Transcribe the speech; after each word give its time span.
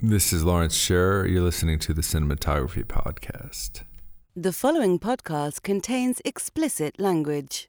This 0.00 0.32
is 0.32 0.44
Lawrence 0.44 0.76
Sher. 0.76 1.26
You're 1.26 1.42
listening 1.42 1.80
to 1.80 1.92
the 1.92 2.02
Cinematography 2.02 2.84
Podcast. 2.84 3.82
The 4.36 4.52
following 4.52 5.00
podcast 5.00 5.64
contains 5.64 6.22
explicit 6.24 7.00
language. 7.00 7.68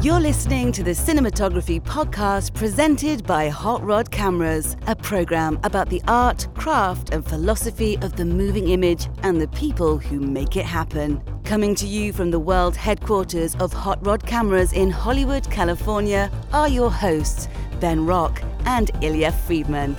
You're 0.00 0.20
listening 0.20 0.70
to 0.70 0.84
the 0.84 0.92
Cinematography 0.92 1.82
Podcast 1.82 2.54
presented 2.54 3.26
by 3.26 3.48
Hot 3.48 3.82
Rod 3.82 4.12
Cameras, 4.12 4.76
a 4.86 4.94
program 4.94 5.58
about 5.64 5.88
the 5.88 6.00
art, 6.06 6.46
craft, 6.54 7.10
and 7.10 7.26
philosophy 7.26 7.98
of 8.02 8.14
the 8.14 8.24
moving 8.24 8.68
image 8.68 9.08
and 9.24 9.40
the 9.40 9.48
people 9.48 9.98
who 9.98 10.20
make 10.20 10.56
it 10.56 10.64
happen. 10.64 11.20
Coming 11.42 11.74
to 11.74 11.88
you 11.88 12.12
from 12.12 12.30
the 12.30 12.38
world 12.38 12.76
headquarters 12.76 13.56
of 13.56 13.72
Hot 13.72 13.98
Rod 14.06 14.24
Cameras 14.24 14.72
in 14.72 14.90
Hollywood, 14.90 15.50
California, 15.50 16.30
are 16.52 16.68
your 16.68 16.90
hosts, 16.90 17.48
Ben 17.82 18.06
Rock 18.06 18.40
and 18.64 18.92
Illya 19.02 19.34
Friedman. 19.34 19.96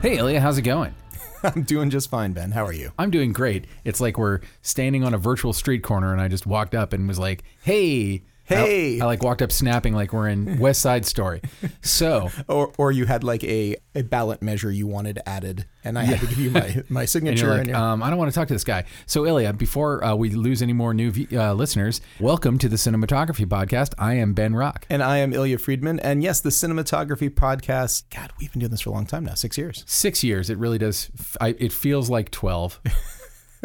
Hey, 0.00 0.16
Illya, 0.16 0.38
how's 0.38 0.56
it 0.56 0.62
going? 0.62 0.94
I'm 1.42 1.62
doing 1.64 1.90
just 1.90 2.08
fine, 2.08 2.32
Ben. 2.32 2.52
How 2.52 2.64
are 2.64 2.72
you? 2.72 2.90
I'm 2.98 3.10
doing 3.10 3.34
great. 3.34 3.66
It's 3.84 4.00
like 4.00 4.16
we're 4.16 4.40
standing 4.62 5.04
on 5.04 5.12
a 5.12 5.18
virtual 5.18 5.52
street 5.52 5.82
corner, 5.82 6.10
and 6.10 6.22
I 6.22 6.28
just 6.28 6.46
walked 6.46 6.74
up 6.74 6.94
and 6.94 7.06
was 7.06 7.18
like, 7.18 7.44
"Hey." 7.62 8.22
Hey. 8.48 9.00
I, 9.00 9.04
I 9.04 9.06
like 9.06 9.22
walked 9.22 9.42
up 9.42 9.52
snapping 9.52 9.94
like 9.94 10.12
we're 10.12 10.28
in 10.28 10.58
West 10.60 10.80
Side 10.80 11.04
Story. 11.06 11.40
So, 11.82 12.30
Or, 12.48 12.72
or 12.78 12.92
you 12.92 13.04
had 13.06 13.22
like 13.24 13.44
a, 13.44 13.76
a 13.94 14.02
ballot 14.02 14.40
measure 14.42 14.70
you 14.70 14.86
wanted 14.86 15.20
added, 15.26 15.66
and 15.84 15.98
I 15.98 16.04
had 16.04 16.20
to 16.20 16.26
give 16.26 16.38
you 16.38 16.50
my, 16.50 16.82
my 16.88 17.00
and 17.02 17.10
signature. 17.10 17.46
you're 17.46 17.56
like, 17.58 17.66
you're- 17.66 17.78
um, 17.78 18.02
I 18.02 18.08
don't 18.10 18.18
want 18.18 18.30
to 18.30 18.34
talk 18.34 18.48
to 18.48 18.54
this 18.54 18.64
guy. 18.64 18.84
So, 19.06 19.22
Illya, 19.22 19.56
before 19.56 20.02
uh, 20.04 20.14
we 20.14 20.30
lose 20.30 20.62
any 20.62 20.72
more 20.72 20.94
new 20.94 21.12
uh, 21.32 21.52
listeners, 21.52 22.00
welcome 22.20 22.58
to 22.58 22.68
the 22.68 22.76
Cinematography 22.76 23.46
Podcast. 23.46 23.92
I 23.98 24.14
am 24.14 24.32
Ben 24.32 24.54
Rock. 24.54 24.86
and 24.88 25.02
I 25.02 25.18
am 25.18 25.32
Illya 25.32 25.60
Friedman. 25.60 26.00
And 26.00 26.22
yes, 26.22 26.40
the 26.40 26.50
Cinematography 26.50 27.28
Podcast. 27.30 28.04
God, 28.14 28.32
we've 28.40 28.50
been 28.52 28.60
doing 28.60 28.70
this 28.70 28.80
for 28.80 28.90
a 28.90 28.92
long 28.94 29.06
time 29.06 29.24
now 29.24 29.34
six 29.34 29.58
years. 29.58 29.84
Six 29.86 30.24
years. 30.24 30.48
It 30.50 30.58
really 30.58 30.78
does. 30.78 31.10
I, 31.40 31.48
it 31.58 31.72
feels 31.72 32.08
like 32.08 32.30
12. 32.30 32.80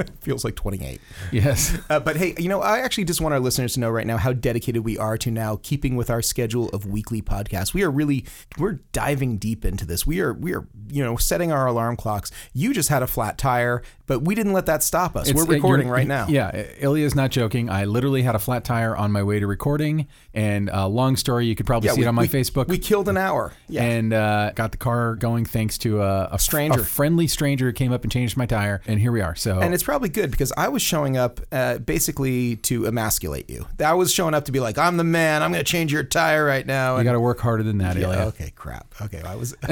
Feels 0.22 0.44
like 0.44 0.56
28. 0.56 1.00
Yes. 1.32 1.78
Uh, 1.90 2.00
but 2.00 2.16
hey, 2.16 2.34
you 2.40 2.48
know, 2.48 2.62
I 2.62 2.80
actually 2.80 3.04
just 3.04 3.20
want 3.22 3.34
our 3.34 3.40
listeners 3.40 3.74
to 3.74 3.80
know 3.80 3.90
right 3.90 4.08
now 4.08 4.18
how 4.18 4.32
dedicated 4.32 4.84
we 4.84 4.98
are 4.98 5.18
to 5.18 5.30
now 5.30 5.60
keeping 5.62 5.96
with 5.96 6.10
our 6.10 6.22
schedule 6.22 6.70
of 6.70 6.86
weekly 6.86 7.22
podcasts. 7.22 7.74
We 7.74 7.84
are 7.84 7.92
really 7.92 8.26
we're 8.58 8.80
diving 8.94 9.38
deep 9.38 9.66
into 9.66 9.86
this. 9.86 10.08
We 10.08 10.22
are 10.22 10.34
we 10.34 10.56
are 10.56 10.66
you 10.88 11.04
know 11.04 11.18
setting 11.18 11.52
our 11.52 11.68
alarm 11.68 11.98
clocks. 11.98 12.32
You 12.54 12.74
just 12.74 12.90
had 12.90 13.04
a 13.04 13.08
flat 13.08 13.38
tire, 13.38 13.84
but 14.14 14.20
we 14.24 14.36
didn't 14.36 14.54
let 14.54 14.68
that 14.68 14.84
stop 14.84 15.16
us. 15.16 15.28
It's- 15.28 15.36
we're 15.36 15.52
uh, 15.52 15.56
recording 15.56 15.88
right 15.90 16.06
now. 16.06 16.28
Yeah, 16.28 16.52
Illya's 16.80 17.16
not 17.16 17.32
joking. 17.32 17.68
I 17.68 17.86
literally 17.86 18.22
had 18.22 18.36
a 18.36 18.40
flat 18.40 18.64
tire 18.64 18.96
on 18.96 19.12
my 19.12 19.24
way 19.24 19.40
to 19.40 19.48
recording, 19.48 20.08
and 20.36 20.70
uh, 20.70 20.88
long 20.88 21.16
story, 21.16 21.48
you 21.48 21.56
could 21.56 21.66
probably 21.66 21.90
see 21.90 22.02
we, 22.02 22.06
it 22.06 22.08
on 22.08 22.14
my 22.14 22.22
we- 22.24 22.28
Facebook. 22.28 22.68
We 22.68 22.78
killed 22.78 23.10
an 23.10 23.18
hour. 23.18 23.54
Yeah. 23.68 23.84
and 23.84 24.14
uh, 24.14 24.52
got 24.54 24.72
the 24.72 24.78
car 24.78 25.16
going 25.16 25.46
thanks 25.46 25.80
to 25.80 26.04
a, 26.04 26.30
a 26.34 26.38
Stranger. 26.38 26.82
a 26.82 26.84
friendly 26.86 27.26
stranger 27.28 27.66
who 27.66 27.74
came 27.74 27.92
up 27.92 28.04
and 28.04 28.12
changed 28.12 28.38
my 28.38 28.46
tire, 28.46 28.82
and 28.86 29.00
here 29.00 29.12
we 29.12 29.22
are. 29.22 29.34
So 29.36 29.60
And 29.60 29.74
it's 29.74 29.82
probably 29.84 30.10
good 30.10 30.30
because 30.30 30.54
I 30.56 30.68
was 30.68 30.84
showing 30.84 31.18
up 31.18 31.40
uh, 31.52 31.80
basically 31.80 32.58
to 32.58 32.86
emasculate 32.86 33.50
you. 33.50 33.66
I 33.84 33.94
was 33.94 34.14
showing 34.14 34.36
up 34.36 34.46
to 34.46 34.52
be 34.52 34.60
like, 34.60 34.78
I'm 34.78 34.98
the 34.98 35.04
man. 35.04 35.42
I'm 35.42 35.52
going 35.52 35.64
to 35.66 35.72
change 35.72 35.92
your 35.92 36.04
tire 36.04 36.46
right 36.46 36.68
now. 36.68 36.98
you 36.98 37.04
got 37.04 37.14
to 37.14 37.20
work 37.20 37.40
harder 37.40 37.64
than 37.64 37.80
that, 37.80 37.98
Yeah, 37.98 38.06
Illya. 38.06 38.26
okay, 38.28 38.52
crap. 38.56 38.94
Okay, 39.02 39.24
I 39.24 39.36
was. 39.36 39.56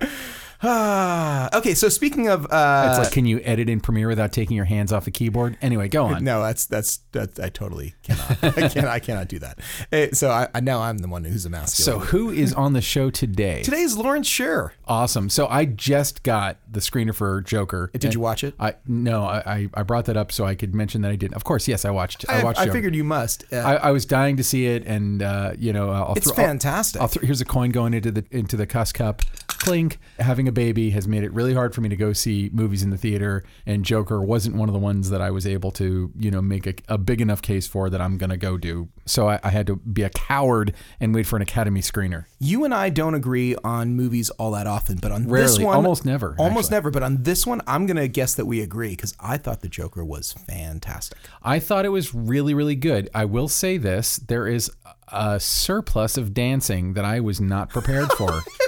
Ah, 0.62 1.48
okay, 1.56 1.72
so 1.74 1.88
speaking 1.88 2.28
of, 2.28 2.44
uh, 2.50 2.88
It's 2.90 2.98
like, 2.98 3.12
can 3.12 3.26
you 3.26 3.40
edit 3.44 3.68
in 3.68 3.80
Premiere 3.80 4.08
without 4.08 4.32
taking 4.32 4.56
your 4.56 4.64
hands 4.64 4.92
off 4.92 5.04
the 5.04 5.10
keyboard? 5.10 5.56
Anyway, 5.62 5.88
go 5.88 6.04
on. 6.06 6.24
no, 6.24 6.42
that's 6.42 6.66
that's 6.66 6.98
that 7.12 7.38
I 7.38 7.48
totally 7.48 7.94
cannot. 8.02 8.76
I. 8.76 8.94
I 8.98 8.98
cannot 9.00 9.28
do 9.28 9.38
that. 9.38 9.58
Eh, 9.92 10.08
So 10.12 10.30
I, 10.30 10.48
I 10.54 10.60
now 10.60 10.80
I'm 10.80 10.98
the 10.98 11.08
one 11.08 11.24
who's 11.24 11.46
a 11.46 11.50
mouse. 11.50 11.74
So 11.74 12.00
who 12.00 12.30
is 12.30 12.52
on 12.54 12.72
the 12.72 12.80
show 12.80 13.10
today? 13.10 13.62
today 13.62 13.80
is 13.82 13.96
Lawrence 13.96 14.26
Sher. 14.26 14.72
Awesome. 14.86 15.28
So 15.30 15.46
I 15.48 15.64
just 15.64 16.22
got 16.22 16.58
the 16.70 16.80
screener 16.80 17.14
for 17.14 17.40
Joker. 17.42 17.90
Did 17.92 18.14
you 18.14 18.20
watch 18.20 18.42
it? 18.42 18.54
I 18.58 18.74
no, 18.86 19.24
I, 19.24 19.68
I 19.74 19.82
brought 19.84 20.06
that 20.06 20.16
up 20.16 20.32
so 20.32 20.44
I 20.44 20.54
could 20.54 20.74
mention 20.74 21.02
that 21.02 21.10
I 21.12 21.16
did. 21.16 21.32
Of 21.34 21.44
course, 21.44 21.68
yes, 21.68 21.84
I 21.84 21.90
watched. 21.90 22.24
I, 22.28 22.40
I, 22.40 22.44
watched. 22.44 22.58
I 22.60 22.64
Joker. 22.64 22.74
figured 22.78 22.94
you 22.96 23.04
must. 23.04 23.44
Uh, 23.52 23.56
I, 23.56 23.74
I 23.76 23.90
was 23.92 24.04
dying 24.06 24.36
to 24.38 24.42
see 24.44 24.66
it, 24.66 24.84
and 24.86 25.22
uh, 25.22 25.52
you 25.58 25.72
know, 25.72 25.90
I'll 25.90 26.14
It's 26.16 26.30
throw, 26.32 26.42
I'll- 26.42 26.48
fantastic. 26.50 27.00
I'll, 27.00 27.08
throw, 27.08 27.24
here's 27.24 27.40
a 27.40 27.44
coin 27.44 27.70
going 27.70 27.94
into 27.94 28.10
the 28.10 28.24
into 28.30 28.56
the 28.56 28.66
cuss 28.66 28.92
cup. 28.92 29.22
Clink. 29.58 29.98
Having 30.18 30.48
a 30.48 30.52
baby 30.52 30.90
has 30.90 31.06
made 31.06 31.22
it 31.24 31.32
really 31.32 31.54
hard 31.54 31.74
for 31.74 31.80
me 31.80 31.88
to 31.88 31.96
go 31.96 32.12
see 32.12 32.50
movies 32.52 32.82
in 32.82 32.90
the 32.90 32.96
theater, 32.96 33.44
and 33.66 33.84
Joker 33.84 34.20
wasn't 34.22 34.56
one 34.56 34.68
of 34.68 34.72
the 34.72 34.78
ones 34.78 35.10
that 35.10 35.20
I 35.20 35.30
was 35.30 35.46
able 35.46 35.70
to, 35.72 36.10
you 36.18 36.30
know, 36.30 36.40
make 36.42 36.66
a, 36.66 36.74
a 36.88 36.98
big 36.98 37.20
enough 37.20 37.42
case 37.42 37.66
for 37.66 37.90
that 37.90 38.00
I'm 38.00 38.16
gonna 38.18 38.36
go 38.36 38.56
do. 38.56 38.88
So 39.06 39.28
I, 39.28 39.40
I 39.42 39.50
had 39.50 39.66
to 39.68 39.76
be 39.76 40.02
a 40.02 40.10
coward 40.10 40.74
and 41.00 41.14
wait 41.14 41.26
for 41.26 41.36
an 41.36 41.42
Academy 41.42 41.80
screener. 41.80 42.24
you 42.38 42.64
and 42.64 42.72
I 42.74 42.88
don't 42.90 43.14
agree 43.14 43.56
on 43.64 43.94
movies 43.94 44.30
all 44.30 44.52
that 44.52 44.66
often, 44.66 44.98
but 44.98 45.12
on 45.12 45.22
this 45.24 45.30
Rarely. 45.30 45.64
one, 45.64 45.76
Almost 45.76 46.04
never, 46.04 46.34
almost 46.38 46.66
actually. 46.66 46.76
never. 46.76 46.90
But 46.90 47.02
on 47.02 47.22
this 47.22 47.46
one, 47.46 47.60
I'm 47.66 47.86
gonna 47.86 48.08
guess 48.08 48.34
that 48.36 48.46
we 48.46 48.60
agree 48.60 48.90
because 48.90 49.14
I 49.20 49.36
thought 49.38 49.60
the 49.60 49.68
Joker 49.68 50.04
was 50.04 50.32
fantastic. 50.32 51.18
I 51.42 51.58
thought 51.58 51.84
it 51.84 51.90
was 51.90 52.14
really, 52.14 52.54
really 52.54 52.76
good. 52.76 53.08
I 53.14 53.24
will 53.24 53.48
say 53.48 53.76
this: 53.78 54.16
there 54.18 54.46
is 54.46 54.70
a 55.10 55.40
surplus 55.40 56.18
of 56.18 56.34
dancing 56.34 56.92
that 56.92 57.04
I 57.04 57.20
was 57.20 57.40
not 57.40 57.70
prepared 57.70 58.10
for. 58.12 58.42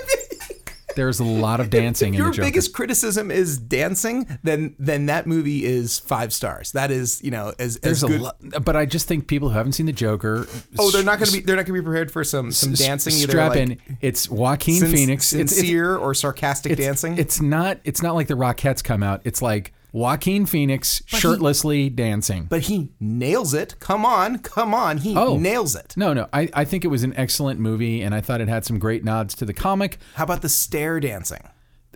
There's 0.97 1.21
a 1.21 1.25
lot 1.25 1.61
of 1.61 1.71
dancing 1.71 2.15
in 2.15 2.19
Your 2.19 2.29
the 2.29 2.33
Joker. 2.35 2.43
Your 2.43 2.51
biggest 2.53 2.73
criticism 2.75 3.31
is 3.31 3.59
dancing, 3.59 4.27
then 4.43 4.75
then 4.79 5.07
that 5.07 5.27
movie 5.27 5.65
is 5.65 5.99
five 5.99 6.33
stars. 6.33 6.73
That 6.73 6.91
is, 6.91 7.23
you 7.23 7.31
know, 7.31 7.53
as, 7.59 7.79
There's 7.79 8.03
as 8.03 8.05
a 8.05 8.09
good. 8.09 8.21
lot, 8.21 8.37
but 8.65 8.77
I 8.77 8.87
just 8.87 9.07
think 9.09 9.27
people 9.27 9.49
who 9.51 9.55
haven't 9.57 9.73
seen 9.73 9.87
the 9.87 9.93
Joker. 9.93 10.47
Oh, 10.79 10.91
they're 10.91 11.03
not 11.05 11.19
going 11.19 11.27
to 11.31 11.33
be. 11.33 11.41
They're 11.41 11.57
not 11.57 11.67
going 11.67 11.77
to 11.77 11.83
be 11.83 11.85
prepared 11.85 12.11
for 12.11 12.25
some 12.25 12.51
some 12.53 12.73
dancing. 12.75 13.15
either 13.15 13.31
Strap 13.33 13.51
like 13.51 13.59
in. 13.61 13.79
It's 14.01 14.29
Joaquin 14.29 14.81
sin- 14.81 14.91
Phoenix. 14.93 15.33
It's- 15.33 15.53
it's- 15.53 15.57
sincere 15.61 15.97
or 15.97 16.15
sarcastic 16.15 16.73
it's, 16.73 16.81
dancing. 16.81 17.19
It's 17.19 17.41
not. 17.41 17.79
It's 17.85 18.03
not 18.03 18.15
like 18.15 18.27
the 18.27 18.35
Rockettes 18.35 18.83
come 18.83 19.03
out. 19.03 19.21
It's 19.25 19.41
like 19.43 19.73
Joaquin 19.93 20.47
Phoenix 20.47 21.03
he- 21.07 21.17
shirtlessly 21.19 21.89
dancing. 21.91 22.45
but 22.45 22.63
he 22.63 22.91
nails 23.01 23.55
it. 23.55 23.77
Come 23.81 24.05
on, 24.07 24.39
come 24.39 24.73
on. 24.75 24.99
He 24.99 25.17
Oh. 25.17 25.37
nails 25.37 25.75
it. 25.75 25.95
no, 25.97 26.13
no. 26.13 26.29
I, 26.33 26.49
I 26.55 26.65
think 26.65 26.85
it 26.85 26.89
was 26.89 27.03
an 27.03 27.15
excellent 27.17 27.61
movie, 27.61 28.01
and 28.03 28.15
I 28.15 28.21
thought 28.21 28.41
it 28.41 28.49
had 28.49 28.65
some 28.65 28.79
great 28.79 29.05
nods 29.05 29.35
to 29.37 29.45
the 29.45 29.55
comic. 29.55 29.99
How 30.15 30.25
about 30.25 30.43
the 30.43 30.49
stair 30.49 31.01
dancing? 31.01 31.43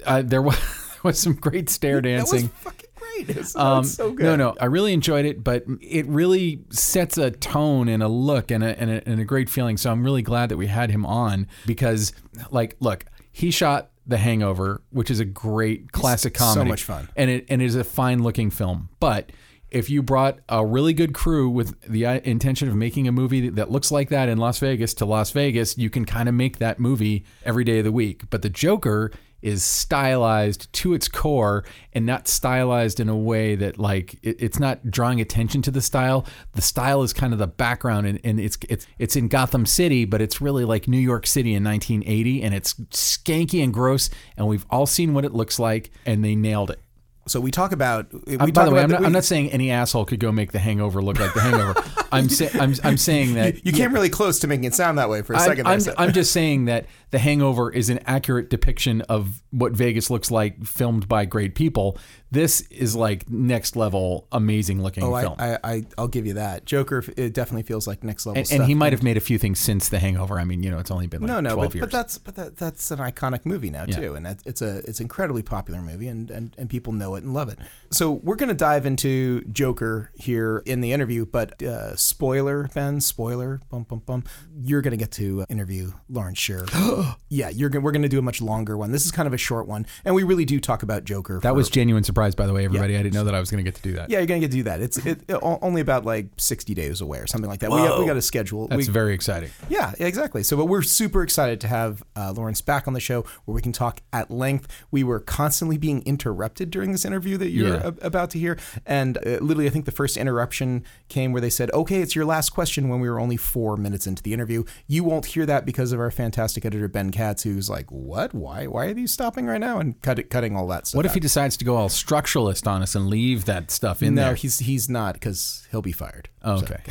Uh, 0.05 0.23
there 0.23 0.43
was, 0.43 0.57
was 1.03 1.19
some 1.19 1.35
great 1.35 1.71
stair 1.71 2.01
dancing. 2.01 2.43
That 2.47 2.53
was 2.53 2.61
fucking 2.63 2.91
great. 2.95 3.37
It's, 3.37 3.55
Um, 3.57 3.85
so 3.85 4.11
good. 4.13 4.25
No, 4.25 4.37
no, 4.37 4.55
I 4.61 4.65
really 4.67 4.93
enjoyed 4.93 5.25
it, 5.25 5.45
but 5.45 5.65
it 5.81 6.07
really 6.07 6.65
sets 6.71 7.17
a 7.17 7.31
tone 7.31 7.89
and 7.89 8.03
a 8.03 8.09
look 8.09 8.51
and 8.51 8.65
a, 8.65 8.79
and 8.81 8.91
a, 8.91 9.09
and 9.09 9.21
a 9.21 9.25
great 9.25 9.49
feeling. 9.49 9.77
So 9.77 9.91
I'm 9.93 10.03
really 10.05 10.23
glad 10.23 10.49
that 10.49 10.57
we 10.57 10.67
had 10.67 10.91
him 10.91 11.07
on 11.07 11.47
because, 11.67 12.13
like, 12.51 12.77
look, 12.81 13.05
he 13.31 13.51
shot 13.51 13.91
The 14.07 14.19
Hangover, 14.19 14.83
which 14.91 15.11
is 15.11 15.21
a 15.21 15.25
great 15.25 15.93
classic 15.93 16.37
so 16.37 16.45
comedy, 16.45 16.71
much 16.71 16.85
fun. 16.85 17.09
and 17.17 17.31
it 17.31 17.47
and 17.49 17.63
it 17.63 17.65
is 17.65 17.75
a 17.75 17.85
fine 17.85 18.23
looking 18.23 18.51
film. 18.51 18.91
But 19.01 19.33
if 19.71 19.91
you 19.91 20.03
brought 20.03 20.39
a 20.49 20.65
really 20.65 20.93
good 20.93 21.15
crew 21.15 21.49
with 21.49 21.81
the 21.83 22.07
uh, 22.07 22.21
intention 22.23 22.69
of 22.69 22.77
making 22.77 23.09
a 23.09 23.13
movie 23.13 23.49
that 23.49 23.71
looks 23.73 23.91
like 23.91 24.09
that 24.11 24.29
in 24.29 24.39
Las 24.39 24.59
Vegas 24.61 24.95
to 24.95 25.05
Las 25.05 25.33
Vegas, 25.33 25.77
you 25.77 25.91
can 25.91 26.05
kind 26.05 26.29
of 26.29 26.35
make 26.35 26.59
that 26.59 26.79
movie 26.79 27.25
every 27.45 27.65
day 27.65 27.79
of 27.79 27.85
the 27.85 27.91
week. 27.91 28.31
But 28.31 28.43
the 28.43 28.51
Joker 28.51 29.11
is 29.45 29.63
stylized 29.63 30.73
to 30.73 30.95
its 30.95 31.07
core 31.07 31.65
and 31.93 32.05
not 32.05 32.27
stylized 32.27 32.99
in 32.99 33.09
a 33.09 33.17
way 33.17 33.55
that 33.55 33.79
like 33.79 34.15
it, 34.23 34.37
it's 34.41 34.59
not 34.59 34.91
drawing 34.91 35.21
attention 35.21 35.63
to 35.63 35.71
the 35.71 35.81
style. 35.83 36.27
The 36.55 36.63
style 36.63 37.03
is 37.03 37.13
kind 37.13 37.33
of 37.33 37.39
the 37.39 37.47
background 37.47 38.07
and, 38.07 38.19
and 38.25 38.41
it's 38.41 38.59
it's 38.69 38.87
it's 38.99 39.17
in 39.17 39.29
Gotham 39.29 39.67
City, 39.67 40.05
but 40.05 40.21
it's 40.21 40.41
really 40.41 40.65
like 40.65 40.89
New 40.89 40.99
York 40.99 41.27
City 41.27 41.55
in 41.55 41.63
1980 41.63 42.43
and 42.43 42.55
it's 42.55 42.75
skanky 42.75 43.63
and 43.63 43.73
gross 43.73 44.11
and 44.37 44.49
we've 44.49 44.67
all 44.71 44.87
seen 44.87 45.15
what 45.15 45.25
it 45.25 45.33
looks 45.33 45.59
like 45.59 45.91
and 46.07 46.25
they 46.25 46.35
nailed 46.35 46.71
it. 46.71 46.81
So 47.27 47.41
we 47.41 47.51
talk 47.51 47.73
about. 47.73 48.13
We 48.27 48.35
Uh, 48.37 48.45
talk 48.45 48.53
by 48.53 48.65
the 48.67 48.71
way, 48.71 48.81
about 48.81 48.85
I'm 48.85 48.91
not, 48.91 49.01
we- 49.01 49.07
I'm 49.07 49.13
not 49.13 49.25
saying 49.25 49.51
any 49.51 49.71
asshole 49.71 50.05
could 50.05 50.21
go 50.21 50.31
make 50.31 50.53
The 50.53 50.59
Hangover 50.59 51.01
look 51.01 51.19
like 51.19 51.33
The 51.33 51.41
Hangover. 51.41 51.83
I'm, 52.13 52.29
sa- 52.29 52.51
I'm 52.61 52.75
I'm 52.85 52.99
saying 52.99 53.33
that 53.35 53.65
You 53.65 53.73
came 53.73 53.95
really 53.95 54.11
close 54.11 54.41
to 54.41 54.47
making 54.47 54.65
it 54.65 54.75
sound 54.75 54.99
that 54.99 55.09
way 55.09 55.23
for 55.23 55.33
a 55.33 55.39
I'm, 55.39 55.43
second. 55.49 55.65
there, 55.65 55.73
I'm, 55.73 55.81
so- 55.81 55.95
I'm 55.97 56.13
just 56.13 56.33
saying 56.33 56.67
that 56.67 56.85
The 57.11 57.19
Hangover 57.19 57.71
is 57.71 57.91
an 57.91 58.01
accurate 58.07 58.51
depiction 58.51 59.01
of 59.03 59.43
what 59.51 59.73
Vegas 59.73 60.11
looks 60.11 60.31
like, 60.31 60.65
filmed 60.65 61.09
by 61.09 61.25
great 61.25 61.55
people. 61.55 61.99
This 62.31 62.63
is 62.63 62.97
like 62.97 63.31
next 63.31 63.77
level, 63.77 64.27
amazing 64.33 64.83
looking 64.83 65.05
Oh, 65.05 65.15
I, 65.15 65.23
film. 65.23 65.37
I, 65.39 65.59
I, 65.63 65.87
I'll 65.97 66.09
give 66.09 66.27
you 66.27 66.35
that. 66.35 66.65
Joker, 66.65 67.05
it 67.17 67.33
definitely 67.33 67.63
feels 67.63 67.87
like 67.87 68.03
next 68.03 68.27
level 68.27 68.39
and, 68.39 68.47
stuff. 68.47 68.59
and 68.59 68.69
he 68.69 68.75
might 68.75 68.93
have 68.93 69.05
made 69.05 69.17
a 69.17 69.21
few 69.21 69.39
things 69.39 69.61
since 69.61 69.89
The 69.89 70.01
Hangover. 70.01 70.41
I 70.41 70.45
mean, 70.45 70.63
you 70.65 70.71
know, 70.71 70.79
it's 70.79 70.91
only 70.91 71.07
been 71.07 71.21
like 71.23 71.29
no, 71.29 71.41
no, 71.41 71.55
12 71.55 71.57
but, 71.69 71.75
years. 71.75 71.81
but 71.83 71.93
that's 71.93 72.19
but 72.19 72.35
that, 72.35 72.57
that's 72.57 72.91
an 72.91 72.99
iconic 72.99 73.47
movie 73.47 73.71
now 73.71 73.85
too, 73.85 74.15
and 74.15 74.27
that, 74.27 74.41
it's 74.45 74.63
a 74.63 74.79
it's 74.79 74.99
an 74.99 75.05
incredibly 75.05 75.43
popular 75.43 75.81
movie, 75.81 76.09
and, 76.09 76.31
and 76.31 76.55
and 76.59 76.69
people 76.69 76.93
know 76.93 77.15
it 77.15 77.23
and 77.23 77.33
love 77.33 77.49
it. 77.49 77.59
So 77.93 78.11
we're 78.11 78.37
gonna 78.37 78.55
dive 78.55 78.87
into 78.87 79.45
Joker 79.45 80.11
here 80.15 80.63
in 80.67 80.81
the 80.81 80.93
interview, 80.93 81.27
but 81.27 81.63
uh, 81.63 81.95
spoiler, 81.95 82.69
Ben, 82.75 83.01
spoiler, 83.01 83.61
bum 83.69 83.85
bum 83.85 84.01
bum. 84.01 84.25
You're 84.57 84.83
gonna 84.83 84.97
get 84.97 85.13
to 85.13 85.45
interview 85.49 85.93
Lawrence 86.09 86.39
Sher. 86.39 86.67
yeah, 87.29 87.49
you're 87.49 87.69
gonna, 87.69 87.83
we're 87.85 87.93
gonna 87.93 88.09
do 88.09 88.19
a 88.19 88.23
much 88.23 88.41
longer 88.43 88.77
one. 88.77 88.93
This 88.93 89.05
is 89.07 89.13
kind 89.13 89.27
of 89.27 89.33
a 89.33 89.39
short 89.39 89.67
one, 89.67 89.87
and 90.05 90.15
we 90.15 90.23
really 90.23 90.45
do 90.45 90.61
talk 90.61 90.83
about 90.83 91.05
Joker. 91.05 91.41
That 91.41 91.51
for- 91.51 91.55
was 91.55 91.69
genuine 91.71 92.05
surprise, 92.05 92.35
by 92.35 92.47
the 92.47 92.53
way, 92.53 92.65
everybody. 92.65 92.97
I 92.97 93.03
didn't 93.03 93.15
know 93.15 93.25
that 93.25 93.35
I 93.35 93.41
was 93.41 93.51
going 93.51 93.65
to 93.65 93.69
get 93.71 93.77
to 93.77 93.83
do 93.83 93.93
that. 93.95 94.11
yeah, 94.11 94.19
you're 94.19 94.27
gonna 94.27 94.41
get 94.41 94.51
to 94.51 94.57
do 94.57 94.63
that. 94.65 94.81
It's 94.81 94.99
it, 94.99 95.21
it- 95.29 95.39
only 95.43 95.81
about 95.81 96.05
like 96.05 96.27
60 96.37 96.75
days 96.75 97.01
away 97.01 97.19
or 97.19 97.27
something 97.27 97.51
like 97.51 97.61
that. 97.61 97.71
We 97.71 97.79
got, 97.79 97.99
we 97.99 98.07
got 98.07 98.17
a 98.17 98.23
schedule. 98.23 98.69
That's 98.69 98.87
we, 98.89 98.93
very 98.93 99.15
exciting. 99.15 99.51
yeah, 99.69 99.93
exactly. 99.99 100.43
So, 100.43 100.57
but 100.57 100.67
we're 100.67 100.83
super 100.83 101.23
excited 101.23 101.61
to 101.63 101.69
have 101.69 102.03
uh, 102.17 102.33
Lawrence 102.37 102.61
back 102.61 102.87
on 102.89 102.95
the 102.95 103.01
show 103.01 103.23
where 103.45 103.55
we 103.55 103.63
can 103.63 103.73
talk 103.73 104.01
at 104.13 104.31
length. 104.31 104.69
We 104.91 105.03
were 105.05 105.21
constantly 105.21 105.79
being 105.79 106.03
interrupted 106.07 106.71
during 106.71 106.93
this 106.93 107.05
interview 107.05 107.37
that 107.39 107.51
you're 107.51 107.75
Yeah. 107.77 107.91
a- 108.01 108.07
about 108.07 108.31
to 108.31 108.39
hear, 108.39 108.59
and 108.87 109.19
uh, 109.19 109.39
literally, 109.41 109.67
I 109.67 109.71
think 109.71 109.85
the 109.85 109.93
first 109.93 110.17
interruption 110.17 110.85
came 111.09 111.33
where 111.33 111.41
they 111.41 111.51
said, 111.51 111.71
"Okay, 111.73 112.01
it's 112.01 112.15
your 112.15 112.25
last 112.25 112.51
question." 112.51 112.89
When 112.89 113.01
we 113.01 113.09
were 113.09 113.19
only 113.21 113.37
four 113.37 113.77
minutes 113.77 114.07
into 114.07 114.23
the 114.23 114.33
interview, 114.33 114.65
you 114.87 115.05
won't 115.05 115.27
hear 115.27 115.47
that 115.47 115.65
because 115.67 115.93
of 115.93 116.01
our 116.01 116.11
fantastic 116.11 116.65
editor 116.65 116.84
Ben 116.89 117.11
Katz, 117.11 117.43
who's 117.43 117.71
like, 117.71 117.91
"What? 117.91 118.35
Why? 118.35 118.67
Why 118.67 118.87
are 118.87 118.95
these 118.95 119.13
stopping 119.13 119.47
right 119.47 119.61
now?" 119.61 119.79
and 119.79 120.01
cut 120.03 120.19
it, 120.19 120.31
cutting 120.31 120.57
all 120.57 120.67
that 120.69 120.87
stuff. 120.87 120.97
What 120.97 121.07
if 121.07 121.11
out. 121.11 121.15
he 121.15 121.21
decides 121.21 121.57
to 121.59 121.65
go 121.65 121.77
all 121.77 121.89
structuralist 121.89 122.67
on 122.67 122.83
us 122.83 122.95
and 122.95 123.09
leave 123.09 123.45
that 123.47 123.71
stuff 123.71 124.03
in 124.03 124.15
no, 124.15 124.27
there? 124.27 124.35
he's 124.35 124.61
he's 124.61 124.89
not 124.89 125.15
because 125.15 125.67
he'll 125.71 125.83
be 125.83 125.93
fired. 125.93 126.29
Oh, 126.45 126.59
okay. 126.59 126.83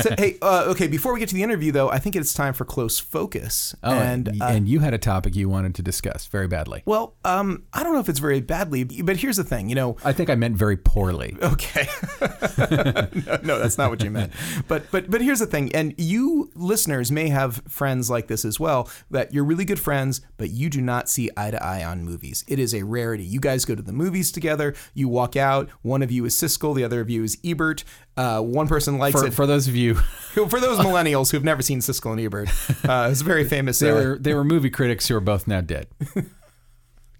So, 0.00 0.14
hey, 0.16 0.38
uh, 0.40 0.64
okay. 0.68 0.86
Before 0.86 1.12
we 1.12 1.20
get 1.20 1.28
to 1.28 1.34
the 1.34 1.42
interview, 1.42 1.70
though, 1.70 1.90
I 1.90 1.98
think 1.98 2.16
it's 2.16 2.32
time 2.32 2.54
for 2.54 2.64
close 2.64 2.98
focus. 2.98 3.74
Oh, 3.82 3.92
and 3.92 4.28
and, 4.28 4.40
uh, 4.40 4.46
and 4.46 4.66
you 4.66 4.80
had 4.80 4.94
a 4.94 4.98
topic 4.98 5.36
you 5.36 5.46
wanted 5.48 5.74
to 5.74 5.82
discuss 5.82 6.26
very 6.26 6.48
badly. 6.48 6.82
Well, 6.86 7.16
um, 7.22 7.64
I 7.74 7.82
don't 7.82 7.92
know 7.92 7.98
if 8.00 8.08
it's 8.08 8.18
very 8.18 8.40
badly, 8.40 8.84
but 8.84 9.18
here's 9.18 9.36
the 9.36 9.44
thing, 9.44 9.68
you 9.68 9.74
know. 9.74 9.98
I 10.02 10.14
think 10.14 10.30
I 10.30 10.36
meant 10.36 10.56
very 10.56 10.78
poorly. 10.78 11.36
Okay, 11.42 11.86
no, 13.26 13.38
no, 13.42 13.58
that's 13.58 13.76
not 13.76 13.90
what 13.90 14.02
you 14.02 14.10
meant. 14.10 14.32
But 14.68 14.90
but 14.90 15.10
but 15.10 15.20
here's 15.20 15.40
the 15.40 15.46
thing, 15.46 15.74
and 15.74 15.94
you 15.98 16.50
listeners 16.54 17.12
may 17.12 17.28
have 17.28 17.60
friends 17.68 18.08
like 18.08 18.28
this 18.28 18.44
as 18.44 18.58
well. 18.58 18.88
That 19.10 19.34
you're 19.34 19.44
really 19.44 19.64
good 19.64 19.80
friends, 19.80 20.22
but 20.38 20.50
you 20.50 20.70
do 20.70 20.80
not 20.80 21.08
see 21.10 21.28
eye 21.36 21.50
to 21.50 21.62
eye 21.62 21.84
on 21.84 22.04
movies. 22.04 22.44
It 22.48 22.58
is 22.58 22.74
a 22.74 22.84
rarity. 22.84 23.24
You 23.24 23.40
guys 23.40 23.64
go 23.64 23.74
to 23.74 23.82
the 23.82 23.92
movies 23.92 24.32
together. 24.32 24.74
You 24.94 25.08
walk 25.08 25.36
out. 25.36 25.68
One 25.82 26.02
of 26.02 26.10
you 26.10 26.24
is 26.24 26.34
Siskel, 26.34 26.74
the 26.74 26.84
other 26.84 27.00
of 27.00 27.10
you 27.10 27.24
is 27.24 27.36
Ebert. 27.44 27.84
Uh, 28.16 28.40
one 28.40 28.68
person 28.68 28.98
likes 28.98 29.20
For, 29.20 29.26
it. 29.26 29.34
for 29.34 29.46
those 29.46 29.66
of 29.68 29.74
you, 29.76 29.94
For 30.34 30.58
those 30.58 30.78
millennials 30.78 31.30
who've 31.30 31.44
never 31.44 31.62
seen 31.62 31.78
Siskel 31.78 32.10
and 32.10 32.20
Ebert, 32.20 32.48
uh, 32.88 33.08
it's 33.10 33.20
a 33.20 33.24
very 33.24 33.44
famous. 33.44 33.78
they 33.78 33.90
uh, 33.90 33.94
were 33.94 34.18
they 34.18 34.34
were 34.34 34.42
movie 34.44 34.70
critics 34.70 35.06
who 35.06 35.14
are 35.16 35.20
both 35.20 35.46
now 35.46 35.60
dead. 35.60 35.86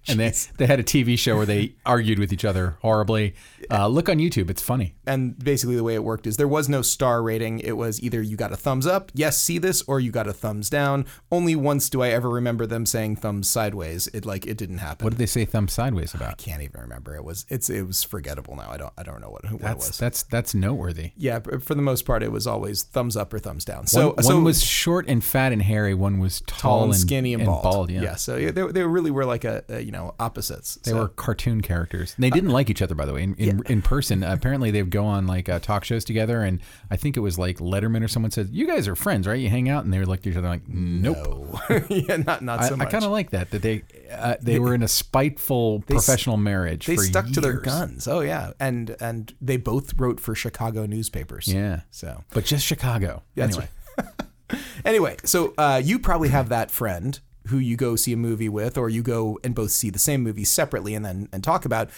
and 0.09 0.21
they 0.21 0.33
they 0.59 0.67
had 0.67 0.81
a 0.81 0.83
TV 0.83 1.19
show 1.19 1.37
where 1.37 1.47
they 1.47 1.75
argued 1.87 2.19
with 2.19 2.33
each 2.33 2.45
other 2.45 2.77
horribly. 2.83 3.35
Uh, 3.71 3.89
look 3.89 4.09
on 4.09 4.19
YouTube; 4.19 4.51
it's 4.51 4.62
funny. 4.62 4.95
and 5.06 5.39
basically 5.39 5.77
the 5.77 5.85
way 5.85 5.95
it 5.95 6.05
worked 6.05 6.27
is 6.27 6.37
there 6.37 6.49
was 6.49 6.69
no 6.69 6.83
star 6.83 7.23
rating. 7.23 7.61
It 7.61 7.77
was 7.77 8.03
either 8.03 8.21
you 8.23 8.37
got 8.37 8.53
a 8.53 8.56
thumbs 8.56 8.87
up, 8.87 9.11
yes, 9.15 9.39
see 9.39 9.59
this, 9.59 9.83
or 9.83 10.01
you 10.01 10.11
got 10.11 10.27
a 10.27 10.33
thumbs 10.33 10.69
down. 10.69 11.06
Only 11.31 11.56
once 11.56 11.89
do 11.89 12.03
I 12.03 12.09
ever 12.09 12.29
remember 12.29 12.67
them 12.67 12.87
saying 12.87 13.17
thumbs 13.17 13.49
sideways. 13.49 14.06
It 14.09 14.27
like 14.27 14.47
it 14.47 14.56
didn't 14.56 14.79
happen. 14.79 15.05
What 15.05 15.11
did 15.11 15.19
they 15.19 15.27
say 15.27 15.45
thumbs 15.45 15.73
sideways 15.73 16.15
about? 16.15 16.33
I 16.33 16.35
can't 16.35 16.62
even 16.62 16.81
remember. 16.81 17.15
It 17.15 17.25
was 17.25 17.47
it's 17.49 17.71
it 17.71 17.87
was 17.87 18.03
forgettable 18.03 18.56
now. 18.56 18.71
I 18.71 18.77
don't 18.77 18.93
I 18.99 19.03
don't 19.03 19.21
know 19.21 19.31
what, 19.31 19.45
what 19.51 19.71
it 19.71 19.77
was. 19.77 19.99
that's 19.99 20.23
that's 20.25 20.55
noteworthy. 20.55 21.12
yeah, 21.17 21.41
for 21.41 21.75
the 21.75 21.83
most 21.83 22.05
part, 22.05 22.23
it 22.23 22.33
was 22.33 22.47
always 22.47 22.83
thumbs 22.83 23.17
up 23.17 23.33
or 23.33 23.39
thumbs 23.39 23.65
down. 23.65 23.87
So 23.87 24.12
one, 24.12 24.23
so 24.23 24.41
was 24.41 24.62
short 24.62 25.06
and 25.09 25.23
fat 25.25 25.53
and 25.53 25.62
hairy. 25.62 25.95
One 25.95 26.19
was 26.19 26.43
tall, 26.47 26.81
tall 26.81 26.85
and 26.85 26.97
skinny 26.97 27.35
and, 27.35 27.47
bald. 27.47 27.91
yeah. 27.91 28.17
so 28.17 28.37
yeah, 28.37 28.51
they, 28.51 28.67
they 28.67 28.83
really 28.83 29.11
were 29.11 29.25
like 29.25 29.45
a, 29.45 29.65
a 29.69 29.81
you 29.81 29.93
know 29.93 29.94
opposites. 30.19 30.76
They 30.85 30.91
So- 30.91 30.99
were 30.99 31.08
cartoon 31.08 31.61
characters. 31.61 32.14
They 32.19 32.31
didn't 32.31 32.50
like 32.50 32.70
each 32.70 32.82
other, 32.82 32.94
by 32.94 33.05
the 33.06 33.12
way. 33.14 33.23
In 33.23 33.35
in, 33.35 33.62
in 33.67 33.82
person, 33.82 34.23
apparently 34.23 34.70
they 34.70 34.82
would 34.82 34.91
go 34.91 35.05
on 35.05 35.26
like 35.26 35.49
uh, 35.49 35.58
talk 35.61 35.85
shows 35.85 36.05
together, 36.05 36.43
and 36.43 36.61
I 36.91 36.96
think 36.96 37.17
it 37.17 37.20
was 37.20 37.38
like 37.38 37.58
Letterman 37.58 38.05
or 38.05 38.08
someone 38.08 38.31
said, 38.31 38.50
"You 38.52 38.67
guys 38.67 38.88
are 38.88 38.96
friends, 38.96 39.26
right? 39.26 39.38
You 39.38 39.49
hang 39.50 39.69
out," 39.69 39.85
and 39.85 39.93
they 39.93 39.99
would 39.99 40.08
look 40.08 40.20
at 40.20 40.26
each 40.26 40.37
other 40.37 40.49
like, 40.49 40.69
"Nope." 40.69 41.17
No. 41.17 41.61
yeah, 41.88 42.17
not 42.17 42.43
not 42.43 42.61
I, 42.61 42.69
so 42.69 42.76
much. 42.76 42.88
I 42.88 42.91
kind 42.91 43.05
of 43.05 43.11
like 43.11 43.31
that 43.31 43.50
that 43.50 43.62
they 43.62 43.82
uh, 44.12 44.37
they 44.41 44.58
were 44.58 44.75
in 44.75 44.82
a 44.82 44.88
spiteful 44.88 45.81
professional 45.87 46.37
marriage. 46.37 46.87
they 46.87 46.96
for 46.96 47.02
stuck 47.02 47.31
to 47.32 47.41
their 47.41 47.55
guns. 47.55 48.06
Oh 48.08 48.20
yeah, 48.20 48.52
and 48.61 48.96
and 49.00 49.35
they 49.41 49.56
both 49.56 49.99
wrote 49.99 50.20
for 50.20 50.35
Chicago 50.35 50.87
newspapers. 50.87 51.49
Yeah, 51.49 51.81
So 51.91 52.25
but 52.31 52.44
just 52.44 52.64
Chicago. 52.67 53.23
That's 53.35 53.56
anyway, 53.56 53.69
anyway, 54.85 55.17
so 55.25 55.55
uh, 55.58 55.81
you 55.82 55.99
probably 55.99 56.29
have 56.29 56.49
that 56.50 56.70
friend 56.70 57.20
who 57.49 57.58
you 57.58 57.76
go 57.76 57.96
see 57.96 58.12
a 58.12 58.17
movie 58.17 58.49
with, 58.49 58.79
or 58.79 58.88
you 58.88 59.02
go 59.02 59.38
and 59.44 59.55
both 59.55 59.70
see 59.70 59.91
the 59.91 59.99
same 59.99 60.23
movie 60.23 60.44
separately 60.44 60.94
and 60.94 61.05
then 61.05 61.29
and 61.32 61.44
talk 61.44 61.64
about. 61.64 61.91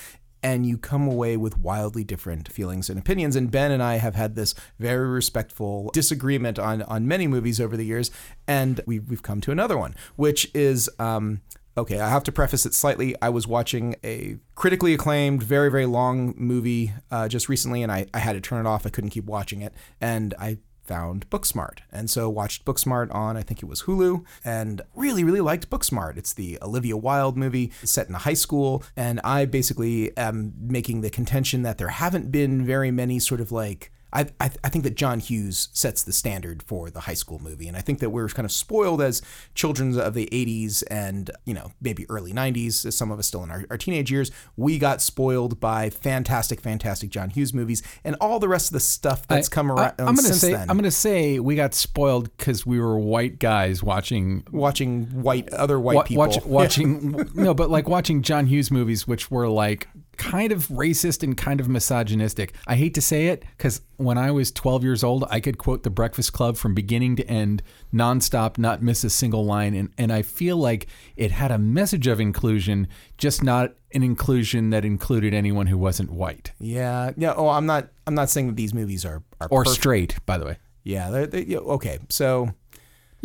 And 0.42 0.64
you 0.64 0.78
come 0.78 1.08
away 1.08 1.36
with 1.36 1.58
wildly 1.58 2.04
different 2.04 2.52
feelings 2.52 2.88
and 2.88 2.98
opinions. 3.00 3.34
And 3.34 3.50
Ben 3.50 3.72
and 3.72 3.82
I 3.82 3.96
have 3.96 4.14
had 4.14 4.36
this 4.36 4.54
very 4.78 5.08
respectful 5.08 5.90
disagreement 5.92 6.58
on 6.58 6.82
on 6.82 7.08
many 7.08 7.26
movies 7.26 7.60
over 7.60 7.76
the 7.76 7.84
years, 7.84 8.10
and 8.46 8.80
we've 8.86 9.08
we've 9.08 9.22
come 9.22 9.40
to 9.40 9.50
another 9.50 9.76
one, 9.76 9.96
which 10.14 10.48
is 10.54 10.88
um, 11.00 11.40
okay. 11.76 11.98
I 11.98 12.10
have 12.10 12.22
to 12.24 12.32
preface 12.32 12.64
it 12.64 12.74
slightly. 12.74 13.16
I 13.20 13.28
was 13.30 13.48
watching 13.48 13.96
a 14.04 14.36
critically 14.54 14.94
acclaimed, 14.94 15.42
very 15.42 15.70
very 15.70 15.86
long 15.86 16.34
movie 16.36 16.92
uh, 17.10 17.26
just 17.28 17.48
recently, 17.48 17.82
and 17.82 17.90
I 17.90 18.06
I 18.14 18.18
had 18.18 18.34
to 18.34 18.40
turn 18.40 18.64
it 18.64 18.68
off. 18.68 18.86
I 18.86 18.90
couldn't 18.90 19.10
keep 19.10 19.24
watching 19.24 19.62
it, 19.62 19.72
and 20.00 20.32
I 20.38 20.58
found 20.86 21.28
Booksmart. 21.30 21.78
And 21.92 22.08
so 22.08 22.28
watched 22.28 22.64
Booksmart 22.64 23.14
on, 23.14 23.36
I 23.36 23.42
think 23.42 23.62
it 23.62 23.66
was 23.66 23.82
Hulu, 23.82 24.24
and 24.44 24.82
really, 24.94 25.24
really 25.24 25.40
liked 25.40 25.70
Booksmart. 25.70 26.16
It's 26.16 26.32
the 26.32 26.58
Olivia 26.62 26.96
Wilde 26.96 27.36
movie 27.36 27.72
set 27.82 28.08
in 28.08 28.14
a 28.14 28.18
high 28.18 28.34
school. 28.34 28.82
And 28.96 29.20
I 29.24 29.44
basically 29.44 30.16
am 30.16 30.54
making 30.60 31.00
the 31.00 31.10
contention 31.10 31.62
that 31.62 31.78
there 31.78 31.88
haven't 31.88 32.30
been 32.30 32.64
very 32.64 32.90
many 32.90 33.18
sort 33.18 33.40
of 33.40 33.52
like 33.52 33.90
I, 34.12 34.26
I, 34.40 34.50
I 34.64 34.68
think 34.68 34.84
that 34.84 34.94
John 34.94 35.20
Hughes 35.20 35.68
sets 35.72 36.02
the 36.02 36.12
standard 36.12 36.62
for 36.62 36.90
the 36.90 37.00
high 37.00 37.14
school 37.14 37.38
movie. 37.38 37.68
And 37.68 37.76
I 37.76 37.80
think 37.80 37.98
that 37.98 38.10
we're 38.10 38.28
kind 38.28 38.44
of 38.46 38.52
spoiled 38.52 39.02
as 39.02 39.20
children 39.54 39.98
of 39.98 40.14
the 40.14 40.28
80s 40.32 40.82
and, 40.90 41.30
you 41.44 41.54
know, 41.54 41.72
maybe 41.80 42.06
early 42.08 42.32
90s, 42.32 42.86
as 42.86 42.96
some 42.96 43.10
of 43.10 43.18
us 43.18 43.26
still 43.26 43.42
in 43.44 43.50
our, 43.50 43.64
our 43.70 43.76
teenage 43.76 44.10
years. 44.10 44.30
We 44.56 44.78
got 44.78 45.02
spoiled 45.02 45.60
by 45.60 45.90
fantastic, 45.90 46.60
fantastic 46.60 47.10
John 47.10 47.30
Hughes 47.30 47.52
movies 47.52 47.82
and 48.04 48.16
all 48.20 48.38
the 48.38 48.48
rest 48.48 48.68
of 48.68 48.72
the 48.72 48.80
stuff 48.80 49.26
that's 49.26 49.48
come 49.48 49.70
around 49.70 49.94
I, 49.98 50.02
am 50.02 50.14
gonna 50.14 50.22
since 50.22 50.40
say 50.40 50.52
then. 50.52 50.70
I'm 50.70 50.76
gonna 50.76 50.90
say 50.90 51.38
we 51.40 51.56
got 51.56 51.74
spoiled 51.74 52.34
because 52.36 52.64
we 52.64 52.80
were 52.80 52.98
white 52.98 53.38
guys 53.38 53.82
watching 53.82 54.44
watching 54.50 55.06
white, 55.22 55.48
other 55.50 55.78
white 55.78 55.96
wa- 55.96 56.02
people. 56.04 56.26
watch, 56.26 56.44
watching 56.44 57.28
no, 57.34 57.54
but 57.54 57.70
like 57.70 57.88
watching 57.88 58.22
John 58.22 58.46
Hughes 58.46 58.70
movies, 58.70 59.06
which 59.06 59.30
were 59.30 59.48
like 59.48 59.88
kind 60.16 60.52
of 60.52 60.68
racist 60.68 61.22
and 61.22 61.36
kind 61.36 61.60
of 61.60 61.68
misogynistic. 61.68 62.54
I 62.66 62.76
hate 62.76 62.94
to 62.94 63.00
say 63.00 63.28
it 63.28 63.44
because 63.56 63.80
when 63.96 64.18
I 64.18 64.30
was 64.30 64.50
12 64.50 64.84
years 64.84 65.04
old, 65.04 65.24
I 65.30 65.40
could 65.40 65.58
quote 65.58 65.82
The 65.82 65.90
Breakfast 65.90 66.32
Club 66.32 66.56
from 66.56 66.74
beginning 66.74 67.16
to 67.16 67.26
end, 67.26 67.62
nonstop, 67.92 68.58
not 68.58 68.82
miss 68.82 69.04
a 69.04 69.10
single 69.10 69.44
line, 69.44 69.74
and 69.74 69.92
and 69.98 70.12
I 70.12 70.22
feel 70.22 70.56
like 70.56 70.86
it 71.16 71.30
had 71.30 71.50
a 71.50 71.58
message 71.58 72.06
of 72.06 72.20
inclusion, 72.20 72.88
just 73.18 73.42
not 73.42 73.74
an 73.92 74.02
inclusion 74.02 74.70
that 74.70 74.84
included 74.84 75.32
anyone 75.32 75.66
who 75.68 75.78
wasn't 75.78 76.10
white 76.10 76.52
Yeah, 76.58 77.12
yeah. 77.16 77.34
Oh, 77.36 77.48
I'm 77.48 77.66
not. 77.66 77.88
I'm 78.06 78.14
not 78.14 78.30
saying 78.30 78.48
that 78.48 78.56
these 78.56 78.74
movies 78.74 79.04
are 79.04 79.22
are 79.40 79.48
or 79.50 79.64
perfect. 79.64 79.80
straight. 79.80 80.26
By 80.26 80.38
the 80.38 80.44
way. 80.46 80.56
Yeah, 80.84 81.10
they're, 81.10 81.26
they 81.26 81.42
yeah, 81.44 81.58
okay. 81.58 81.98
So 82.08 82.50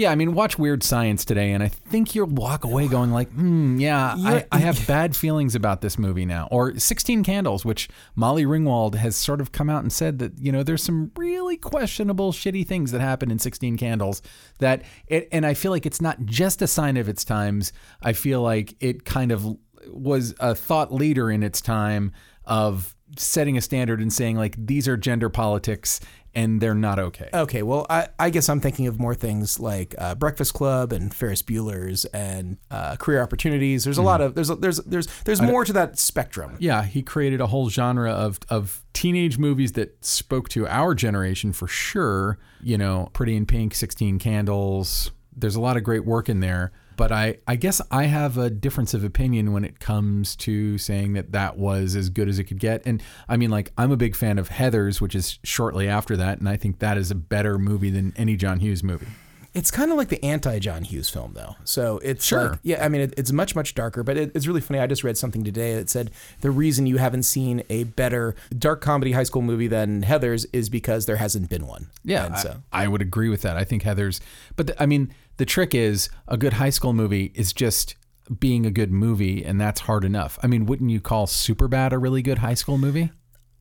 Yeah, 0.02 0.10
I 0.10 0.16
mean, 0.16 0.34
watch 0.34 0.58
Weird 0.58 0.82
Science 0.82 1.24
today, 1.24 1.52
and 1.52 1.62
I 1.62 1.68
think 1.68 2.16
you'll 2.16 2.26
walk 2.26 2.64
away 2.64 2.88
going 2.88 3.12
like, 3.12 3.30
hmm, 3.30 3.78
yeah, 3.80 4.16
I, 4.18 4.48
I 4.52 4.58
have 4.58 4.88
bad 4.88 5.16
feelings 5.16 5.54
about 5.54 5.82
this 5.82 6.00
movie 6.00 6.26
now. 6.26 6.48
Or 6.50 6.76
16 6.76 7.24
Candles, 7.24 7.64
which 7.64 7.88
Molly 8.16 8.44
Ringwald 8.44 8.96
has 8.96 9.16
sort 9.16 9.40
of 9.42 9.52
come 9.52 9.70
out 9.70 9.84
and 9.84 9.94
said 9.94 10.18
that, 10.18 10.40
you 10.40 10.52
know, 10.52 10.64
there's 10.64 10.82
some 10.84 11.12
really 11.16 11.56
questionable, 11.56 12.32
shitty 12.32 12.66
things 12.66 12.92
that 12.94 13.00
happen 13.00 13.30
in 13.30 13.38
16 13.38 13.78
Candles 13.78 14.24
that 14.58 14.82
it, 15.06 15.28
and 15.32 15.46
I 15.46 15.54
feel 15.54 15.70
like 15.70 15.86
it's 15.86 16.02
not 16.02 16.26
just 16.26 16.64
a 16.64 16.68
sign 16.68 16.98
of 16.98 17.08
its 17.08 17.24
times. 17.24 17.72
I 18.02 18.14
feel 18.14 18.42
like 18.42 18.74
it 18.80 19.06
kind 19.06 19.32
of 19.32 19.56
was 19.88 20.34
a 20.40 20.56
thought 20.56 20.92
leader 20.92 21.30
in 21.30 21.44
its 21.44 21.62
time 21.62 22.12
of 22.46 22.96
setting 23.18 23.56
a 23.56 23.62
standard 23.62 24.00
and 24.00 24.12
saying 24.12 24.36
like, 24.36 24.56
these 24.58 24.88
are 24.88 24.98
gender 24.98 25.30
politics 25.30 26.00
and 26.34 26.62
they're 26.62 26.74
not 26.74 26.98
okay. 27.00 27.30
okay, 27.34 27.62
well, 27.62 27.86
I, 27.90 28.08
I 28.18 28.30
guess 28.30 28.48
I'm 28.48 28.60
thinking 28.60 28.88
of 28.88 29.00
more 29.00 29.14
things 29.14 29.60
like 29.60 29.94
uh, 29.98 30.16
Breakfast 30.16 30.54
Club 30.54 30.94
and 30.94 31.14
Ferris 31.14 31.42
Bueller's 31.42 32.06
and 32.06 32.58
uh, 32.70 32.96
Career 32.96 33.22
Opportunities. 33.22 33.84
There's 33.84 33.98
a 33.98 34.02
lot 34.02 34.22
of 34.22 34.36
there's 34.36 34.50
a, 34.50 34.56
there's 34.56 34.78
there's 34.80 35.08
there's 35.24 35.42
more 35.42 35.66
to 35.66 35.74
that 35.74 36.00
spectrum. 36.00 36.56
Yeah, 36.60 36.84
he 36.84 37.02
created 37.02 37.42
a 37.42 37.48
whole 37.48 37.70
genre 37.70 38.12
of 38.12 38.40
of 38.50 38.84
teenage 38.94 39.38
movies 39.38 39.74
that 39.74 40.04
spoke 40.04 40.50
to 40.50 40.68
our 40.68 40.96
generation 40.96 41.54
for 41.54 41.68
sure. 41.68 42.38
You 42.62 42.78
know, 42.78 43.10
Pretty 43.14 43.36
in 43.36 43.46
Pink, 43.46 43.76
Sixteen 43.76 44.20
Candles. 44.20 45.12
There's 45.36 45.56
a 45.56 45.62
lot 45.62 45.78
of 45.78 45.84
great 45.84 46.06
work 46.06 46.30
in 46.30 46.40
there. 46.40 46.72
But 46.98 47.12
I, 47.12 47.38
I 47.48 47.56
guess 47.56 47.82
I 47.90 48.04
have 48.06 48.38
a 48.38 48.50
difference 48.50 48.94
of 48.94 49.04
opinion 49.04 49.54
when 49.54 49.64
it 49.66 49.80
comes 49.80 50.36
to 50.38 50.78
saying 50.78 51.14
that 51.14 51.32
that 51.32 51.58
was 51.58 51.96
as 51.96 52.10
good 52.10 52.30
as 52.30 52.38
it 52.38 52.44
could 52.44 52.60
get. 52.60 52.84
And 52.86 53.02
I 53.28 53.38
mean, 53.38 53.50
like, 53.50 53.72
I'm 53.78 53.92
a 53.92 53.98
big 53.98 54.16
fan 54.16 54.38
of 54.38 54.50
Heathers, 54.50 55.02
which 55.02 55.16
is 55.16 55.40
shortly 55.44 55.88
after 55.88 56.16
that. 56.18 56.40
And 56.40 56.48
I 56.48 56.58
think 56.58 56.80
that 56.80 56.98
is 56.98 57.10
a 57.10 57.16
better 57.16 57.58
movie 57.58 57.90
than 57.90 58.14
any 58.18 58.36
John 58.36 58.60
Hughes 58.60 58.84
movie. 58.84 59.08
It's 59.54 59.70
kind 59.70 59.92
of 59.92 59.98
like 59.98 60.08
the 60.08 60.24
anti 60.24 60.60
John 60.60 60.86
Hughes 60.86 61.10
film, 61.10 61.34
though. 61.34 61.58
So 61.66 61.98
it's 62.04 62.24
Sure. 62.24 62.52
like, 62.52 62.60
yeah, 62.64 62.86
I 62.86 62.88
mean, 62.88 63.02
it, 63.02 63.14
it's 63.18 63.34
much, 63.34 63.54
much 63.54 63.76
darker, 63.76 64.02
but 64.02 64.16
it, 64.16 64.32
it's 64.34 64.48
really 64.48 64.62
funny. 64.62 64.80
I 64.80 64.88
just 64.88 65.04
read 65.04 65.18
something 65.18 65.44
today 65.44 65.76
that 65.76 65.90
said 65.90 66.10
the 66.40 66.52
reason 66.52 66.86
you 66.86 66.98
haven't 67.00 67.24
seen 67.24 67.62
a 67.70 67.84
better 67.84 68.34
dark 68.58 68.80
comedy 68.80 69.12
high 69.12 69.24
school 69.24 69.42
movie 69.42 69.68
than 69.68 70.04
Heather's 70.04 70.46
is 70.54 70.70
because 70.70 71.06
there 71.06 71.18
hasn't 71.18 71.50
been 71.50 71.68
one. 71.68 71.88
Yeah, 72.06 72.28
And 72.28 72.36
I- 72.36 72.40
so 72.40 72.58
I, 72.72 72.88
would 72.88 73.02
agree 73.02 73.28
with 73.28 73.42
that. 73.42 73.58
I 73.58 73.66
think 73.66 73.84
Heather's, 73.84 74.22
but 74.56 74.68
the, 74.68 74.82
I 74.82 74.86
mean, 74.86 75.14
the 75.42 75.46
trick 75.46 75.74
is 75.74 76.08
a 76.28 76.38
good 76.38 76.54
high 76.54 76.70
school 76.70 76.94
movie 76.94 77.32
is 77.34 77.52
just 77.52 77.96
being 78.40 78.64
a 78.64 78.70
good 78.70 78.92
movie, 78.92 79.44
and 79.44 79.60
that's 79.60 79.82
hard 79.82 80.06
enough. 80.06 80.38
I 80.44 80.46
mean, 80.46 80.68
wouldn't 80.68 80.92
you 80.92 81.02
call 81.02 81.26
Superbad 81.26 81.94
a 81.94 81.98
really 81.98 82.22
good 82.22 82.38
high 82.38 82.54
school 82.54 82.78
movie? 82.78 83.10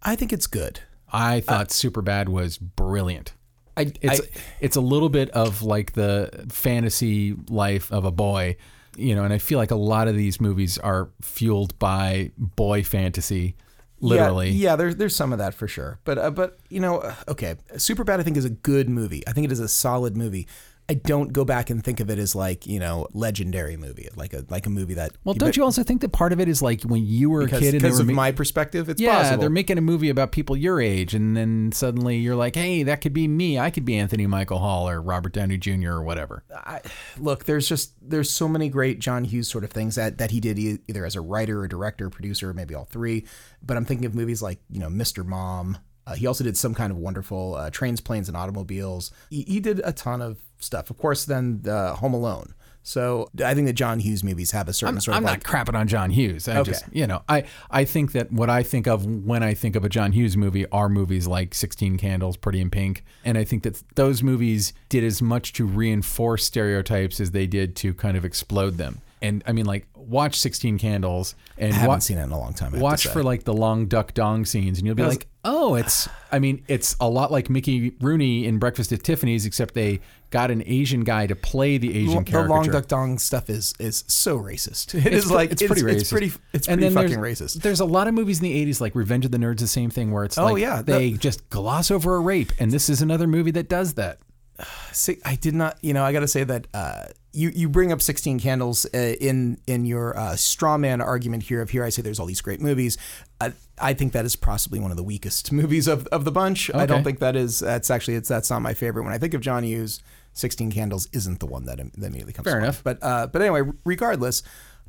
I 0.02 0.14
think 0.14 0.30
it's 0.30 0.46
good. 0.46 0.80
I 1.10 1.40
thought 1.40 1.68
Superbad 1.68 2.28
was 2.28 2.58
brilliant. 2.58 3.32
I, 3.78 3.94
It's 4.02 4.20
I, 4.20 4.24
it's 4.60 4.76
a 4.76 4.82
little 4.82 5.08
bit 5.08 5.30
of 5.30 5.62
like 5.62 5.94
the 5.94 6.44
fantasy 6.50 7.34
life 7.48 7.90
of 7.90 8.04
a 8.04 8.10
boy, 8.10 8.56
you 8.94 9.14
know, 9.14 9.24
and 9.24 9.32
I 9.32 9.38
feel 9.38 9.58
like 9.58 9.70
a 9.70 9.76
lot 9.76 10.06
of 10.06 10.14
these 10.14 10.38
movies 10.38 10.76
are 10.76 11.08
fueled 11.22 11.78
by 11.78 12.30
boy 12.36 12.82
fantasy, 12.82 13.56
literally. 14.00 14.50
Yeah, 14.50 14.72
yeah 14.72 14.76
there's 14.76 14.96
there's 14.96 15.16
some 15.16 15.32
of 15.32 15.38
that 15.38 15.54
for 15.54 15.66
sure. 15.66 15.98
But 16.04 16.18
uh, 16.18 16.30
but 16.30 16.58
you 16.68 16.80
know, 16.80 16.98
uh, 16.98 17.14
okay, 17.28 17.56
Superbad 17.76 18.20
I 18.20 18.22
think 18.22 18.36
is 18.36 18.44
a 18.44 18.50
good 18.50 18.90
movie. 18.90 19.26
I 19.26 19.32
think 19.32 19.46
it 19.46 19.52
is 19.52 19.60
a 19.60 19.68
solid 19.68 20.14
movie. 20.14 20.46
I 20.90 20.94
don't 20.94 21.32
go 21.32 21.44
back 21.44 21.70
and 21.70 21.84
think 21.84 22.00
of 22.00 22.10
it 22.10 22.18
as 22.18 22.34
like 22.34 22.66
you 22.66 22.80
know 22.80 23.06
legendary 23.12 23.76
movie, 23.76 24.08
like 24.16 24.32
a 24.32 24.44
like 24.48 24.66
a 24.66 24.70
movie 24.70 24.94
that. 24.94 25.12
Well, 25.22 25.36
don't 25.36 25.56
you 25.56 25.62
also 25.62 25.84
think 25.84 26.00
that 26.00 26.10
part 26.10 26.32
of 26.32 26.40
it 26.40 26.48
is 26.48 26.62
like 26.62 26.82
when 26.82 27.06
you 27.06 27.30
were 27.30 27.42
a 27.42 27.48
kid 27.48 27.62
and 27.62 27.62
they 27.74 27.78
because 27.78 27.98
were 27.98 28.00
of 28.00 28.06
ma- 28.08 28.14
my 28.14 28.32
perspective, 28.32 28.88
it's 28.88 29.00
yeah, 29.00 29.18
possible. 29.18 29.40
they're 29.40 29.50
making 29.50 29.78
a 29.78 29.82
movie 29.82 30.08
about 30.08 30.32
people 30.32 30.56
your 30.56 30.80
age, 30.80 31.14
and 31.14 31.36
then 31.36 31.70
suddenly 31.70 32.16
you're 32.16 32.34
like, 32.34 32.56
hey, 32.56 32.82
that 32.82 33.02
could 33.02 33.12
be 33.12 33.28
me. 33.28 33.56
I 33.56 33.70
could 33.70 33.84
be 33.84 33.96
Anthony 33.98 34.26
Michael 34.26 34.58
Hall 34.58 34.88
or 34.88 35.00
Robert 35.00 35.32
Downey 35.32 35.58
Jr. 35.58 35.92
or 35.92 36.02
whatever. 36.02 36.42
I, 36.52 36.80
look, 37.20 37.44
there's 37.44 37.68
just 37.68 37.92
there's 38.02 38.28
so 38.28 38.48
many 38.48 38.68
great 38.68 38.98
John 38.98 39.22
Hughes 39.22 39.46
sort 39.46 39.62
of 39.62 39.70
things 39.70 39.94
that 39.94 40.18
that 40.18 40.32
he 40.32 40.40
did 40.40 40.58
e- 40.58 40.80
either 40.88 41.06
as 41.06 41.14
a 41.14 41.20
writer 41.20 41.60
or 41.60 41.68
director, 41.68 42.06
or 42.06 42.10
producer, 42.10 42.52
maybe 42.52 42.74
all 42.74 42.86
three. 42.86 43.26
But 43.62 43.76
I'm 43.76 43.84
thinking 43.84 44.06
of 44.06 44.16
movies 44.16 44.42
like 44.42 44.58
you 44.68 44.80
know 44.80 44.88
Mr. 44.88 45.24
Mom. 45.24 45.78
Uh, 46.04 46.14
he 46.14 46.26
also 46.26 46.42
did 46.42 46.56
some 46.56 46.74
kind 46.74 46.90
of 46.90 46.98
wonderful 46.98 47.54
uh, 47.54 47.70
trains, 47.70 48.00
planes, 48.00 48.26
and 48.26 48.36
automobiles. 48.36 49.12
He, 49.28 49.42
he 49.42 49.60
did 49.60 49.80
a 49.84 49.92
ton 49.92 50.20
of 50.20 50.38
stuff. 50.60 50.90
Of 50.90 50.98
course, 50.98 51.24
then 51.24 51.62
uh, 51.68 51.94
Home 51.96 52.14
Alone. 52.14 52.54
So 52.82 53.28
I 53.44 53.52
think 53.54 53.66
that 53.66 53.74
John 53.74 53.98
Hughes 54.00 54.24
movies 54.24 54.52
have 54.52 54.66
a 54.66 54.72
certain 54.72 54.94
I'm, 54.96 55.00
sort 55.02 55.16
I'm 55.16 55.22
of 55.22 55.26
not 55.26 55.32
like 55.32 55.42
crapping 55.44 55.78
on 55.78 55.86
John 55.86 56.10
Hughes. 56.10 56.48
I 56.48 56.58
Okay. 56.60 56.70
just, 56.72 56.84
you 56.92 57.06
know, 57.06 57.22
I, 57.28 57.44
I 57.70 57.84
think 57.84 58.12
that 58.12 58.32
what 58.32 58.48
I 58.48 58.62
think 58.62 58.86
of 58.86 59.04
when 59.04 59.42
I 59.42 59.52
think 59.52 59.76
of 59.76 59.84
a 59.84 59.88
John 59.90 60.12
Hughes 60.12 60.34
movie 60.34 60.66
are 60.70 60.88
movies 60.88 61.26
like 61.26 61.54
16 61.54 61.98
Candles, 61.98 62.38
Pretty 62.38 62.58
in 62.60 62.70
Pink. 62.70 63.04
And 63.22 63.36
I 63.36 63.44
think 63.44 63.64
that 63.64 63.82
those 63.96 64.22
movies 64.22 64.72
did 64.88 65.04
as 65.04 65.20
much 65.20 65.52
to 65.54 65.66
reinforce 65.66 66.44
stereotypes 66.46 67.20
as 67.20 67.32
they 67.32 67.46
did 67.46 67.76
to 67.76 67.92
kind 67.92 68.16
of 68.16 68.24
explode 68.24 68.78
them. 68.78 69.02
And 69.22 69.44
I 69.46 69.52
mean, 69.52 69.66
like, 69.66 69.86
watch 69.94 70.36
16 70.36 70.78
Candles 70.78 71.34
and 71.58 71.74
I 71.74 71.76
haven't 71.76 71.88
wa- 71.88 71.98
seen 71.98 72.16
it 72.16 72.22
in 72.24 72.32
a 72.32 72.38
long 72.38 72.54
time. 72.54 72.68
I 72.68 72.70
have 72.70 72.78
to 72.78 72.82
watch 72.82 73.06
for 73.08 73.22
like 73.22 73.44
the 73.44 73.52
Long 73.52 73.86
Duk 73.86 74.14
Dong 74.14 74.46
scenes 74.46 74.78
and 74.78 74.86
you'll 74.86 74.96
be 74.96 75.02
was- 75.02 75.16
like 75.16 75.26
oh 75.42 75.74
it's 75.74 76.06
i 76.30 76.38
mean 76.38 76.62
it's 76.68 76.94
a 77.00 77.08
lot 77.08 77.32
like 77.32 77.48
mickey 77.48 77.94
rooney 78.02 78.44
in 78.44 78.58
breakfast 78.58 78.92
at 78.92 79.02
tiffany's 79.02 79.46
except 79.46 79.72
they 79.72 79.98
got 80.30 80.50
an 80.50 80.62
asian 80.66 81.02
guy 81.02 81.26
to 81.26 81.34
play 81.34 81.76
the 81.78 81.90
asian 81.96 82.24
character. 82.24 82.42
the 82.48 82.54
Long 82.54 82.70
Duk 82.70 82.86
Dong 82.88 83.18
stuff 83.18 83.50
is 83.50 83.74
is 83.78 84.04
so 84.06 84.38
racist. 84.38 84.94
It 85.06 85.12
is 85.12 85.26
pre- 85.26 85.34
like 85.34 85.52
it's 85.52 85.62
pretty 85.62 85.82
racist. 85.82 86.00
It's 86.00 86.10
pretty 86.12 86.32
it's 86.52 86.68
And 86.68 86.80
pretty 86.80 86.94
fucking 86.94 87.20
there's, 87.20 87.40
racist. 87.40 87.62
There's 87.62 87.80
a 87.80 87.84
lot 87.84 88.06
of 88.08 88.14
movies 88.14 88.38
in 88.38 88.44
the 88.44 88.66
80s 88.66 88.80
like 88.80 88.94
Revenge 88.94 89.24
of 89.24 89.30
the 89.32 89.38
Nerds, 89.38 89.58
the 89.58 89.66
same 89.66 89.90
thing 89.90 90.10
where 90.12 90.24
it's 90.24 90.38
Oh, 90.38 90.52
like 90.52 90.62
yeah, 90.62 90.82
they 90.82 91.12
just 91.12 91.48
gloss 91.50 91.90
over 91.90 92.16
a 92.16 92.20
rape, 92.20 92.52
and 92.58 92.70
this 92.70 92.88
is 92.88 93.02
another 93.02 93.26
movie 93.26 93.50
that 93.52 93.68
does 93.68 93.94
that. 93.94 94.18
See, 94.92 95.18
I 95.24 95.34
did 95.36 95.54
not. 95.54 95.78
You 95.82 95.94
know, 95.94 96.04
I 96.04 96.12
got 96.12 96.20
to 96.20 96.28
say 96.28 96.44
that 96.44 96.66
uh, 96.74 97.04
you 97.32 97.50
you 97.54 97.68
bring 97.68 97.92
up 97.92 98.02
Sixteen 98.02 98.38
Candles 98.38 98.86
uh, 98.94 98.98
in 99.20 99.58
in 99.66 99.84
your 99.86 100.16
uh, 100.18 100.36
straw 100.36 100.76
man 100.78 101.00
argument 101.00 101.44
here. 101.44 101.62
Of 101.62 101.70
here, 101.70 101.84
I 101.84 101.88
say 101.88 102.02
there's 102.02 102.20
all 102.20 102.26
these 102.26 102.40
great 102.42 102.60
movies. 102.60 102.98
I, 103.40 103.52
I 103.80 103.94
think 103.94 104.12
that 104.12 104.24
is 104.26 104.36
possibly 104.36 104.78
one 104.80 104.90
of 104.90 104.96
the 104.98 105.02
weakest 105.02 105.50
movies 105.60 105.88
of, 105.88 106.06
of 106.08 106.24
the 106.24 106.32
bunch. 106.32 106.70
I 106.74 106.86
don't 106.86 107.02
think 107.04 107.20
that 107.20 107.36
is. 107.36 107.60
That's 107.60 107.90
actually 107.90 108.14
it's 108.16 108.28
that's 108.28 108.50
not 108.50 108.60
my 108.62 108.74
favorite. 108.74 109.04
When 109.04 109.12
I 109.14 109.18
think 109.18 109.32
of 109.34 109.40
John 109.40 109.62
Hughes, 109.64 110.00
Sixteen 110.32 110.70
Candles 110.70 111.08
isn't 111.12 111.40
the 111.40 111.46
one 111.46 111.64
that, 111.66 111.78
that 111.78 112.06
immediately 112.06 112.32
comes. 112.32 112.44
Fair 112.44 112.54
to 112.54 112.60
mind. 112.60 112.64
enough. 112.64 112.84
But 112.84 112.98
uh, 113.02 113.26
but 113.26 113.42
anyway, 113.42 113.70
regardless, 113.84 114.42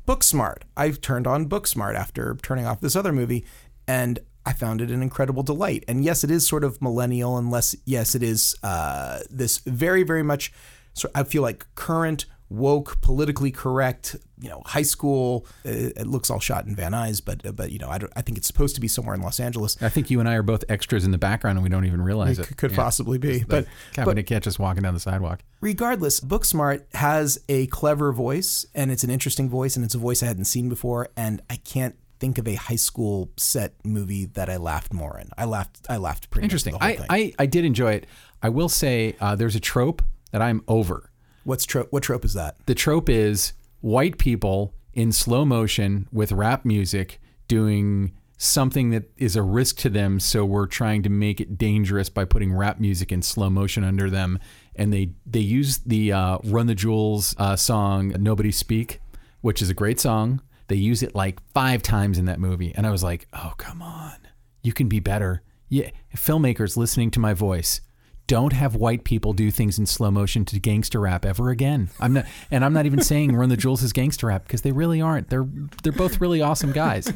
Booksmart. 0.06 0.62
I've 0.76 1.00
turned 1.00 1.26
on 1.26 1.48
Booksmart 1.48 1.94
after 1.94 2.36
turning 2.42 2.66
off 2.66 2.80
this 2.80 2.96
other 2.96 3.12
movie, 3.12 3.44
and 3.86 4.18
I 4.44 4.52
found 4.52 4.80
it 4.80 4.90
an 4.90 5.02
incredible 5.02 5.42
delight. 5.42 5.84
And 5.86 6.04
yes, 6.04 6.24
it 6.24 6.30
is 6.30 6.46
sort 6.46 6.64
of 6.64 6.80
millennial, 6.82 7.36
unless 7.36 7.76
yes, 7.84 8.14
it 8.14 8.22
is 8.22 8.56
uh, 8.62 9.20
this 9.30 9.58
very 9.58 10.02
very 10.02 10.22
much. 10.22 10.52
So 10.94 11.08
I 11.14 11.22
feel 11.24 11.42
like 11.42 11.66
current 11.74 12.26
woke, 12.52 13.00
politically 13.00 13.50
correct. 13.50 14.16
You 14.40 14.48
know, 14.48 14.62
high 14.66 14.82
school. 14.82 15.46
It 15.64 16.06
looks 16.06 16.28
all 16.30 16.40
shot 16.40 16.66
in 16.66 16.74
Van 16.74 16.92
Nuys, 16.92 17.24
but 17.24 17.54
but 17.54 17.70
you 17.70 17.78
know, 17.78 17.88
I 17.88 17.98
don't. 17.98 18.12
I 18.16 18.22
think 18.22 18.38
it's 18.38 18.46
supposed 18.46 18.74
to 18.74 18.80
be 18.80 18.88
somewhere 18.88 19.14
in 19.14 19.22
Los 19.22 19.38
Angeles. 19.38 19.76
I 19.80 19.88
think 19.88 20.10
you 20.10 20.18
and 20.20 20.28
I 20.28 20.34
are 20.34 20.42
both 20.42 20.64
extras 20.68 21.04
in 21.04 21.12
the 21.12 21.18
background 21.18 21.58
and 21.58 21.62
we 21.62 21.68
don't 21.68 21.84
even 21.86 22.02
realize 22.02 22.38
it. 22.38 22.50
It 22.50 22.56
could 22.56 22.72
Yeah. 22.72 22.76
possibly 22.76 23.18
be, 23.18 23.44
but 23.44 23.66
Captain 23.92 24.16
to 24.16 24.22
catch 24.24 24.46
us 24.46 24.58
walking 24.58 24.82
down 24.82 24.94
the 24.94 25.00
sidewalk. 25.00 25.40
regardless, 25.60 26.18
Booksmart 26.20 26.82
has 26.94 27.38
a 27.48 27.66
clever 27.68 28.12
voice 28.12 28.66
and 28.74 28.90
it's 28.90 29.04
an 29.04 29.10
interesting 29.10 29.48
voice 29.48 29.76
and 29.76 29.84
it's 29.84 29.94
a 29.94 29.98
voice 29.98 30.22
I 30.22 30.26
hadn't 30.26 30.46
seen 30.46 30.68
before 30.68 31.08
and 31.16 31.40
I 31.48 31.56
can't 31.56 31.94
think 32.18 32.38
of 32.38 32.46
a 32.48 32.54
high 32.54 32.76
school 32.76 33.30
set 33.36 33.74
movie 33.84 34.24
that 34.26 34.48
I 34.50 34.56
laughed 34.56 34.92
more 34.92 35.18
in. 35.20 35.28
I 35.38 35.44
laughed 35.44 35.86
I 35.88 35.96
laughed 35.98 36.30
pretty 36.30 36.44
Interesting. 36.46 36.72
much 36.74 36.80
the 36.82 36.86
whole 36.96 37.06
I. 37.08 37.16
I, 37.16 37.32
I 37.40 37.46
did 37.46 37.64
enjoy 37.64 37.92
it. 37.94 38.06
I 38.42 38.48
will 38.48 38.68
say 38.68 39.14
uh, 39.20 39.36
there's 39.36 39.54
a 39.56 39.60
trope 39.60 40.02
that 40.32 40.42
I'm 40.42 40.62
over. 40.66 41.10
What's 41.44 41.64
trope 41.64 41.88
what 41.92 42.02
trope 42.02 42.24
is 42.24 42.34
that? 42.34 42.56
the 42.66 42.74
trope 42.74 43.08
is 43.08 43.52
white 43.80 44.18
people 44.18 44.74
in 44.94 45.12
slow 45.12 45.44
motion 45.44 46.08
with 46.12 46.32
rap 46.32 46.64
music 46.64 47.20
doing 47.48 48.12
something 48.38 48.90
that 48.90 49.04
is 49.16 49.36
a 49.36 49.42
risk 49.42 49.76
to 49.76 49.88
them 49.88 50.18
so 50.18 50.44
we're 50.44 50.66
trying 50.66 51.00
to 51.00 51.08
make 51.08 51.40
it 51.40 51.56
dangerous 51.56 52.08
by 52.08 52.24
putting 52.24 52.52
rap 52.52 52.80
music 52.80 53.12
in 53.12 53.22
slow 53.22 53.48
motion 53.48 53.84
under 53.84 54.10
them. 54.10 54.38
And 54.74 54.92
they 54.92 55.10
they 55.26 55.40
use 55.40 55.78
the 55.78 56.12
uh, 56.12 56.38
run 56.44 56.66
the 56.66 56.74
jewels 56.74 57.36
uh, 57.38 57.56
song 57.56 58.14
nobody 58.18 58.50
speak 58.50 59.00
which 59.42 59.60
is 59.60 59.70
a 59.70 59.74
great 59.74 59.98
song. 60.00 60.40
They 60.68 60.76
use 60.76 61.02
it 61.02 61.14
like 61.14 61.40
five 61.52 61.82
times 61.82 62.16
in 62.18 62.26
that 62.26 62.38
movie. 62.40 62.72
And 62.74 62.86
i 62.86 62.90
was 62.90 63.02
like 63.02 63.26
oh 63.32 63.54
come 63.58 63.82
on. 63.82 64.16
You 64.62 64.72
can 64.72 64.88
be 64.88 65.00
better. 65.00 65.42
Yeah 65.68 65.90
filmmakers 66.16 66.76
listening 66.76 67.10
to 67.12 67.20
my 67.20 67.34
voice 67.34 67.80
don't 68.26 68.52
have 68.52 68.74
white 68.74 69.04
people 69.04 69.32
do 69.32 69.50
things 69.50 69.78
in 69.78 69.86
slow 69.86 70.10
motion 70.10 70.44
to 70.46 70.58
gangster 70.58 71.00
rap 71.00 71.24
ever 71.24 71.50
again. 71.50 71.90
I'm 72.00 72.12
not, 72.14 72.26
and 72.50 72.64
I'm 72.64 72.72
not 72.72 72.86
even 72.86 73.00
saying 73.00 73.34
Run 73.34 73.48
the 73.48 73.56
Jewels 73.56 73.82
is 73.82 73.92
gangster 73.92 74.28
rap 74.28 74.44
because 74.44 74.62
they 74.62 74.72
really 74.72 75.00
aren't. 75.00 75.28
They're 75.28 75.46
they're 75.82 75.92
both 75.92 76.20
really 76.20 76.40
awesome 76.40 76.72
guys. 76.72 77.12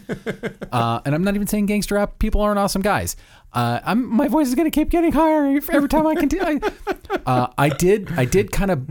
Uh, 0.72 1.00
and 1.04 1.14
I'm 1.14 1.22
not 1.22 1.34
even 1.34 1.46
saying 1.46 1.66
gangster 1.66 1.94
rap 1.94 2.18
people 2.18 2.40
aren't 2.40 2.58
awesome 2.58 2.82
guys. 2.82 3.16
Uh, 3.56 3.80
I'm 3.84 4.14
my 4.14 4.28
voice 4.28 4.48
is 4.48 4.54
gonna 4.54 4.70
keep 4.70 4.90
getting 4.90 5.12
higher 5.12 5.58
every 5.72 5.88
time 5.88 6.06
I 6.06 6.14
continue. 6.14 6.60
Uh, 7.24 7.48
I 7.56 7.70
did 7.70 8.12
I 8.16 8.24
did 8.24 8.52
kind 8.52 8.70
of 8.70 8.84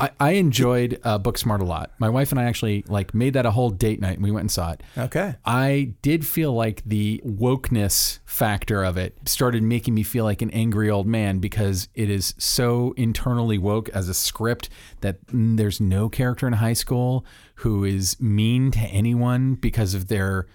I, 0.00 0.10
I 0.18 0.30
enjoyed 0.32 1.00
uh, 1.04 1.18
Booksmart 1.18 1.60
a 1.60 1.64
lot. 1.64 1.92
My 1.98 2.08
wife 2.08 2.30
and 2.30 2.40
I 2.40 2.44
actually 2.44 2.84
like 2.88 3.14
made 3.14 3.34
that 3.34 3.46
a 3.46 3.50
whole 3.50 3.70
date 3.70 4.00
night 4.00 4.14
and 4.14 4.22
we 4.22 4.30
went 4.30 4.42
and 4.42 4.50
saw 4.50 4.72
it. 4.72 4.82
Okay. 4.98 5.36
I 5.44 5.94
did 6.02 6.26
feel 6.26 6.52
like 6.52 6.82
the 6.84 7.22
wokeness 7.24 8.18
factor 8.24 8.82
of 8.82 8.96
it 8.96 9.16
started 9.26 9.62
making 9.62 9.94
me 9.94 10.02
feel 10.02 10.24
like 10.24 10.42
an 10.42 10.50
angry 10.50 10.90
old 10.90 11.06
man 11.06 11.38
because 11.38 11.88
it 11.94 12.10
is 12.10 12.34
so 12.38 12.92
internally 12.96 13.58
woke 13.58 13.88
as 13.90 14.08
a 14.08 14.14
script 14.14 14.68
that 15.00 15.24
mm, 15.28 15.56
there's 15.56 15.80
no 15.80 16.08
character 16.08 16.46
in 16.46 16.54
high 16.54 16.72
school 16.72 17.24
who 17.56 17.84
is 17.84 18.20
mean 18.20 18.70
to 18.72 18.80
anyone 18.80 19.54
because 19.54 19.94
of 19.94 20.08
their 20.08 20.46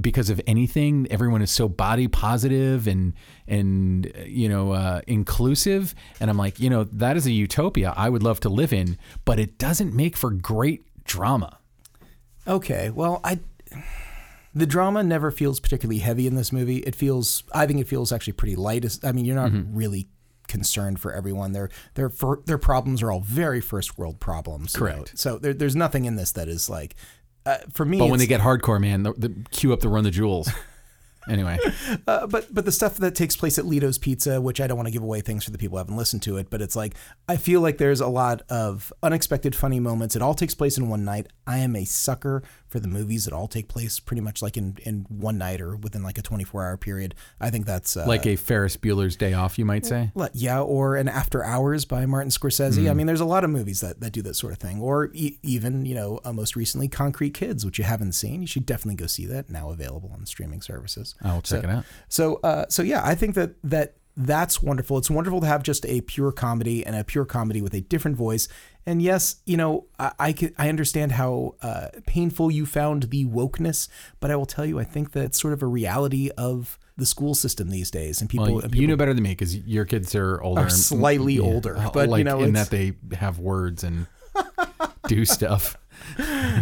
because 0.00 0.30
of 0.30 0.40
anything 0.46 1.06
everyone 1.10 1.42
is 1.42 1.50
so 1.50 1.68
body 1.68 2.08
positive 2.08 2.86
and 2.86 3.12
and 3.46 4.12
you 4.26 4.48
know 4.48 4.72
uh, 4.72 5.00
inclusive 5.06 5.94
and 6.20 6.30
i'm 6.30 6.36
like 6.36 6.58
you 6.60 6.68
know 6.70 6.84
that 6.84 7.16
is 7.16 7.26
a 7.26 7.30
utopia 7.32 7.92
i 7.96 8.08
would 8.08 8.22
love 8.22 8.40
to 8.40 8.48
live 8.48 8.72
in 8.72 8.96
but 9.24 9.38
it 9.38 9.58
doesn't 9.58 9.94
make 9.94 10.16
for 10.16 10.30
great 10.30 10.82
drama 11.04 11.58
Okay. 12.46 12.88
Well, 12.88 13.20
I 13.24 13.40
the 14.54 14.64
drama 14.66 15.02
never 15.02 15.30
feels 15.30 15.60
particularly 15.60 15.98
heavy 15.98 16.26
in 16.26 16.34
this 16.34 16.50
movie. 16.50 16.78
It 16.78 16.94
feels 16.94 17.42
I 17.52 17.66
think 17.66 17.78
it 17.80 17.86
feels 17.88 18.10
actually 18.10 18.32
pretty 18.34 18.56
light. 18.56 18.86
I 19.04 19.12
mean, 19.12 19.26
you're 19.26 19.36
not 19.36 19.50
Mm-hmm. 19.52 19.76
really 19.76 20.08
concerned 20.46 20.98
for 20.98 21.12
everyone. 21.12 21.52
Their 21.52 21.68
their 21.94 22.10
their 22.46 22.56
problems 22.56 23.02
are 23.02 23.12
all 23.12 23.20
very 23.20 23.60
first 23.60 23.98
world 23.98 24.18
problems. 24.18 24.74
you 24.74 24.80
know. 24.80 24.86
Correct. 24.94 25.18
So 25.18 25.36
there, 25.38 25.52
there's 25.52 25.76
nothing 25.76 26.06
in 26.06 26.16
this 26.16 26.32
that 26.32 26.48
is 26.48 26.70
like 26.70 26.94
uh, 27.48 27.58
for 27.72 27.84
me. 27.84 27.98
but 27.98 28.08
when 28.10 28.18
they 28.18 28.26
get 28.26 28.40
hardcore 28.40 28.80
man 28.80 29.02
the, 29.02 29.12
the 29.14 29.34
cue 29.50 29.72
up 29.72 29.80
the 29.80 29.88
run 29.88 30.04
the 30.04 30.10
jewels 30.10 30.50
Anyway, 31.28 31.58
Uh, 32.06 32.26
but 32.26 32.52
but 32.52 32.64
the 32.64 32.72
stuff 32.72 32.96
that 32.96 33.14
takes 33.14 33.36
place 33.36 33.58
at 33.58 33.66
Lito's 33.66 33.98
Pizza, 33.98 34.40
which 34.40 34.60
I 34.60 34.66
don't 34.66 34.78
want 34.78 34.86
to 34.86 34.92
give 34.92 35.02
away 35.02 35.20
things 35.20 35.44
for 35.44 35.50
the 35.50 35.58
people 35.58 35.76
who 35.76 35.78
haven't 35.78 35.96
listened 35.96 36.22
to 36.22 36.38
it, 36.38 36.48
but 36.48 36.62
it's 36.62 36.74
like 36.74 36.94
I 37.28 37.36
feel 37.36 37.60
like 37.60 37.76
there's 37.76 38.00
a 38.00 38.06
lot 38.06 38.42
of 38.48 38.92
unexpected 39.02 39.54
funny 39.54 39.78
moments. 39.78 40.16
It 40.16 40.22
all 40.22 40.34
takes 40.34 40.54
place 40.54 40.78
in 40.78 40.88
one 40.88 41.04
night. 41.04 41.26
I 41.46 41.58
am 41.58 41.76
a 41.76 41.84
sucker 41.84 42.42
for 42.68 42.80
the 42.80 42.88
movies 42.88 43.24
that 43.24 43.32
all 43.32 43.48
take 43.48 43.68
place 43.68 43.98
pretty 43.98 44.20
much 44.20 44.42
like 44.42 44.56
in, 44.56 44.76
in 44.82 45.06
one 45.08 45.38
night 45.38 45.60
or 45.60 45.76
within 45.76 46.02
like 46.02 46.18
a 46.18 46.22
24 46.22 46.64
hour 46.64 46.76
period. 46.76 47.14
I 47.40 47.50
think 47.50 47.66
that's 47.66 47.96
uh, 47.96 48.04
like 48.06 48.26
a 48.26 48.36
Ferris 48.36 48.76
Bueller's 48.76 49.16
Day 49.16 49.32
Off, 49.32 49.58
you 49.58 49.64
might 49.64 49.86
say. 49.86 50.10
yeah, 50.34 50.60
or 50.60 50.96
an 50.96 51.08
After 51.08 51.42
Hours 51.42 51.84
by 51.84 52.04
Martin 52.06 52.30
Scorsese. 52.30 52.90
I 52.90 52.94
mean, 52.94 53.06
there's 53.06 53.20
a 53.20 53.24
lot 53.24 53.44
of 53.44 53.50
movies 53.50 53.80
that, 53.80 54.00
that 54.00 54.12
do 54.12 54.22
that 54.22 54.34
sort 54.34 54.52
of 54.52 54.58
thing. 54.58 54.80
Or 54.80 55.10
e- 55.14 55.38
even, 55.42 55.86
you 55.86 55.94
know, 55.94 56.20
uh, 56.24 56.32
most 56.32 56.56
recently, 56.56 56.88
Concrete 56.88 57.34
Kids, 57.34 57.64
which 57.64 57.78
you 57.78 57.84
haven't 57.84 58.12
seen. 58.12 58.40
You 58.42 58.46
should 58.46 58.66
definitely 58.66 58.96
go 58.96 59.06
see 59.06 59.26
that. 59.26 59.48
Now 59.50 59.70
available 59.70 60.10
on 60.12 60.26
streaming 60.26 60.60
services. 60.62 61.14
I'll 61.22 61.40
check 61.42 61.62
So- 61.62 61.68
it 61.68 61.72
out. 61.72 61.84
So, 62.08 62.34
uh, 62.44 62.66
so 62.68 62.82
yeah, 62.82 63.00
I 63.04 63.14
think 63.14 63.34
that 63.34 63.52
that 63.64 63.94
that's 64.20 64.60
wonderful. 64.60 64.98
It's 64.98 65.08
wonderful 65.10 65.40
to 65.42 65.46
have 65.46 65.62
just 65.62 65.86
a 65.86 66.00
pure 66.00 66.32
comedy 66.32 66.84
and 66.84 66.96
a 66.96 67.04
pure 67.04 67.24
comedy 67.24 67.62
with 67.62 67.72
a 67.72 67.80
different 67.82 68.16
voice. 68.16 68.48
And 68.88 69.02
yes, 69.02 69.36
you 69.44 69.58
know, 69.58 69.84
I 69.98 70.12
I, 70.18 70.32
can, 70.32 70.54
I 70.56 70.70
understand 70.70 71.12
how 71.12 71.56
uh, 71.60 71.88
painful 72.06 72.50
you 72.50 72.64
found 72.64 73.02
the 73.10 73.26
wokeness, 73.26 73.86
but 74.18 74.30
I 74.30 74.36
will 74.36 74.46
tell 74.46 74.64
you, 74.64 74.80
I 74.80 74.84
think 74.84 75.12
that 75.12 75.24
it's 75.26 75.38
sort 75.38 75.52
of 75.52 75.62
a 75.62 75.66
reality 75.66 76.30
of 76.38 76.78
the 76.96 77.04
school 77.04 77.34
system 77.34 77.68
these 77.68 77.90
days, 77.90 78.22
and 78.22 78.30
people, 78.30 78.46
Well, 78.54 78.64
and 78.64 78.74
you 78.74 78.86
know 78.86 78.96
better 78.96 79.12
than 79.12 79.22
me 79.22 79.32
because 79.32 79.54
your 79.54 79.84
kids 79.84 80.14
are 80.14 80.40
older, 80.40 80.62
Are 80.62 80.64
and- 80.64 80.72
slightly 80.72 81.38
older, 81.38 81.74
but, 81.92 82.08
you 82.16 82.24
know, 82.24 82.40
in 82.40 82.54
that 82.54 82.70
they 82.70 82.94
have 83.12 83.38
words 83.38 83.84
and 83.84 84.06
do 85.06 85.24
stuff. 85.36 85.76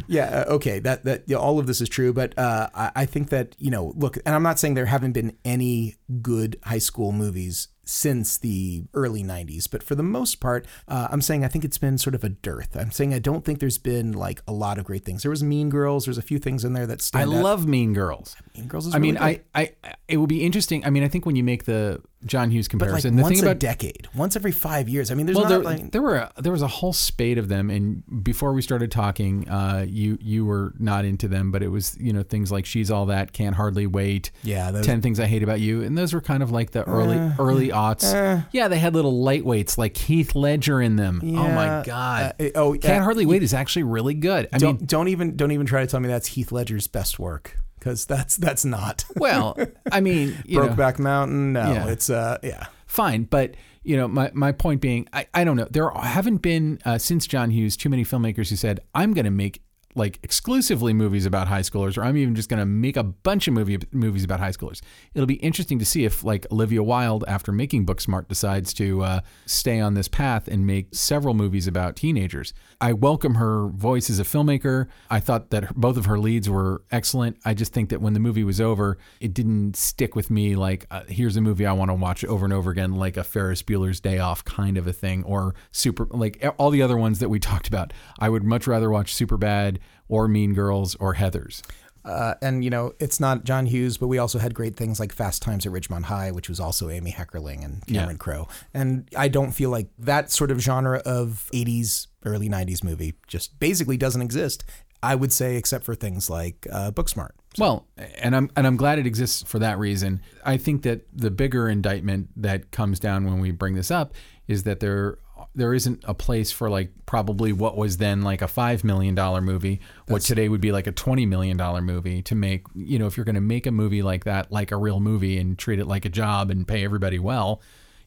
yeah 0.08 0.44
uh, 0.48 0.54
okay 0.54 0.78
that 0.80 1.04
that 1.04 1.22
yeah, 1.26 1.36
all 1.36 1.58
of 1.60 1.66
this 1.66 1.80
is 1.82 1.88
true 1.88 2.12
but 2.12 2.36
uh, 2.38 2.68
I, 2.74 2.90
I 2.96 3.06
think 3.06 3.28
that 3.28 3.54
you 3.58 3.70
know 3.70 3.92
look 3.94 4.16
and 4.24 4.34
i'm 4.34 4.42
not 4.42 4.58
saying 4.58 4.74
there 4.74 4.86
haven't 4.86 5.12
been 5.12 5.36
any 5.44 5.96
good 6.22 6.58
high 6.64 6.78
school 6.78 7.12
movies 7.12 7.68
since 7.86 8.36
the 8.36 8.82
early 8.94 9.22
90s 9.22 9.70
but 9.70 9.82
for 9.82 9.94
the 9.94 10.02
most 10.02 10.40
part 10.40 10.66
uh, 10.88 11.08
i'm 11.10 11.22
saying 11.22 11.44
i 11.44 11.48
think 11.48 11.64
it's 11.64 11.78
been 11.78 11.96
sort 11.96 12.14
of 12.14 12.24
a 12.24 12.28
dearth 12.28 12.76
i'm 12.76 12.90
saying 12.90 13.14
i 13.14 13.18
don't 13.18 13.44
think 13.44 13.60
there's 13.60 13.78
been 13.78 14.12
like 14.12 14.42
a 14.46 14.52
lot 14.52 14.76
of 14.78 14.84
great 14.84 15.04
things 15.04 15.22
there 15.22 15.30
was 15.30 15.42
mean 15.42 15.70
girls 15.70 16.04
there's 16.04 16.18
a 16.18 16.22
few 16.22 16.38
things 16.38 16.64
in 16.64 16.72
there 16.72 16.86
that 16.86 17.00
I 17.00 17.02
stand 17.02 17.30
out. 17.30 17.36
I 17.36 17.40
love 17.42 17.66
Mean 17.66 17.92
Girls. 17.92 18.36
mean 18.56 18.66
girls 18.66 18.86
is 18.86 18.94
I 18.94 18.98
mean, 18.98 19.14
good. 19.14 19.22
I, 19.22 19.40
I, 19.54 19.72
it 20.08 20.16
will 20.16 20.26
be 20.26 20.44
interesting. 20.44 20.84
I 20.84 20.90
mean, 20.90 21.02
I 21.02 21.08
think 21.08 21.26
when 21.26 21.36
you 21.36 21.44
make 21.44 21.64
the 21.64 22.00
John 22.24 22.50
Hughes 22.50 22.68
but 22.68 22.80
like 22.80 22.86
comparison, 22.88 23.16
the 23.16 23.22
once 23.22 23.40
thing 23.40 23.48
a 23.48 23.54
decade 23.54 24.08
once 24.14 24.36
every 24.36 24.52
five 24.52 24.88
years 24.88 25.10
i 25.10 25.14
mean 25.14 25.26
there's 25.26 25.36
well, 25.36 25.44
not 25.44 25.50
there, 25.50 25.62
like 25.62 25.92
there 25.92 26.02
were 26.02 26.28
there 26.38 26.52
was 26.52 26.62
a 26.62 26.68
whole 26.68 26.92
spate 26.92 27.38
of 27.38 27.48
them, 27.48 27.70
and 27.70 28.02
before 28.22 28.52
we 28.52 28.62
started 28.62 28.90
talking, 28.90 29.48
uh, 29.48 29.84
you 29.88 30.18
you 30.20 30.44
were 30.44 30.74
not 30.78 31.04
into 31.04 31.28
them, 31.28 31.50
but 31.50 31.62
it 31.62 31.68
was 31.68 31.96
you 31.98 32.12
know 32.12 32.22
things 32.22 32.50
like 32.52 32.66
She's 32.66 32.90
All 32.90 33.06
That, 33.06 33.32
Can't 33.32 33.54
Hardly 33.54 33.86
Wait, 33.86 34.30
Yeah, 34.42 34.70
those- 34.70 34.86
Ten 34.86 35.00
Things 35.00 35.20
I 35.20 35.26
Hate 35.26 35.42
About 35.42 35.60
You, 35.60 35.82
and 35.82 35.96
those 35.96 36.12
were 36.12 36.20
kind 36.20 36.42
of 36.42 36.50
like 36.50 36.72
the 36.72 36.84
early 36.84 37.16
early 37.38 37.68
aughts. 37.68 38.46
yeah, 38.52 38.68
they 38.68 38.78
had 38.78 38.94
little 38.94 39.24
lightweights 39.24 39.78
like 39.78 39.96
Heath 39.96 40.34
Ledger 40.34 40.80
in 40.80 40.96
them. 40.96 41.20
oh 41.22 41.48
my 41.48 41.82
god! 41.84 42.34
uh, 42.40 42.48
oh, 42.54 42.72
Can't 42.72 42.84
yeah, 42.84 43.02
Hardly 43.02 43.26
Wait 43.26 43.42
is 43.42 43.54
actually 43.54 43.84
really 43.84 44.14
good. 44.14 44.48
I 44.52 44.58
don't 44.58 44.80
mean, 44.80 44.86
don't 44.86 45.08
even 45.08 45.36
don't 45.36 45.52
even 45.52 45.66
try 45.66 45.80
to 45.80 45.86
tell 45.86 46.00
me 46.00 46.08
that's 46.08 46.28
heath 46.28 46.52
ledger's 46.52 46.86
best 46.86 47.18
work 47.18 47.56
because 47.86 48.04
that's 48.04 48.36
that's 48.36 48.64
not 48.64 49.04
well, 49.16 49.56
I 49.92 50.00
mean, 50.00 50.36
know, 50.48 50.68
Brokeback 50.68 50.98
Mountain. 50.98 51.52
No, 51.52 51.72
Yeah. 51.72 51.88
it's 51.88 52.10
uh, 52.10 52.38
yeah. 52.42 52.66
fine. 52.86 53.24
But 53.24 53.54
you 53.84 53.96
know, 53.96 54.08
my 54.08 54.30
my 54.34 54.50
point 54.50 54.80
being, 54.80 55.08
I, 55.12 55.28
I 55.32 55.44
don't 55.44 55.56
know. 55.56 55.68
There 55.70 55.88
haven't 55.90 56.38
been 56.38 56.80
uh, 56.84 56.98
since 56.98 57.26
John 57.28 57.50
Hughes 57.50 57.76
too 57.76 57.88
many 57.88 58.04
filmmakers 58.04 58.50
who 58.50 58.56
said 58.56 58.80
I'm 58.94 59.14
going 59.14 59.24
to 59.24 59.30
make 59.30 59.62
like 59.96 60.18
exclusively 60.22 60.92
movies 60.92 61.26
about 61.26 61.48
high 61.48 61.62
schoolers, 61.62 61.96
or 61.96 62.04
I'm 62.04 62.16
even 62.16 62.34
just 62.34 62.48
going 62.48 62.60
to 62.60 62.66
make 62.66 62.96
a 62.96 63.02
bunch 63.02 63.48
of 63.48 63.54
movie 63.54 63.78
movies 63.92 64.24
about 64.24 64.40
high 64.40 64.50
schoolers. 64.50 64.80
It'll 65.14 65.26
be 65.26 65.34
interesting 65.34 65.78
to 65.78 65.84
see 65.84 66.04
if 66.04 66.22
like 66.22 66.46
Olivia 66.52 66.82
Wilde, 66.82 67.24
after 67.26 67.50
making 67.50 67.86
Booksmart, 67.86 68.28
decides 68.28 68.74
to 68.74 69.02
uh, 69.02 69.20
stay 69.46 69.80
on 69.80 69.94
this 69.94 70.06
path 70.06 70.48
and 70.48 70.66
make 70.66 70.94
several 70.94 71.34
movies 71.34 71.66
about 71.66 71.96
teenagers. 71.96 72.52
I 72.80 72.92
welcome 72.92 73.36
her 73.36 73.68
voice 73.68 74.10
as 74.10 74.18
a 74.18 74.24
filmmaker. 74.24 74.88
I 75.10 75.18
thought 75.18 75.50
that 75.50 75.64
her, 75.64 75.74
both 75.74 75.96
of 75.96 76.04
her 76.04 76.18
leads 76.18 76.48
were 76.48 76.82
excellent. 76.90 77.38
I 77.44 77.54
just 77.54 77.72
think 77.72 77.88
that 77.88 78.02
when 78.02 78.12
the 78.12 78.20
movie 78.20 78.44
was 78.44 78.60
over, 78.60 78.98
it 79.20 79.32
didn't 79.32 79.76
stick 79.76 80.14
with 80.14 80.30
me 80.30 80.56
like 80.56 80.86
uh, 80.90 81.02
here's 81.08 81.36
a 81.36 81.40
movie 81.40 81.64
I 81.64 81.72
want 81.72 81.90
to 81.90 81.94
watch 81.94 82.24
over 82.24 82.44
and 82.44 82.52
over 82.52 82.70
again, 82.70 82.94
like 82.94 83.16
a 83.16 83.24
Ferris 83.24 83.62
Bueller's 83.62 84.00
Day 84.00 84.18
Off 84.18 84.44
kind 84.44 84.76
of 84.76 84.86
a 84.86 84.92
thing, 84.92 85.24
or 85.24 85.54
super 85.72 86.06
like 86.10 86.44
all 86.58 86.70
the 86.70 86.82
other 86.82 86.98
ones 86.98 87.18
that 87.20 87.30
we 87.30 87.38
talked 87.46 87.66
about. 87.66 87.94
I 88.18 88.28
would 88.28 88.44
much 88.44 88.66
rather 88.66 88.90
watch 88.90 89.14
Superbad 89.14 89.78
or 90.08 90.28
Mean 90.28 90.54
Girls 90.54 90.94
or 90.96 91.14
Heather's. 91.14 91.62
Uh, 92.04 92.34
and 92.40 92.62
you 92.62 92.70
know, 92.70 92.92
it's 93.00 93.18
not 93.18 93.42
John 93.42 93.66
Hughes, 93.66 93.96
but 93.98 94.06
we 94.06 94.18
also 94.18 94.38
had 94.38 94.54
great 94.54 94.76
things 94.76 95.00
like 95.00 95.12
Fast 95.12 95.42
Times 95.42 95.66
at 95.66 95.72
Ridgemont 95.72 96.04
High, 96.04 96.30
which 96.30 96.48
was 96.48 96.60
also 96.60 96.88
Amy 96.88 97.10
Heckerling 97.10 97.64
and 97.64 97.84
Cameron 97.86 98.10
Yeah. 98.10 98.16
Crowe. 98.18 98.48
And 98.72 99.08
I 99.16 99.26
don't 99.26 99.50
feel 99.50 99.70
like 99.70 99.88
that 99.98 100.30
sort 100.30 100.52
of 100.52 100.60
genre 100.60 100.98
of 101.04 101.50
80s, 101.52 102.06
early 102.24 102.48
90s 102.48 102.84
movie 102.84 103.14
just 103.26 103.58
basically 103.58 103.96
doesn't 103.96 104.22
exist. 104.22 104.64
I 105.02 105.14
would 105.14 105.32
say, 105.32 105.56
except 105.56 105.84
for 105.84 105.94
things 105.94 106.30
like 106.30 106.66
uh, 106.72 106.90
Booksmart. 106.90 107.30
Well, 107.58 107.86
and 108.18 108.34
I'm 108.34 108.50
and 108.56 108.66
I'm 108.66 108.76
glad 108.76 108.98
it 108.98 109.06
exists 109.06 109.42
for 109.42 109.58
that 109.58 109.78
reason. 109.78 110.20
I 110.44 110.56
think 110.56 110.82
that 110.82 111.06
the 111.12 111.30
bigger 111.30 111.68
indictment 111.68 112.28
that 112.36 112.70
comes 112.70 112.98
down 112.98 113.24
when 113.24 113.38
we 113.40 113.50
bring 113.50 113.74
this 113.74 113.90
up 113.90 114.14
is 114.48 114.62
that 114.62 114.80
there 114.80 115.18
there 115.56 115.74
isn't 115.74 116.04
a 116.04 116.14
place 116.14 116.52
for 116.52 116.70
like 116.70 116.90
probably 117.06 117.52
what 117.52 117.76
was 117.76 117.96
then 117.96 118.22
like 118.22 118.42
a 118.42 118.48
five 118.48 118.84
million 118.84 119.14
dollar 119.14 119.40
movie, 119.40 119.80
what 120.06 120.22
today 120.22 120.48
would 120.48 120.60
be 120.60 120.70
like 120.70 120.86
a 120.86 120.92
twenty 120.92 121.26
million 121.26 121.56
dollar 121.56 121.80
movie 121.80 122.22
to 122.22 122.34
make. 122.34 122.64
You 122.74 122.98
know, 122.98 123.06
if 123.06 123.16
you're 123.16 123.24
going 123.24 123.34
to 123.34 123.40
make 123.40 123.66
a 123.66 123.72
movie 123.72 124.02
like 124.02 124.24
that, 124.24 124.52
like 124.52 124.70
a 124.70 124.76
real 124.76 125.00
movie, 125.00 125.38
and 125.38 125.58
treat 125.58 125.78
it 125.78 125.86
like 125.86 126.04
a 126.04 126.10
job 126.10 126.50
and 126.50 126.68
pay 126.68 126.84
everybody 126.84 127.18
well, 127.18 127.62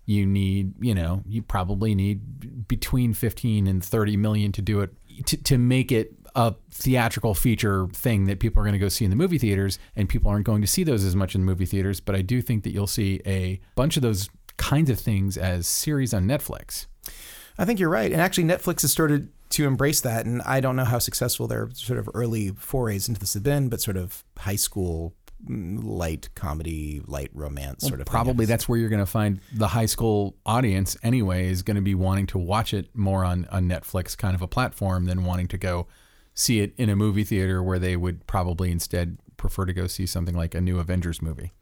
you 0.09 0.25
need 0.25 0.73
you 0.79 0.95
know 0.95 1.21
you 1.27 1.39
probably 1.41 1.93
need 1.93 2.67
between 2.67 3.13
15 3.13 3.67
and 3.67 3.83
30 3.83 4.17
million 4.17 4.51
to 4.51 4.62
do 4.62 4.81
it 4.81 4.91
to, 5.27 5.38
to 5.38 5.57
make 5.59 5.91
it 5.91 6.13
a 6.33 6.55
theatrical 6.71 7.35
feature 7.35 7.88
thing 7.93 8.25
that 8.25 8.39
people 8.39 8.59
are 8.59 8.63
going 8.63 8.73
to 8.73 8.79
go 8.79 8.89
see 8.89 9.05
in 9.05 9.12
the 9.12 9.15
movie 9.15 9.38
theaters 9.38 9.77
and 9.95 10.09
people 10.09 10.31
aren't 10.31 10.45
going 10.45 10.62
to 10.62 10.67
see 10.67 10.83
those 10.83 11.03
as 11.03 11.15
much 11.15 11.35
in 11.35 11.41
the 11.41 11.45
movie 11.45 11.65
theaters 11.65 11.99
but 11.99 12.15
i 12.15 12.23
do 12.23 12.41
think 12.41 12.63
that 12.63 12.71
you'll 12.71 12.88
see 12.88 13.21
a 13.27 13.59
bunch 13.75 13.97
of 13.97 14.01
those 14.01 14.29
kinds 14.57 14.89
of 14.89 14.99
things 14.99 15.38
as 15.38 15.67
series 15.67 16.12
on 16.12 16.25
netflix 16.25 16.88
I 17.59 17.65
think 17.65 17.77
you're 17.77 17.89
right. 17.89 18.09
And 18.09 18.21
actually, 18.21 18.45
Netflix 18.45 18.81
has 18.83 18.91
started 18.91 19.29
to 19.49 19.67
embrace 19.67 19.99
that. 20.01 20.25
And 20.25 20.41
I 20.43 20.61
don't 20.61 20.77
know 20.77 20.85
how 20.85 20.97
successful 20.97 21.45
their 21.45 21.69
sort 21.73 21.99
of 21.99 22.09
early 22.13 22.51
forays 22.51 23.09
into 23.09 23.19
this 23.19 23.33
have 23.33 23.43
been, 23.43 23.67
but 23.67 23.81
sort 23.81 23.97
of 23.97 24.23
high 24.37 24.55
school 24.55 25.13
mm, 25.45 25.83
light 25.83 26.29
comedy, 26.35 27.01
light 27.05 27.31
romance 27.33 27.85
sort 27.85 27.99
of 27.99 28.07
probably 28.07 28.45
that's 28.45 28.69
where 28.69 28.79
you're 28.79 28.89
going 28.89 28.99
to 28.99 29.05
find 29.05 29.41
the 29.53 29.67
high 29.67 29.85
school 29.85 30.37
audience 30.45 30.95
anyway 31.03 31.47
is 31.47 31.61
going 31.61 31.75
to 31.75 31.81
be 31.81 31.95
wanting 31.95 32.27
to 32.27 32.37
watch 32.37 32.73
it 32.73 32.95
more 32.95 33.23
on 33.23 33.47
a 33.51 33.59
netflix 33.59 34.17
kind 34.17 34.35
of 34.35 34.41
a 34.41 34.47
platform 34.47 35.05
than 35.05 35.23
wanting 35.23 35.47
to 35.47 35.57
go 35.57 35.87
see 36.33 36.59
it 36.59 36.73
in 36.77 36.89
a 36.89 36.95
movie 36.95 37.23
theater 37.23 37.63
where 37.63 37.79
they 37.79 37.95
would 37.95 38.25
probably 38.27 38.69
instead 38.71 39.17
prefer 39.37 39.65
to 39.65 39.71
go 39.71 39.87
see 39.87 40.05
something 40.05 40.35
like 40.35 40.53
a 40.53 40.59
new 40.59 40.77
avengers 40.79 41.21
movie 41.21 41.53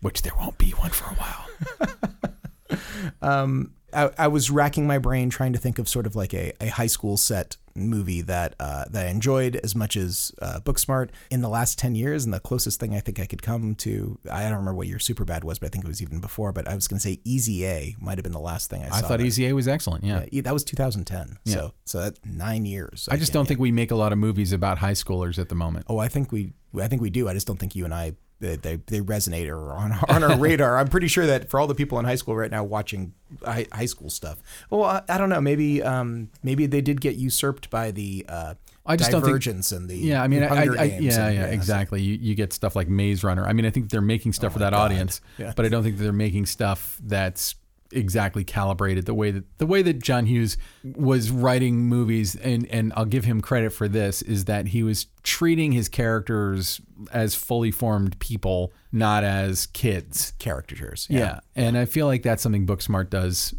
which 0.00 0.22
there 0.22 0.32
won't 0.38 0.58
be 0.58 0.70
one 0.70 0.90
for 0.90 1.12
a 1.12 1.14
while 1.14 2.80
um, 3.22 3.72
I, 3.92 4.10
I 4.18 4.28
was 4.28 4.50
racking 4.50 4.86
my 4.86 4.98
brain 4.98 5.30
trying 5.30 5.52
to 5.52 5.58
think 5.58 5.78
of 5.78 5.88
sort 5.88 6.06
of 6.06 6.14
like 6.14 6.34
a, 6.34 6.52
a 6.60 6.68
high 6.68 6.86
school 6.86 7.16
set 7.16 7.56
movie 7.74 8.22
that 8.22 8.54
uh, 8.58 8.84
that 8.90 9.06
I 9.06 9.10
enjoyed 9.10 9.56
as 9.56 9.74
much 9.74 9.96
as 9.96 10.32
uh, 10.42 10.60
Booksmart 10.60 11.10
in 11.30 11.40
the 11.40 11.48
last 11.48 11.78
ten 11.78 11.94
years, 11.94 12.24
and 12.24 12.34
the 12.34 12.40
closest 12.40 12.80
thing 12.80 12.94
I 12.94 13.00
think 13.00 13.20
I 13.20 13.26
could 13.26 13.42
come 13.42 13.74
to 13.76 14.18
I 14.30 14.42
don't 14.42 14.52
remember 14.58 14.74
what 14.74 14.88
year 14.88 14.98
Superbad 14.98 15.44
was, 15.44 15.58
but 15.58 15.66
I 15.66 15.68
think 15.70 15.84
it 15.84 15.88
was 15.88 16.02
even 16.02 16.20
before. 16.20 16.52
But 16.52 16.68
I 16.68 16.74
was 16.74 16.88
going 16.88 16.98
to 16.98 17.02
say 17.02 17.20
Easy 17.24 17.64
A 17.66 17.96
might 18.00 18.18
have 18.18 18.24
been 18.24 18.32
the 18.32 18.40
last 18.40 18.68
thing 18.70 18.82
I 18.82 18.86
i 18.86 18.88
saw. 18.88 18.96
I 18.96 19.00
thought 19.02 19.18
that- 19.18 19.26
easy 19.26 19.46
a 19.46 19.52
was 19.54 19.68
excellent 19.68 20.04
yeah 20.04 20.24
Yeah, 20.30 20.42
that 20.42 20.52
was 20.52 20.64
2010. 20.64 21.38
So 21.46 21.72
so 21.84 22.00
that's 22.00 22.20
nine 22.24 22.66
years. 22.66 23.08
I 23.10 23.16
just 23.16 23.32
don't 23.32 23.46
think 23.46 23.60
we 23.60 23.72
make 23.72 23.90
a 23.90 23.96
lot 23.96 24.12
of 24.12 24.18
movies 24.18 24.52
about 24.52 24.78
high 24.78 24.92
schoolers 24.92 25.38
at 25.38 25.48
the 25.48 25.54
moment. 25.54 25.86
Oh, 25.88 25.98
I 25.98 26.08
think 26.08 26.32
we 26.32 26.52
I 26.78 26.88
think 26.88 27.00
we 27.00 27.10
do. 27.10 27.28
I 27.28 27.34
just 27.34 27.46
don't 27.46 27.58
think 27.58 27.74
you 27.74 27.84
and 27.84 27.94
I 27.94 28.12
they, 28.40 28.56
they, 28.56 28.76
they 28.86 29.00
resonate 29.00 29.48
or 29.48 29.72
on 29.72 29.92
on 30.08 30.22
our 30.22 30.38
radar. 30.46 30.78
I'm 30.78 30.88
pretty 30.88 31.08
sure 31.08 31.26
that 31.26 31.50
for 31.50 31.58
all 31.60 31.66
the 31.66 31.74
people 31.74 31.98
in 31.98 32.04
high 32.04 32.14
school 32.16 32.36
right 32.36 32.50
now 32.50 32.62
watching 32.64 33.12
high, 33.44 33.66
high 33.72 33.86
school 33.86 34.10
stuff. 34.10 34.38
Well, 34.70 34.84
I, 34.84 35.02
I 35.08 35.18
don't 35.18 35.28
know. 35.28 35.40
Maybe 35.40 35.82
um 35.82 36.30
maybe 36.42 36.66
they 36.66 36.80
did 36.80 37.00
get 37.00 37.16
usurped 37.16 37.70
by 37.70 37.90
the 37.90 38.24
uh, 38.28 38.54
I 38.86 38.96
just 38.96 39.10
don't 39.10 39.20
think- 39.20 39.28
Divergence 39.32 39.72
and 39.72 39.88
the 39.90 39.96
Yeah, 39.96 40.22
I 40.22 40.28
mean, 40.28 40.42
I, 40.44 40.46
I, 40.46 40.52
I, 40.52 40.64
yeah, 40.64 40.82
and- 40.82 41.04
yeah, 41.04 41.10
so- 41.46 41.50
exactly. 41.52 42.00
You, 42.00 42.14
you 42.14 42.34
get 42.34 42.52
stuff 42.52 42.74
like 42.74 42.88
Maze 42.88 43.22
Runner. 43.24 43.44
I 43.46 43.52
mean, 43.52 43.66
I 43.66 43.70
think 43.70 43.90
they're 43.90 44.00
making 44.00 44.32
stuff 44.32 44.54
for 44.54 44.60
that 44.60 44.72
God. 44.72 44.92
audience, 44.92 45.20
Yeah. 45.36 45.52
but 45.54 45.66
I 45.66 45.68
don't 45.68 45.82
think 45.82 45.98
they're 45.98 46.12
making 46.12 46.46
stuff 46.46 46.98
that's 47.04 47.54
exactly 47.92 48.44
calibrated 48.44 49.06
the 49.06 49.14
way 49.14 49.30
that 49.30 49.58
the 49.58 49.66
way 49.66 49.82
that 49.82 50.02
John 50.02 50.26
Hughes 50.26 50.56
was 50.84 51.30
writing 51.30 51.80
movies. 51.80 52.36
And 52.36 52.66
and 52.66 52.92
I'll 52.96 53.04
give 53.04 53.24
him 53.24 53.40
credit 53.40 53.70
for 53.70 53.88
this 53.88 54.22
is 54.22 54.44
that 54.46 54.68
he 54.68 54.82
was 54.82 55.06
treating 55.22 55.72
his 55.72 55.88
characters 55.88 56.80
as 57.12 57.34
fully 57.34 57.70
formed 57.70 58.18
people, 58.18 58.72
not 58.92 59.24
as 59.24 59.66
kids. 59.66 60.32
caricatures. 60.38 61.06
Yeah. 61.10 61.40
And 61.54 61.76
I 61.76 61.84
feel 61.84 62.06
like 62.06 62.22
that's 62.22 62.42
something 62.42 62.66
Booksmart 62.66 63.10
does 63.10 63.54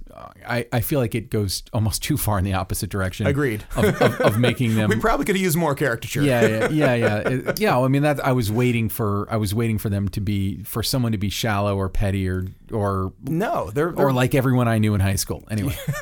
I, 0.47 0.65
I 0.71 0.81
feel 0.81 0.99
like 0.99 1.15
it 1.15 1.29
goes 1.29 1.63
almost 1.73 2.03
too 2.07 2.17
far 2.17 2.37
in 2.37 2.43
the 2.45 2.53
opposite 2.53 2.89
direction. 2.89 3.27
Agreed. 3.27 3.63
Of, 3.75 4.01
of, 4.01 4.21
of 4.21 4.39
making 4.39 4.75
them. 4.75 4.89
We 4.99 4.99
probably 4.99 5.25
could 5.25 5.35
have 5.35 5.43
used 5.43 5.57
more 5.57 5.75
caricature. 5.75 6.21
yeah, 6.21 6.45
yeah, 6.47 6.69
yeah, 6.69 6.93
yeah. 6.95 7.17
It- 7.29 7.59
yeah. 7.59 7.79
I 7.79 7.87
mean, 7.87 8.01
that 8.03 8.25
I 8.25 8.31
was 8.31 8.51
waiting 8.51 8.89
for. 8.89 9.27
I 9.29 9.37
was 9.37 9.53
waiting 9.53 9.77
for 9.77 9.89
them 9.89 10.07
to 10.09 10.21
be 10.21 10.63
for 10.63 10.83
someone 10.83 11.11
to 11.11 11.17
be 11.17 11.29
shallow 11.29 11.77
or 11.77 11.89
petty 11.89 12.27
or 12.27 12.47
or 12.71 13.13
No, 13.23 13.69
they're, 13.71 13.91
they're 13.91 14.07
or 14.07 14.13
like 14.13 14.35
everyone 14.35 14.67
I 14.67 14.77
knew 14.77 14.93
in 14.93 14.99
high 15.01 15.15
school. 15.15 15.43
Anyway, 15.49 15.75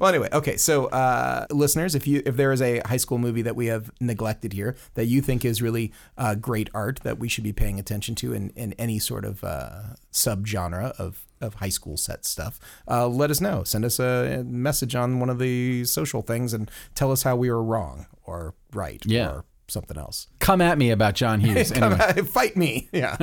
Well, 0.00 0.08
anyway, 0.08 0.28
okay. 0.32 0.56
So, 0.56 0.86
uh, 0.86 1.46
listeners, 1.50 1.94
if 1.94 2.06
you 2.06 2.22
if 2.26 2.36
there 2.36 2.52
is 2.52 2.60
a 2.62 2.80
high 2.86 2.96
school 2.96 3.18
movie 3.18 3.42
that 3.42 3.56
we 3.56 3.66
have 3.66 3.90
neglected 4.00 4.52
here 4.52 4.76
that 4.94 5.06
you 5.06 5.20
think 5.20 5.44
is 5.44 5.62
really 5.62 5.92
uh, 6.18 6.34
great 6.34 6.68
art 6.74 7.00
that 7.02 7.18
we 7.18 7.28
should 7.28 7.44
be 7.44 7.52
paying 7.52 7.78
attention 7.78 8.14
to 8.16 8.32
in, 8.32 8.50
in 8.50 8.72
any 8.74 8.98
sort 8.98 9.24
of 9.24 9.42
uh, 9.44 9.80
subgenre 10.12 10.92
of 10.98 11.25
of 11.40 11.54
high 11.54 11.68
school 11.68 11.96
set 11.96 12.24
stuff, 12.24 12.58
uh, 12.88 13.06
let 13.06 13.30
us 13.30 13.40
know. 13.40 13.64
Send 13.64 13.84
us 13.84 13.98
a 13.98 14.42
message 14.46 14.94
on 14.94 15.20
one 15.20 15.30
of 15.30 15.38
the 15.38 15.84
social 15.84 16.22
things 16.22 16.52
and 16.54 16.70
tell 16.94 17.10
us 17.12 17.22
how 17.24 17.36
we 17.36 17.50
were 17.50 17.62
wrong 17.62 18.06
or 18.24 18.54
right 18.72 19.02
Yeah. 19.06 19.28
or 19.30 19.44
something 19.68 19.98
else. 19.98 20.28
come 20.38 20.60
at 20.60 20.78
me 20.78 20.90
about 20.90 21.14
John 21.14 21.40
Hughes. 21.40 21.72
Anyway, 21.76 22.22
Fight 22.22 22.56
me. 22.56 22.88
Yeah. 22.92 23.16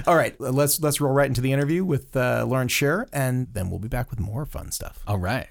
All 0.06 0.14
right. 0.16 0.38
Let's 0.40 0.80
let's 0.80 1.00
roll 1.00 1.12
right 1.12 1.26
into 1.26 1.40
the 1.40 1.52
interview 1.52 1.84
with 1.84 2.14
uh, 2.16 2.44
Lawrence 2.46 2.72
Sher, 2.72 3.08
and 3.12 3.48
then 3.52 3.70
we'll 3.70 3.78
be 3.78 3.88
back 3.88 4.10
with 4.10 4.20
more 4.20 4.44
fun 4.44 4.70
stuff. 4.70 5.02
all 5.06 5.18
right. 5.18 5.48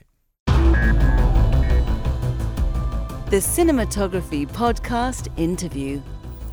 The 3.30 3.38
Cinematography 3.42 4.48
Podcast 4.48 5.28
interview. 5.38 6.02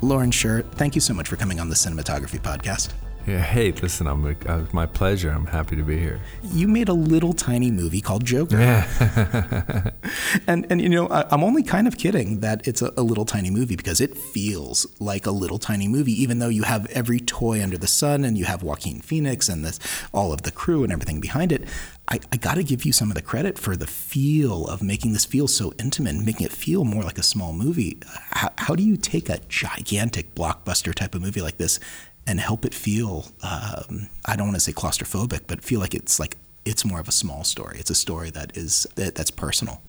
Lawrence 0.01 0.35
Sher, 0.35 0.63
thank 0.73 0.93
you 0.93 0.99
so 1.01 1.13
much 1.13 1.29
for 1.29 1.37
coming 1.37 1.59
on 1.61 1.69
the 1.69 1.75
Cinematography 1.75 2.39
Podcast. 2.41 2.89
Yeah, 3.27 3.41
hey, 3.41 3.71
listen, 3.71 4.05
I'm 4.05 4.37
uh, 4.45 4.65
my 4.71 4.85
pleasure. 4.85 5.31
I'm 5.31 5.47
happy 5.47 5.75
to 5.75 5.81
be 5.81 5.97
here. 5.97 6.21
You 6.43 6.67
made 6.67 6.89
a 6.89 6.93
little 6.93 7.33
tiny 7.33 7.71
movie 7.71 7.99
called 7.99 8.23
Joker. 8.23 8.59
Yeah. 8.59 9.91
and, 10.47 10.67
and, 10.69 10.79
you 10.79 10.89
know, 10.89 11.07
I, 11.07 11.25
I'm 11.31 11.43
only 11.43 11.63
kind 11.63 11.87
of 11.87 11.97
kidding 11.97 12.41
that 12.41 12.67
it's 12.67 12.83
a, 12.83 12.93
a 12.95 13.01
little 13.01 13.25
tiny 13.25 13.49
movie 13.49 13.75
because 13.75 13.99
it 13.99 14.15
feels 14.15 14.85
like 14.99 15.25
a 15.25 15.31
little 15.31 15.57
tiny 15.57 15.87
movie, 15.87 16.11
even 16.21 16.37
though 16.37 16.49
you 16.49 16.63
have 16.63 16.85
every 16.87 17.19
toy 17.19 17.63
under 17.63 17.79
the 17.79 17.87
sun 17.87 18.23
and 18.23 18.37
you 18.37 18.45
have 18.45 18.61
Joaquin 18.61 19.01
Phoenix 19.01 19.49
and 19.49 19.65
this, 19.65 19.79
all 20.13 20.31
of 20.31 20.43
the 20.43 20.51
crew 20.51 20.83
and 20.83 20.93
everything 20.93 21.19
behind 21.19 21.51
it. 21.51 21.67
I, 22.07 22.19
I 22.31 22.37
got 22.37 22.55
to 22.55 22.63
give 22.63 22.85
you 22.85 22.91
some 22.91 23.09
of 23.09 23.15
the 23.15 23.23
credit 23.23 23.57
for 23.57 23.75
the 23.75 23.87
feel 23.87 24.67
of 24.67 24.83
making 24.83 25.13
this 25.13 25.25
feel 25.25 25.47
so 25.47 25.73
intimate 25.79 26.13
and 26.13 26.23
making 26.23 26.45
it 26.45 26.51
feel 26.51 26.83
more 26.83 27.01
like 27.01 27.17
a 27.17 27.23
small 27.23 27.53
movie. 27.53 27.97
How, 28.05 28.51
how 28.59 28.75
do 28.75 28.83
you 28.83 28.97
take 28.97 29.29
a 29.29 29.39
gigantic 29.49 30.35
blockbuster 30.35 30.93
type 30.93 31.15
of 31.15 31.23
movie 31.23 31.41
like 31.41 31.57
this 31.57 31.79
and 32.27 32.39
help 32.39 32.65
it 32.65 32.73
feel 32.73 33.27
um, 33.43 34.09
I 34.25 34.35
don't 34.35 34.47
want 34.47 34.55
to 34.55 34.61
say 34.61 34.71
claustrophobic, 34.71 35.41
but 35.47 35.63
feel 35.63 35.79
like 35.79 35.93
it's 35.93 36.19
like 36.19 36.37
it's 36.65 36.83
more 36.83 36.99
of 36.99 37.07
a 37.07 37.11
small 37.11 37.43
story. 37.43 37.77
It's 37.79 37.91
a 37.91 37.95
story 37.95 38.31
that 38.31 38.57
is 38.57 38.87
that, 38.95 39.15
that's 39.15 39.31
personal. 39.31 39.81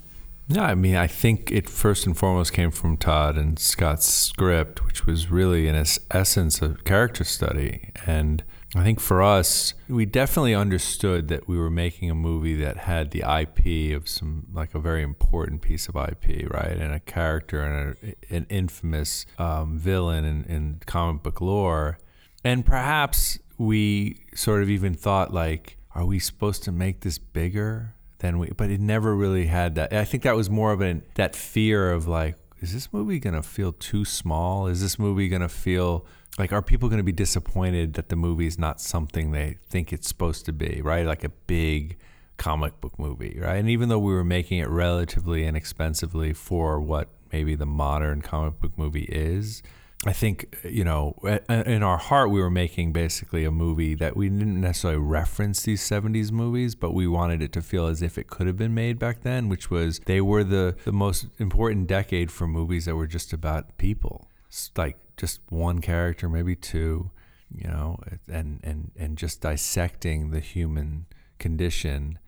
Yeah, 0.48 0.62
I 0.62 0.76
mean, 0.76 0.94
I 0.94 1.08
think 1.08 1.50
it 1.50 1.68
first 1.68 2.06
and 2.06 2.16
foremost 2.16 2.52
came 2.52 2.70
from 2.70 2.96
Todd 2.96 3.36
and 3.36 3.58
Scott's 3.58 4.06
script, 4.06 4.84
which 4.84 5.04
was 5.04 5.28
really, 5.28 5.66
in 5.66 5.74
its 5.74 5.98
essence, 6.12 6.62
a 6.62 6.76
character 6.84 7.24
study. 7.24 7.90
And 8.06 8.44
I 8.76 8.84
think 8.84 9.00
for 9.00 9.22
us, 9.22 9.74
we 9.88 10.06
definitely 10.06 10.54
understood 10.54 11.26
that 11.28 11.48
we 11.48 11.58
were 11.58 11.70
making 11.70 12.12
a 12.12 12.14
movie 12.14 12.54
that 12.62 12.76
had 12.76 13.10
the 13.10 13.22
IP 13.22 13.96
of 13.96 14.08
some, 14.08 14.46
like 14.52 14.72
a 14.72 14.78
very 14.78 15.02
important 15.02 15.62
piece 15.62 15.88
of 15.88 15.96
IP, 15.96 16.48
right? 16.48 16.76
And 16.76 16.94
a 16.94 17.00
character 17.00 17.62
and 17.62 17.96
a, 18.30 18.34
an 18.34 18.46
infamous 18.48 19.26
um, 19.38 19.76
villain 19.76 20.24
in, 20.24 20.44
in 20.44 20.80
comic 20.86 21.24
book 21.24 21.40
lore. 21.40 21.98
And 22.46 22.64
perhaps 22.64 23.38
we 23.58 24.24
sort 24.34 24.62
of 24.62 24.70
even 24.70 24.94
thought, 24.94 25.34
like, 25.34 25.78
are 25.94 26.06
we 26.06 26.18
supposed 26.18 26.62
to 26.64 26.72
make 26.72 27.00
this 27.00 27.18
bigger? 27.18 27.96
than 28.18 28.38
we 28.38 28.48
but 28.56 28.70
it 28.70 28.80
never 28.80 29.14
really 29.14 29.46
had 29.46 29.74
that. 29.74 29.92
I 29.92 30.04
think 30.04 30.22
that 30.22 30.36
was 30.36 30.48
more 30.48 30.72
of 30.72 30.80
an 30.80 31.02
that 31.14 31.36
fear 31.36 31.92
of 31.92 32.08
like 32.08 32.36
is 32.60 32.72
this 32.72 32.92
movie 32.92 33.20
to 33.34 33.42
feel 33.42 33.72
too 33.72 34.04
small? 34.04 34.66
Is 34.66 34.80
this 34.80 34.98
movie 34.98 35.28
to 35.42 35.48
feel 35.48 36.06
like 36.38 36.52
are 36.52 36.62
people 36.62 36.88
to 36.98 37.04
be 37.04 37.12
disappointed 37.12 37.94
that 37.94 38.08
the 38.08 38.16
movie 38.16 38.46
is 38.46 38.58
not 38.58 38.80
something 38.80 39.32
they 39.32 39.58
think 39.68 39.92
it's 39.92 40.08
supposed 40.08 40.46
to 40.46 40.52
be 40.52 40.80
right? 40.82 41.06
Like 41.06 41.24
a 41.24 41.28
big 41.28 41.98
comic 42.38 42.80
book 42.80 42.98
movie 42.98 43.38
right? 43.40 43.56
And 43.56 43.68
even 43.68 43.88
though 43.88 43.98
we 43.98 44.12
were 44.12 44.24
making 44.24 44.58
it 44.58 44.68
relatively 44.68 45.44
inexpensively 45.44 46.32
for 46.32 46.80
what 46.80 47.08
maybe 47.32 47.54
the 47.54 47.66
modern 47.66 48.22
comic 48.22 48.60
book 48.60 48.78
movie 48.78 49.04
is 49.04 49.62
I 50.04 50.12
think, 50.12 50.56
uh, 50.64 50.68
you 50.68 50.84
know, 50.84 51.14
in 51.48 51.82
our 51.82 51.96
heart, 51.96 52.30
we 52.30 52.40
were 52.40 52.50
making 52.50 52.92
basically 52.92 53.44
a 53.44 53.50
movie 53.50 53.94
that 53.94 54.16
we 54.16 54.28
didn't 54.28 54.60
necessarily 54.60 55.00
reference 55.00 55.62
these 55.62 55.82
70s 55.82 56.30
movies, 56.30 56.74
but 56.74 56.92
we 56.92 57.06
wanted 57.06 57.42
it 57.42 57.52
to 57.52 57.62
feel 57.62 57.86
as 57.86 58.02
if 58.02 58.18
it 58.18 58.28
could 58.28 58.46
have 58.46 58.58
been 58.58 58.74
made 58.74 58.98
back 58.98 59.22
then, 59.22 59.48
which 59.48 59.70
was 59.70 60.00
they 60.00 60.20
were 60.20 60.44
the, 60.44 60.76
the 60.84 60.92
most 60.92 61.26
important 61.38 61.86
decade 61.86 62.30
for 62.30 62.46
movies 62.46 62.84
that 62.84 62.94
were 62.94 63.06
just 63.06 63.32
about 63.32 63.78
people. 63.78 64.28
It's 64.48 64.70
like 64.76 64.98
just 65.16 65.40
one 65.48 65.80
character, 65.80 66.28
maybe 66.28 66.54
two, 66.54 67.10
you 67.50 67.68
know, 67.68 67.98
and, 68.30 68.60
and, 68.62 68.90
and 68.96 69.16
just 69.16 69.40
dissecting 69.40 70.30
the 70.30 70.40
human 70.40 71.06
condition 71.38 72.18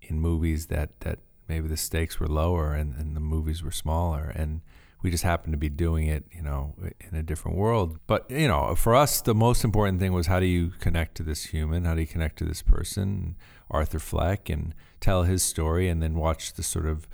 in 0.00 0.20
movies 0.20 0.66
that, 0.66 0.98
that 1.00 1.18
maybe 1.48 1.68
the 1.68 1.76
stakes 1.76 2.18
were 2.18 2.28
lower 2.28 2.72
and, 2.72 2.96
and 2.96 3.14
the 3.14 3.20
movies 3.20 3.62
were 3.62 3.70
smaller. 3.70 4.32
And, 4.34 4.62
we 5.02 5.10
just 5.10 5.24
happened 5.24 5.52
to 5.52 5.58
be 5.58 5.68
doing 5.68 6.06
it, 6.06 6.24
you 6.30 6.42
know, 6.42 6.74
in 7.00 7.16
a 7.16 7.22
different 7.22 7.56
world. 7.56 7.98
But 8.06 8.30
you 8.30 8.48
know, 8.48 8.74
for 8.74 8.94
us, 8.94 9.20
the 9.20 9.34
most 9.34 9.64
important 9.64 9.98
thing 9.98 10.12
was 10.12 10.26
how 10.26 10.40
do 10.40 10.46
you 10.46 10.72
connect 10.80 11.16
to 11.16 11.22
this 11.22 11.44
human? 11.46 11.84
How 11.84 11.94
do 11.94 12.00
you 12.00 12.06
connect 12.06 12.38
to 12.38 12.44
this 12.44 12.62
person, 12.62 13.36
Arthur 13.70 13.98
Fleck, 13.98 14.50
and 14.50 14.74
tell 15.00 15.22
his 15.22 15.42
story, 15.42 15.88
and 15.88 16.02
then 16.02 16.14
watch 16.14 16.54
the 16.54 16.62
sort 16.62 16.86
of 16.86 17.08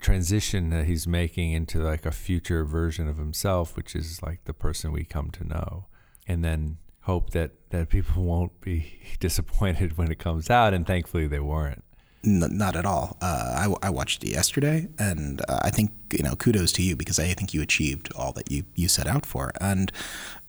transition 0.00 0.70
that 0.70 0.84
he's 0.84 1.06
making 1.06 1.52
into 1.52 1.82
like 1.82 2.04
a 2.04 2.12
future 2.12 2.64
version 2.64 3.08
of 3.08 3.16
himself, 3.16 3.76
which 3.76 3.96
is 3.96 4.22
like 4.22 4.44
the 4.44 4.54
person 4.54 4.92
we 4.92 5.04
come 5.04 5.30
to 5.30 5.44
know, 5.44 5.86
and 6.26 6.44
then 6.44 6.76
hope 7.02 7.30
that 7.30 7.52
that 7.70 7.88
people 7.88 8.22
won't 8.22 8.60
be 8.60 9.00
disappointed 9.20 9.96
when 9.96 10.10
it 10.10 10.18
comes 10.18 10.50
out, 10.50 10.74
and 10.74 10.86
thankfully 10.86 11.26
they 11.26 11.40
weren't. 11.40 11.84
N- 12.24 12.56
not 12.58 12.76
at 12.76 12.84
all. 12.84 13.16
Uh, 13.22 13.66
I, 13.82 13.86
I, 13.86 13.90
watched 13.90 14.22
it 14.24 14.30
yesterday, 14.30 14.88
and 14.98 15.40
uh, 15.48 15.60
I 15.62 15.70
think 15.70 15.90
you 16.12 16.22
know 16.22 16.36
kudos 16.36 16.70
to 16.72 16.82
you 16.82 16.94
because 16.94 17.18
I 17.18 17.32
think 17.32 17.54
you 17.54 17.62
achieved 17.62 18.12
all 18.14 18.32
that 18.32 18.50
you 18.50 18.64
you 18.74 18.88
set 18.88 19.06
out 19.06 19.24
for, 19.24 19.52
and 19.60 19.90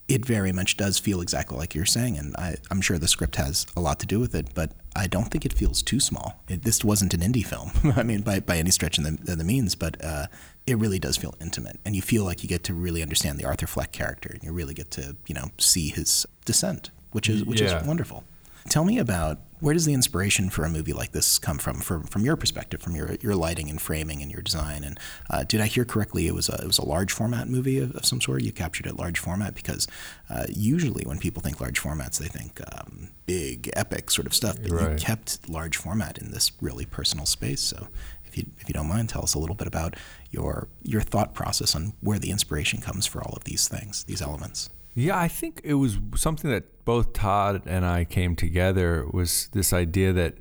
it 0.10 0.26
very 0.26 0.52
much 0.52 0.76
does 0.76 1.00
feel 1.00 1.22
exactly 1.22 1.58
like 1.58 1.74
you're 1.74 1.86
saying, 1.86 2.18
and 2.18 2.36
I, 2.36 2.58
am 2.70 2.82
sure 2.82 2.98
the 2.98 3.08
script 3.08 3.38
has 3.38 3.66
a 3.78 3.80
lot 3.80 4.00
to 4.02 4.06
do 4.06 4.20
with 4.20 4.36
it, 4.36 4.54
but 4.54 4.72
I 4.98 5.08
don't 5.08 5.32
think 5.32 5.46
it 5.46 5.54
feels 5.54 5.82
too 5.82 6.02
small. 6.02 6.42
It, 6.50 6.64
this 6.64 6.84
wasn't 6.84 7.14
an 7.14 7.22
indie 7.22 7.46
film, 7.46 7.72
I 7.96 8.04
mean, 8.04 8.20
by 8.22 8.42
by 8.42 8.58
any 8.58 8.72
stretch 8.72 8.98
of 8.98 9.06
the, 9.06 9.36
the 9.38 9.44
means, 9.46 9.76
but 9.76 10.04
uh, 10.04 10.28
it 10.68 10.78
really 10.78 11.00
does 11.00 11.16
feel 11.16 11.36
intimate, 11.40 11.80
and 11.86 11.96
you 11.96 12.02
feel 12.02 12.26
like 12.26 12.44
you 12.44 12.50
get 12.50 12.66
to 12.66 12.74
really 12.74 13.02
understand 13.02 13.40
the 13.40 13.46
Arthur 13.46 13.68
Fleck 13.68 13.94
character, 13.94 14.32
and 14.34 14.44
you 14.44 14.52
really 14.52 14.74
get 14.74 14.92
to 14.92 15.16
you 15.26 15.36
know 15.36 15.52
see 15.58 15.88
his 15.88 16.26
descent, 16.44 16.90
which 17.14 17.30
is 17.30 17.46
which 17.46 17.62
Yeah. 17.62 17.80
is 17.80 17.88
wonderful. 17.88 18.26
Tell 18.68 18.84
me 18.84 19.00
about 19.00 19.40
where 19.62 19.74
does 19.74 19.86
the 19.86 19.94
inspiration 19.94 20.50
for 20.50 20.66
a 20.66 20.70
movie 20.70 20.92
like 20.92 21.12
this 21.12 21.40
come 21.40 21.60
from, 21.60 21.80
from 21.80 22.04
from 22.04 22.26
your 22.26 22.36
perspective, 22.36 22.82
from 22.82 22.96
your 22.96 23.16
your 23.22 23.36
lighting 23.36 23.70
and 23.70 23.80
framing 23.80 24.22
and 24.22 24.32
your 24.32 24.42
design? 24.42 24.84
And 24.84 25.00
uh, 25.30 25.44
did 25.44 25.62
I 25.62 25.68
hear 25.68 25.86
correctly? 25.86 26.28
It 26.28 26.34
was 26.34 26.50
a 26.50 26.56
it 26.56 26.68
was 26.68 26.80
a 26.80 26.86
large 26.86 27.14
format 27.14 27.48
movie 27.48 27.78
of, 27.80 27.96
of 27.96 28.06
some 28.06 28.20
sort. 28.20 28.44
You 28.44 28.52
captured 28.52 28.88
it 28.88 28.98
large 28.98 29.20
format 29.20 29.54
because 29.56 29.88
uh, 30.30 30.48
usually 30.50 31.04
when 31.06 31.20
people 31.20 31.42
think 31.42 31.62
large 31.62 31.80
formats, 31.80 32.18
they 32.18 32.28
think 32.28 32.60
um, 32.74 33.10
big 33.28 33.70
epic 33.74 34.10
sort 34.12 34.26
of 34.26 34.34
stuff. 34.34 34.58
But 34.62 34.72
you 34.72 34.96
kept 34.98 35.48
large 35.48 35.78
format 35.78 36.18
in 36.18 36.32
this 36.32 36.52
really 36.60 36.86
personal 36.86 37.26
space. 37.26 37.62
So. 37.62 37.88
If 38.26 38.38
you, 38.38 38.46
if 38.62 38.70
you 38.70 38.74
don't 38.74 38.88
mind, 38.88 39.10
tell 39.10 39.24
us 39.24 39.34
a 39.34 39.40
little 39.40 39.58
bit 39.58 39.68
about 39.68 39.98
your 40.30 40.70
your 40.84 41.02
thought 41.02 41.34
process 41.34 41.76
on 41.76 41.92
where 42.00 42.18
the 42.18 42.32
inspiration 42.32 42.80
comes 42.80 43.06
for 43.06 43.22
all 43.22 43.34
of 43.36 43.44
these 43.44 43.68
things, 43.68 44.06
these 44.06 44.22
elements. 44.22 44.70
Yeah, 44.94 45.18
I 45.18 45.28
think 45.28 45.62
it 45.64 45.76
was 45.76 46.00
something 46.16 46.52
that 46.52 46.84
both 46.84 47.14
Todd 47.14 47.64
and 47.66 47.86
I 47.86 48.04
came 48.04 48.36
together 48.36 49.06
was 49.12 49.48
this 49.54 49.72
idea 49.72 50.12
that 50.14 50.36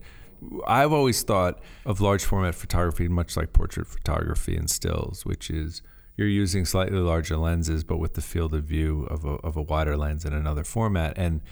I've 0.66 0.92
always 0.92 1.22
thought 1.22 1.60
of 1.84 2.00
large 2.00 2.24
format 2.24 2.54
photography 2.54 3.08
much 3.08 3.36
like 3.36 3.52
portrait 3.52 3.86
photography 3.86 4.56
and 4.56 4.68
stills, 4.68 5.24
which 5.24 5.50
is 5.50 5.82
you're 6.16 6.28
using 6.28 6.64
slightly 6.64 6.98
larger 6.98 7.36
lenses 7.36 7.84
but 7.84 7.98
with 7.98 8.14
the 8.14 8.20
field 8.20 8.52
of 8.54 8.64
view 8.64 9.04
of 9.04 9.24
a, 9.24 9.34
of 9.36 9.56
a 9.56 9.62
wider 9.62 9.96
lens 9.96 10.24
in 10.24 10.32
another 10.32 10.64
format. 10.64 11.16
And 11.16 11.42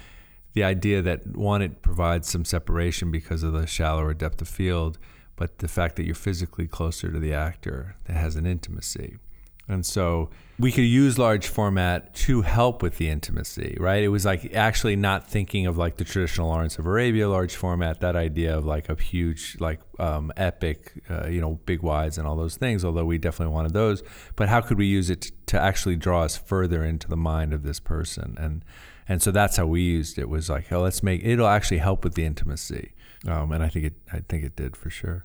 the 0.55 0.65
idea 0.65 1.01
that 1.03 1.37
one, 1.37 1.63
it 1.63 1.83
provides 1.83 2.29
some 2.29 2.45
separation 2.45 3.13
because 3.13 3.43
of 3.45 3.53
the 3.53 3.67
shallower 3.67 4.15
depth 4.15 4.43
of 4.43 4.49
field, 4.49 4.99
but 5.37 5.59
the 5.59 5.69
fact 5.69 5.95
that 5.97 6.05
you're 6.05 6.17
physically 6.17 6.67
closer 6.67 7.13
to 7.13 7.19
the 7.21 7.33
actor 7.33 7.95
that 8.07 8.15
has 8.15 8.35
an 8.35 8.47
intimacy. 8.47 9.19
And 9.69 9.85
so 9.85 10.31
we 10.59 10.73
could 10.73 10.83
use 10.83 11.19
large 11.19 11.47
format 11.47 12.15
to 12.15 12.43
help 12.43 12.83
with 12.83 12.97
the 12.97 13.09
intimacy, 13.09 13.77
right? 13.79 14.03
It 14.03 14.09
was 14.09 14.25
like 14.25 14.55
actually 14.55 14.97
not 14.97 15.29
thinking 15.29 15.67
of 15.67 15.77
like 15.77 15.99
the 15.99 16.05
traditional 16.05 16.49
Lawrence 16.49 16.79
of 16.79 16.87
Arabia 16.87 17.29
large 17.29 17.55
format, 17.55 18.01
that 18.01 18.17
idea 18.17 18.57
of 18.57 18.65
like 18.65 18.89
a 18.89 19.01
huge, 19.01 19.57
like 19.61 19.81
um, 19.99 20.33
epic, 20.37 20.95
uh, 21.11 21.29
you 21.29 21.41
know, 21.41 21.61
big 21.67 21.83
wides 21.83 22.19
and 22.19 22.27
all 22.27 22.35
those 22.37 22.57
things, 22.57 22.85
although 22.85 23.05
we 23.05 23.19
definitely 23.19 23.53
wanted 23.53 23.75
those. 23.75 24.03
But 24.37 24.49
how 24.49 24.61
could 24.61 24.79
we 24.79 24.87
use 24.87 25.11
it 25.11 25.21
to, 25.23 25.33
to 25.47 25.61
actually 25.61 25.97
draw 25.97 26.23
us 26.23 26.37
further 26.37 26.83
into 26.83 27.09
the 27.09 27.17
mind 27.17 27.53
of 27.53 27.63
this 27.63 27.79
person? 27.79 28.37
And, 28.39 28.65
and 29.07 29.23
so 29.23 29.31
that's 29.31 29.59
how 29.59 29.67
we 29.67 29.83
used 29.83 30.19
it 30.19 30.29
was 30.29 30.49
like, 30.51 30.73
oh, 30.73 30.81
let's 30.81 31.03
make, 31.03 31.23
it'll 31.25 31.47
actually 31.47 31.79
help 31.79 32.05
with 32.05 32.15
the 32.15 32.25
intimacy. 32.25 32.95
um, 33.27 33.53
and 33.53 33.63
I 33.63 33.69
think 33.69 33.85
it 33.85 33.95
I 34.13 34.21
think 34.29 34.45
it 34.45 34.57
did 34.57 34.77
for 34.77 34.91
sure. 34.91 35.25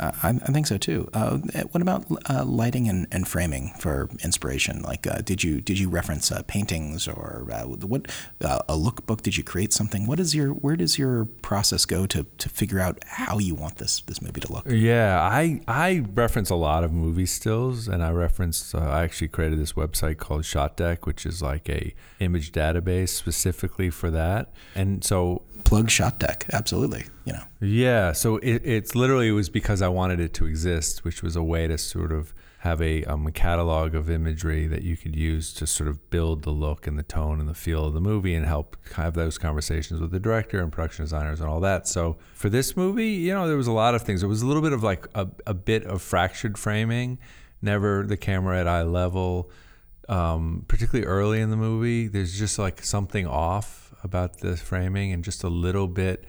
Uh, 0.00 0.10
I, 0.24 0.28
I, 0.30 0.52
think 0.52 0.66
so 0.66 0.76
too. 0.76 1.08
Uh, 1.14 1.38
what 1.70 1.80
about 1.80 2.04
uh, 2.28 2.44
lighting 2.44 2.88
and, 2.88 3.06
and, 3.12 3.28
framing 3.28 3.72
for 3.78 4.10
inspiration? 4.24 4.82
Like, 4.82 5.06
uh, 5.06 5.18
did 5.18 5.44
you 5.44 5.60
did 5.60 5.78
you 5.78 5.88
reference 5.88 6.32
uh, 6.32 6.42
paintings 6.48 7.06
or 7.06 7.46
uh, 7.52 7.62
what 7.62 8.10
a 8.40 8.74
lookbook? 8.74 9.22
Did 9.22 9.36
you 9.36 9.44
create 9.44 9.72
something? 9.72 10.04
What 10.04 10.18
is 10.18 10.34
your 10.34 10.48
where 10.48 10.74
does 10.74 10.98
your 10.98 11.26
process 11.42 11.86
go 11.86 12.06
to, 12.06 12.24
to 12.38 12.48
figure 12.48 12.80
out 12.80 13.04
how 13.06 13.38
you 13.38 13.54
want 13.54 13.76
this 13.76 14.00
this 14.06 14.20
movie 14.20 14.40
to 14.40 14.52
look? 14.52 14.64
Yeah, 14.68 15.20
I 15.20 15.60
I 15.68 16.04
reference 16.12 16.50
a 16.50 16.56
lot 16.56 16.82
of 16.82 16.92
movie 16.92 17.26
stills, 17.26 17.86
and 17.86 18.02
I 18.02 18.10
referenced 18.10 18.74
I 18.74 19.04
actually 19.04 19.28
created 19.28 19.60
this 19.60 19.74
website 19.74 20.18
called 20.18 20.42
ShotDeck, 20.42 21.06
which 21.06 21.24
is 21.24 21.40
like 21.40 21.68
a 21.68 21.94
image 22.18 22.50
database 22.50 23.10
specifically 23.10 23.90
for 23.90 24.10
that. 24.10 24.52
And 24.74 25.04
so 25.04 25.42
plug 25.64 25.90
shot 25.90 26.18
deck, 26.18 26.46
absolutely 26.52 27.04
you 27.24 27.32
know. 27.32 27.44
Yeah 27.60 28.12
so 28.12 28.36
it, 28.38 28.62
it's 28.64 28.94
literally 28.94 29.28
it 29.28 29.32
was 29.32 29.48
because 29.48 29.80
i 29.80 29.88
wanted 29.88 30.20
it 30.20 30.34
to 30.34 30.46
exist 30.46 31.04
which 31.04 31.22
was 31.22 31.36
a 31.36 31.42
way 31.42 31.66
to 31.66 31.78
sort 31.78 32.12
of 32.12 32.34
have 32.64 32.80
a, 32.80 33.04
um, 33.04 33.26
a 33.26 33.30
catalog 33.30 33.94
of 33.94 34.08
imagery 34.08 34.66
that 34.66 34.80
you 34.80 34.96
could 34.96 35.14
use 35.14 35.52
to 35.52 35.66
sort 35.66 35.86
of 35.86 36.08
build 36.08 36.44
the 36.44 36.50
look 36.50 36.86
and 36.86 36.98
the 36.98 37.02
tone 37.02 37.38
and 37.38 37.46
the 37.46 37.54
feel 37.54 37.84
of 37.84 37.92
the 37.92 38.00
movie 38.00 38.34
and 38.34 38.46
help 38.46 38.78
have 38.94 39.12
those 39.12 39.36
conversations 39.36 40.00
with 40.00 40.10
the 40.10 40.18
director 40.18 40.62
and 40.62 40.72
production 40.72 41.04
designers 41.04 41.42
and 41.42 41.48
all 41.48 41.60
that. 41.60 41.86
So 41.86 42.16
for 42.32 42.48
this 42.48 42.74
movie 42.74 43.10
you 43.10 43.34
know 43.34 43.46
there 43.46 43.58
was 43.58 43.66
a 43.66 43.72
lot 43.72 43.94
of 43.94 44.00
things. 44.00 44.20
There 44.20 44.30
was 44.30 44.40
a 44.40 44.46
little 44.46 44.62
bit 44.62 44.72
of 44.72 44.82
like 44.82 45.06
a, 45.14 45.28
a 45.46 45.52
bit 45.52 45.84
of 45.84 46.00
fractured 46.00 46.56
framing 46.56 47.18
never 47.60 48.06
the 48.06 48.16
camera 48.16 48.58
at 48.58 48.66
eye 48.66 48.82
level. 48.82 49.50
Um, 50.08 50.64
particularly 50.66 51.06
early 51.06 51.40
in 51.40 51.48
the 51.48 51.56
movie 51.56 52.08
there's 52.08 52.38
just 52.38 52.58
like 52.58 52.84
something 52.84 53.26
off 53.26 53.83
about 54.04 54.38
the 54.38 54.56
framing 54.56 55.12
and 55.12 55.24
just 55.24 55.42
a 55.42 55.48
little 55.48 55.88
bit 55.88 56.24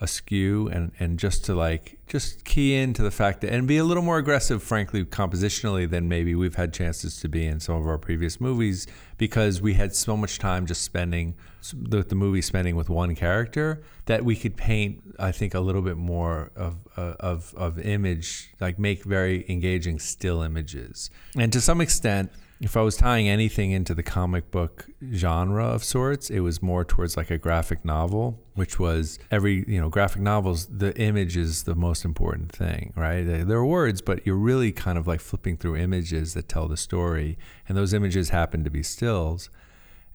askew 0.00 0.68
and, 0.68 0.92
and 1.00 1.18
just 1.18 1.44
to 1.44 1.54
like 1.54 1.98
just 2.06 2.44
key 2.44 2.76
into 2.76 3.02
the 3.02 3.10
fact 3.10 3.40
that 3.40 3.52
and 3.52 3.66
be 3.66 3.78
a 3.78 3.84
little 3.84 4.02
more 4.02 4.18
aggressive 4.18 4.62
frankly 4.62 5.04
compositionally 5.04 5.90
than 5.90 6.08
maybe 6.08 6.36
we've 6.36 6.54
had 6.54 6.72
chances 6.72 7.20
to 7.20 7.28
be 7.28 7.44
in 7.44 7.58
some 7.58 7.74
of 7.74 7.86
our 7.86 7.98
previous 7.98 8.40
movies 8.40 8.86
because 9.16 9.60
we 9.60 9.74
had 9.74 9.92
so 9.92 10.16
much 10.16 10.38
time 10.38 10.66
just 10.66 10.82
spending 10.82 11.34
the, 11.74 12.04
the 12.04 12.14
movie 12.14 12.40
spending 12.40 12.76
with 12.76 12.88
one 12.88 13.16
character 13.16 13.82
that 14.06 14.24
we 14.24 14.36
could 14.36 14.56
paint 14.56 15.02
I 15.18 15.32
think 15.32 15.54
a 15.54 15.60
little 15.60 15.82
bit 15.82 15.96
more 15.96 16.52
of, 16.54 16.76
uh, 16.96 17.14
of 17.18 17.52
of 17.56 17.80
image 17.80 18.50
like 18.60 18.78
make 18.78 19.02
very 19.02 19.44
engaging 19.48 19.98
still 19.98 20.42
images. 20.42 21.10
And 21.36 21.52
to 21.52 21.60
some 21.60 21.80
extent 21.80 22.30
if 22.60 22.76
I 22.76 22.82
was 22.82 22.96
tying 22.96 23.28
anything 23.28 23.70
into 23.70 23.94
the 23.94 24.02
comic 24.02 24.50
book 24.50 24.86
genre 25.12 25.64
of 25.64 25.84
sorts, 25.84 26.28
it 26.28 26.40
was 26.40 26.60
more 26.60 26.84
towards 26.84 27.16
like 27.16 27.30
a 27.30 27.38
graphic 27.38 27.84
novel, 27.84 28.40
which 28.54 28.80
was 28.80 29.18
every, 29.30 29.64
you 29.68 29.80
know, 29.80 29.88
graphic 29.88 30.22
novels, 30.22 30.66
the 30.66 30.96
image 31.00 31.36
is 31.36 31.62
the 31.64 31.76
most 31.76 32.04
important 32.04 32.50
thing, 32.50 32.92
right? 32.96 33.22
There 33.22 33.58
are 33.58 33.64
words, 33.64 34.00
but 34.00 34.26
you're 34.26 34.34
really 34.34 34.72
kind 34.72 34.98
of 34.98 35.06
like 35.06 35.20
flipping 35.20 35.56
through 35.56 35.76
images 35.76 36.34
that 36.34 36.48
tell 36.48 36.66
the 36.66 36.76
story. 36.76 37.38
And 37.68 37.78
those 37.78 37.94
images 37.94 38.30
happen 38.30 38.64
to 38.64 38.70
be 38.70 38.82
stills. 38.82 39.50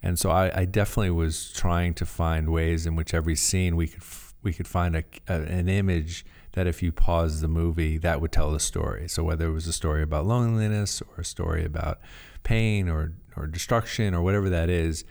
And 0.02 0.20
so 0.20 0.30
I, 0.30 0.52
I 0.62 0.66
definitely 0.66 1.12
was 1.12 1.50
trying 1.52 1.94
to 1.94 2.06
find 2.06 2.50
ways 2.50 2.86
in 2.86 2.98
which 2.98 3.14
every 3.14 3.38
scene 3.38 3.78
we 3.78 3.88
could, 3.88 4.04
we 4.42 4.52
could 4.52 4.68
find 4.68 4.98
a, 4.98 5.04
a 5.30 5.44
an 5.44 5.70
image 5.70 6.26
that 6.54 6.68
if 6.68 6.84
you 6.84 6.92
pause 6.92 7.42
the 7.42 7.48
movie, 7.48 7.98
that 7.98 8.20
would 8.20 8.32
tell 8.32 8.52
the 8.52 8.60
story. 8.60 9.08
So 9.08 9.24
whether 9.24 9.48
it 9.48 9.54
was 9.54 9.66
a 9.66 9.74
story 9.74 10.04
about 10.04 10.26
loneliness 10.26 11.02
or 11.02 11.22
a 11.22 11.26
story 11.26 11.66
about 11.66 12.00
pain 12.44 12.90
or, 12.90 13.14
or 13.36 13.48
destruction 13.48 14.14
or 14.14 14.22
whatever 14.22 14.50
that 14.50 14.70
is, 14.70 15.04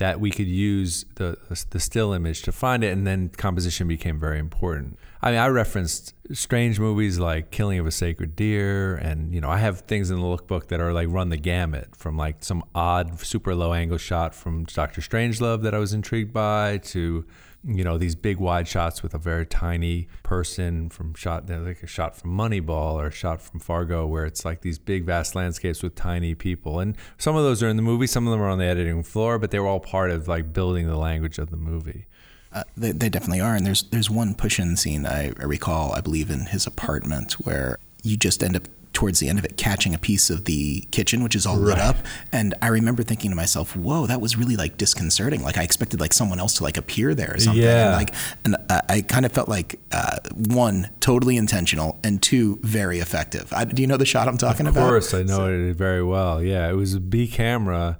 that 0.00 0.18
we 0.18 0.30
could 0.30 0.48
use 0.48 1.04
the, 1.16 1.36
the 1.68 1.78
still 1.78 2.14
image 2.14 2.40
to 2.40 2.50
find 2.50 2.82
it, 2.82 2.90
and 2.90 3.06
then 3.06 3.28
composition 3.28 3.86
became 3.86 4.18
very 4.18 4.38
important. 4.38 4.98
I 5.20 5.32
mean, 5.32 5.40
I 5.40 5.48
referenced 5.48 6.14
strange 6.32 6.80
movies 6.80 7.18
like 7.18 7.50
Killing 7.50 7.78
of 7.78 7.86
a 7.86 7.90
Sacred 7.90 8.34
Deer, 8.34 8.94
and 8.94 9.34
you 9.34 9.42
know, 9.42 9.50
I 9.50 9.58
have 9.58 9.80
things 9.80 10.10
in 10.10 10.18
the 10.18 10.22
lookbook 10.22 10.68
that 10.68 10.80
are 10.80 10.94
like 10.94 11.08
run 11.10 11.28
the 11.28 11.36
gamut 11.36 11.94
from 11.94 12.16
like 12.16 12.42
some 12.42 12.64
odd, 12.74 13.20
super 13.20 13.54
low 13.54 13.74
angle 13.74 13.98
shot 13.98 14.34
from 14.34 14.64
Doctor 14.64 15.02
Strangelove 15.02 15.60
that 15.62 15.74
I 15.74 15.78
was 15.78 15.92
intrigued 15.92 16.32
by 16.32 16.78
to 16.78 17.26
you 17.64 17.84
know 17.84 17.98
these 17.98 18.14
big 18.14 18.38
wide 18.38 18.66
shots 18.66 19.02
with 19.02 19.12
a 19.12 19.18
very 19.18 19.44
tiny 19.44 20.08
person 20.22 20.88
from 20.88 21.14
shot 21.14 21.48
like 21.48 21.82
a 21.82 21.86
shot 21.86 22.16
from 22.16 22.36
Moneyball 22.36 22.94
or 22.94 23.08
a 23.08 23.12
shot 23.12 23.42
from 23.42 23.60
Fargo 23.60 24.06
where 24.06 24.24
it's 24.24 24.44
like 24.44 24.62
these 24.62 24.78
big 24.78 25.04
vast 25.04 25.34
landscapes 25.34 25.82
with 25.82 25.94
tiny 25.94 26.34
people. 26.34 26.80
And 26.80 26.96
some 27.18 27.36
of 27.36 27.42
those 27.42 27.62
are 27.62 27.68
in 27.68 27.76
the 27.76 27.82
movie 27.82 28.06
some 28.06 28.26
of 28.26 28.30
them 28.30 28.40
are 28.40 28.48
on 28.48 28.58
the 28.58 28.64
editing 28.64 29.02
floor 29.02 29.38
but 29.38 29.50
they 29.50 29.58
were 29.58 29.66
all 29.66 29.80
part 29.80 30.10
of 30.10 30.26
like 30.26 30.52
building 30.52 30.86
the 30.86 30.96
language 30.96 31.38
of 31.38 31.50
the 31.50 31.56
movie. 31.56 32.06
Uh, 32.52 32.64
they, 32.76 32.92
they 32.92 33.08
definitely 33.08 33.40
are. 33.40 33.54
And 33.54 33.66
there's 33.66 33.82
there's 33.84 34.10
one 34.10 34.34
push-in 34.34 34.76
scene 34.76 35.04
I, 35.04 35.32
I 35.38 35.44
recall 35.44 35.92
I 35.92 36.00
believe 36.00 36.30
in 36.30 36.46
his 36.46 36.66
apartment 36.66 37.34
where 37.34 37.78
you 38.02 38.16
just 38.16 38.42
end 38.42 38.56
up 38.56 38.68
towards 38.92 39.20
the 39.20 39.28
end 39.28 39.38
of 39.38 39.44
it 39.44 39.56
catching 39.56 39.94
a 39.94 39.98
piece 39.98 40.30
of 40.30 40.44
the 40.44 40.80
kitchen 40.90 41.22
which 41.22 41.34
is 41.34 41.46
all 41.46 41.56
lit 41.56 41.78
up. 41.78 41.96
And 42.32 42.54
i 42.62 42.68
remember 42.68 43.02
thinking 43.02 43.30
to 43.30 43.36
myself 43.36 43.76
whoa 43.76 44.06
that 44.06 44.20
was 44.20 44.36
really 44.36 44.56
like 44.56 44.76
disconcerting. 44.76 45.42
Like 45.42 45.56
i 45.58 45.62
expected 45.62 46.00
like 46.00 46.12
someone 46.12 46.40
else 46.40 46.54
to 46.54 46.64
like 46.64 46.76
appear 46.76 47.14
there 47.14 47.34
or 47.34 47.40
something. 47.40 47.62
Yeah. 47.62 47.86
and 47.86 47.96
like 47.96 48.14
and 48.44 48.56
I, 48.68 48.80
I 48.88 49.00
kind 49.02 49.24
of 49.26 49.32
felt 49.32 49.48
like 49.48 49.78
uh, 49.92 50.16
one 50.34 50.90
totally 51.00 51.36
intentional 51.36 51.98
and 52.02 52.22
two 52.22 52.58
very 52.62 52.98
effective. 52.98 53.52
I, 53.52 53.64
do 53.64 53.82
you 53.82 53.88
know 53.88 53.96
the 53.96 54.06
shot 54.06 54.28
i'm 54.28 54.38
talking 54.38 54.66
about? 54.66 54.82
of 54.82 54.88
course 54.88 55.14
i 55.14 55.22
know 55.22 55.36
so. 55.36 55.46
it 55.48 55.74
very 55.76 56.02
well. 56.02 56.42
Yeah 56.42 56.68
it 56.68 56.74
was 56.74 56.94
a 56.94 57.00
b 57.00 57.26
camera 57.28 57.98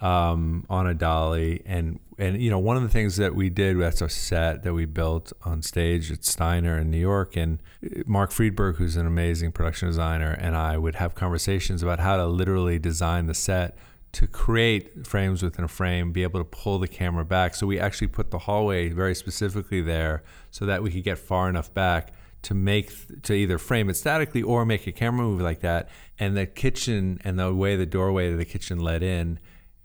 um, 0.00 0.64
on 0.68 0.86
a 0.86 0.94
dolly. 0.94 1.62
And 1.66 2.00
and 2.18 2.40
you 2.40 2.50
know 2.50 2.58
one 2.58 2.76
of 2.76 2.82
the 2.82 2.88
things 2.88 3.16
that 3.16 3.34
we 3.34 3.48
did 3.48 3.78
that's 3.78 4.00
a 4.00 4.08
set 4.08 4.62
that 4.62 4.74
we 4.74 4.84
built 4.84 5.32
on 5.44 5.62
stage 5.62 6.10
at 6.10 6.24
Steiner 6.24 6.78
in 6.78 6.90
New 6.90 6.98
York. 6.98 7.36
And 7.36 7.62
Mark 8.06 8.30
Friedberg 8.30 8.76
who's 8.76 8.96
an 8.96 9.06
amazing 9.06 9.52
production 9.52 9.88
designer 9.88 10.32
and 10.32 10.56
I 10.56 10.78
would 10.78 10.96
have 10.96 11.14
conversations 11.14 11.82
about 11.82 12.00
how 12.00 12.16
to 12.16 12.26
literally 12.26 12.78
design 12.78 13.26
the 13.26 13.34
set 13.34 13.76
to 14.12 14.26
create 14.26 15.06
frames 15.06 15.42
within 15.42 15.64
a 15.64 15.68
frame 15.68 16.12
be 16.12 16.24
able 16.24 16.40
to 16.40 16.44
pull 16.44 16.78
the 16.78 16.88
camera 16.88 17.24
back. 17.24 17.54
So 17.54 17.66
we 17.66 17.78
actually 17.78 18.08
put 18.08 18.30
the 18.30 18.40
hallway 18.40 18.88
very 18.88 19.14
specifically 19.14 19.80
there 19.80 20.24
so 20.50 20.66
that 20.66 20.82
we 20.82 20.90
could 20.90 21.04
get 21.04 21.18
far 21.18 21.48
enough 21.48 21.72
back 21.72 22.12
to 22.42 22.54
make 22.54 23.22
to 23.22 23.34
either 23.34 23.58
frame 23.58 23.90
it 23.90 23.94
statically 23.94 24.42
or 24.42 24.64
make 24.64 24.86
a 24.86 24.92
camera 24.92 25.26
move 25.26 25.40
like 25.40 25.60
that. 25.60 25.88
And 26.18 26.36
the 26.36 26.46
kitchen 26.46 27.20
and 27.22 27.38
the 27.38 27.54
way 27.54 27.76
the 27.76 27.86
doorway 27.86 28.30
to 28.30 28.36
the 28.36 28.44
kitchen 28.44 28.80
led 28.80 29.02
in 29.02 29.38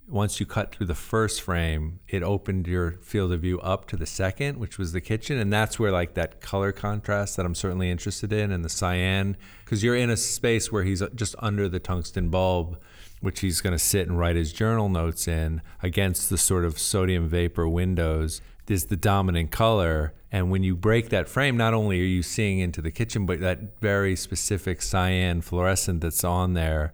once 0.08 0.40
you 0.40 0.46
cut 0.46 0.74
through 0.74 0.86
the 0.86 0.96
first 0.96 1.42
frame, 1.42 2.00
it 2.08 2.22
opened 2.22 2.68
your 2.68 2.92
field 3.02 3.32
of 3.32 3.42
view 3.42 3.60
up 3.62 3.88
to 3.88 3.98
the 3.98 4.06
second, 4.06 4.60
which 4.60 4.78
was 4.78 4.92
the 4.92 5.02
kitchen. 5.02 5.38
And 5.38 5.52
that's 5.52 5.80
where, 5.80 5.92
like, 5.92 6.14
that 6.14 6.42
color 6.42 6.72
contrast 6.72 7.38
that 7.38 7.46
I'm 7.46 7.56
certainly 7.56 7.90
interested 7.90 8.32
in 8.32 8.52
and 8.52 8.64
the 8.64 8.70
cyan, 8.70 9.36
because 9.64 9.84
you're 9.84 9.96
in 9.96 10.12
a 10.12 10.18
space 10.18 10.72
where 10.72 10.84
he's 10.84 11.02
uh, 11.02 11.10
just 11.16 11.36
under 11.40 11.68
the 11.68 11.80
tungsten 11.80 12.30
bulb, 12.30 12.80
which 13.22 13.40
he's 13.40 13.62
going 13.62 13.74
to 13.74 13.80
sit 13.80 14.08
and 14.08 14.20
write 14.20 14.36
his 14.36 14.54
journal 14.54 14.90
notes 14.90 15.28
in 15.28 15.62
against 15.82 16.30
the 16.30 16.38
sort 16.38 16.66
of 16.66 16.78
sodium 16.78 17.28
vapor 17.28 17.68
windows 17.68 18.42
is 18.68 18.86
the 18.86 18.98
dominant 18.98 19.52
color. 19.52 20.14
And 20.32 20.52
when 20.52 20.64
you 20.64 20.76
break 20.76 21.10
that 21.10 21.28
frame, 21.28 21.58
not 21.58 21.74
only 21.74 22.00
are 22.00 22.06
you 22.06 22.22
seeing 22.22 22.60
into 22.60 22.82
the 22.82 22.92
kitchen, 22.92 23.26
but 23.26 23.40
that 23.40 23.80
very 23.80 24.16
specific 24.16 24.82
cyan 24.82 25.42
fluorescent 25.42 26.02
that's 26.02 26.24
on 26.24 26.54
there 26.54 26.94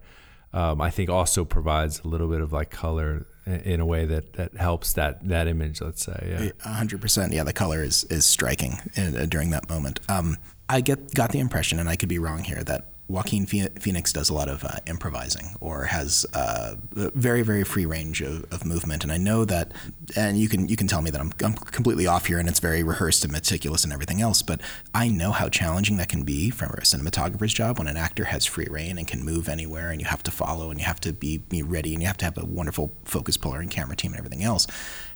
um, 0.52 0.80
I 0.80 0.90
think 0.90 1.08
also 1.10 1.44
provides 1.44 2.00
a 2.00 2.08
little 2.08 2.28
bit 2.28 2.40
of 2.40 2.52
like 2.52 2.70
color 2.70 3.26
in 3.46 3.80
a 3.80 3.86
way 3.86 4.04
that, 4.04 4.34
that 4.34 4.54
helps 4.56 4.92
that 4.94 5.26
that 5.28 5.48
image. 5.48 5.80
Let's 5.80 6.04
say, 6.04 6.52
yeah, 6.62 6.70
hundred 6.70 7.00
percent. 7.00 7.32
Yeah, 7.32 7.44
the 7.44 7.52
color 7.52 7.82
is 7.82 8.04
is 8.04 8.24
striking 8.24 8.78
in, 8.94 9.16
uh, 9.16 9.26
during 9.26 9.50
that 9.50 9.68
moment. 9.68 10.00
Um, 10.08 10.36
I 10.68 10.80
get 10.80 11.14
got 11.14 11.32
the 11.32 11.40
impression, 11.40 11.78
and 11.78 11.88
I 11.88 11.96
could 11.96 12.08
be 12.08 12.18
wrong 12.18 12.44
here, 12.44 12.62
that 12.64 12.91
Joaquin 13.12 13.44
Phoenix 13.44 14.10
does 14.10 14.30
a 14.30 14.34
lot 14.34 14.48
of 14.48 14.64
uh, 14.64 14.76
improvising 14.86 15.54
or 15.60 15.84
has 15.84 16.24
uh, 16.32 16.76
very 16.92 17.42
very 17.42 17.62
free 17.62 17.84
range 17.84 18.22
of, 18.22 18.50
of, 18.50 18.64
movement, 18.64 19.02
and 19.02 19.12
I 19.12 19.18
know 19.18 19.44
that. 19.44 19.72
And 20.16 20.38
you 20.38 20.48
can 20.48 20.66
you 20.66 20.76
can 20.76 20.86
tell 20.86 21.02
me 21.02 21.10
that 21.10 21.20
I'm, 21.20 21.30
I'm 21.44 21.52
completely 21.52 22.06
off 22.06 22.24
here, 22.24 22.38
and 22.38 22.48
it's 22.48 22.58
very 22.58 22.82
rehearsed 22.82 23.22
and 23.22 23.32
meticulous 23.32 23.84
and 23.84 23.92
everything 23.92 24.22
else. 24.22 24.40
But 24.40 24.62
I 24.94 25.08
know 25.08 25.30
how 25.30 25.50
challenging 25.50 25.98
that 25.98 26.08
can 26.08 26.22
be 26.22 26.48
from 26.48 26.70
a 26.70 26.80
cinematographer's 26.80 27.52
job 27.52 27.78
when 27.78 27.86
an 27.86 27.98
actor 27.98 28.24
has 28.24 28.46
free 28.46 28.68
reign 28.70 28.96
and 28.96 29.06
can 29.06 29.22
move 29.22 29.46
anywhere, 29.46 29.90
and 29.90 30.00
you 30.00 30.06
have 30.06 30.22
to 30.22 30.30
follow, 30.30 30.70
and 30.70 30.80
you 30.80 30.86
have 30.86 31.00
to 31.00 31.12
be, 31.12 31.36
be 31.36 31.62
ready, 31.62 31.92
and 31.92 32.02
you 32.02 32.06
have 32.06 32.16
to 32.18 32.24
have 32.24 32.38
a 32.38 32.46
wonderful 32.46 32.92
focus 33.04 33.36
puller 33.36 33.60
and 33.60 33.70
camera 33.70 33.94
team 33.94 34.12
and 34.12 34.18
everything 34.18 34.42
else. 34.42 34.66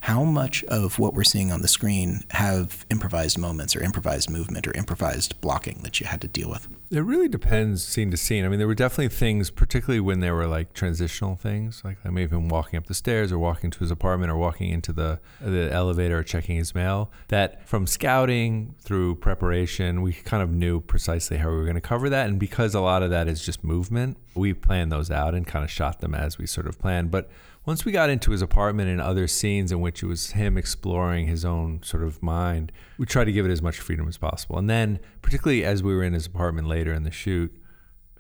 How 0.01 0.23
much 0.23 0.63
of 0.65 0.99
what 0.99 1.15
we're 1.15 1.25
seeing 1.25 1.51
on 1.51 1.63
the 1.63 1.69
screen 1.69 2.23
have 2.31 2.87
improvised 2.91 3.39
moments 3.39 3.75
or 3.75 3.83
improvised 3.83 4.31
movement 4.31 4.67
or 4.67 4.73
improvised 4.77 5.41
blocking 5.41 5.81
that 5.83 6.01
you 6.01 6.07
had 6.07 6.21
to 6.21 6.29
deal 6.29 6.51
with? 6.51 6.69
It 6.91 7.01
really 7.01 7.29
depends 7.29 7.85
scene 7.85 8.11
to 8.13 8.17
scene. 8.17 8.45
I 8.45 8.49
mean, 8.49 8.59
there 8.59 8.69
were 8.69 8.75
definitely 8.75 9.09
things, 9.09 9.51
particularly 9.51 10.01
when 10.01 10.21
there 10.21 10.35
were 10.35 10.47
like 10.47 10.73
transitional 10.73 11.35
things, 11.35 11.83
like 11.85 11.99
I 12.05 12.11
may 12.11 12.23
have 12.23 12.31
been 12.31 12.49
walking 12.49 12.77
up 12.77 12.87
the 12.87 12.95
stairs 12.95 13.33
or 13.33 13.39
walking 13.39 13.71
to 13.73 13.79
his 13.81 13.91
apartment 13.91 14.31
or 14.31 14.37
walking 14.37 14.71
into 14.71 14.93
the 14.93 15.19
the 15.41 15.73
elevator 15.73 16.19
or 16.19 16.23
checking 16.23 16.57
his 16.57 16.75
mail. 16.75 17.11
That 17.29 17.67
from 17.67 17.87
scouting 17.87 18.75
through 18.81 19.17
preparation, 19.17 20.03
we 20.03 20.13
kind 20.13 20.43
of 20.43 20.51
knew 20.51 20.81
precisely 20.81 21.39
how 21.39 21.51
we 21.51 21.57
were 21.57 21.65
going 21.65 21.75
to 21.75 21.81
cover 21.81 22.09
that, 22.11 22.29
and 22.29 22.39
because 22.39 22.75
a 22.75 22.81
lot 22.81 23.03
of 23.03 23.11
that 23.11 23.29
is 23.29 23.45
just 23.45 23.65
movement, 23.65 24.17
we 24.35 24.53
planned 24.53 24.93
those 24.93 25.11
out 25.11 25.35
and 25.35 25.47
kind 25.47 25.65
of 25.65 25.71
shot 25.71 26.01
them 26.01 26.15
as 26.15 26.39
we 26.39 26.47
sort 26.47 26.67
of 26.67 26.79
planned. 26.79 27.11
But 27.11 27.31
once 27.67 27.85
we 27.85 27.91
got 27.91 28.09
into 28.09 28.31
his 28.31 28.41
apartment 28.41 28.89
and 28.89 29.01
other 29.01 29.27
scenes 29.27 29.73
in 29.73 29.81
which 29.81 30.03
it 30.03 30.07
was 30.07 30.31
him 30.31 30.57
exploring 30.57 31.27
his 31.27 31.45
own 31.45 31.83
sort 31.83 32.05
of 32.05 32.23
mind, 32.23 32.71
we 32.97 33.05
tried 33.05 33.25
to 33.25 33.33
give 33.33 33.45
it 33.45 33.51
as 33.51 33.61
much 33.61 33.79
freedom 33.79 34.07
as 34.07 34.17
possible. 34.17 34.57
And 34.57 34.71
then, 34.71 35.01
particularly 35.21 35.65
as 35.65 35.83
we 35.83 35.93
were 35.95 36.05
in 36.05 36.13
his 36.13 36.27
apartment 36.27 36.69
later 36.69 36.95
in 36.95 37.03
the 37.03 37.11
shoot, 37.11 37.53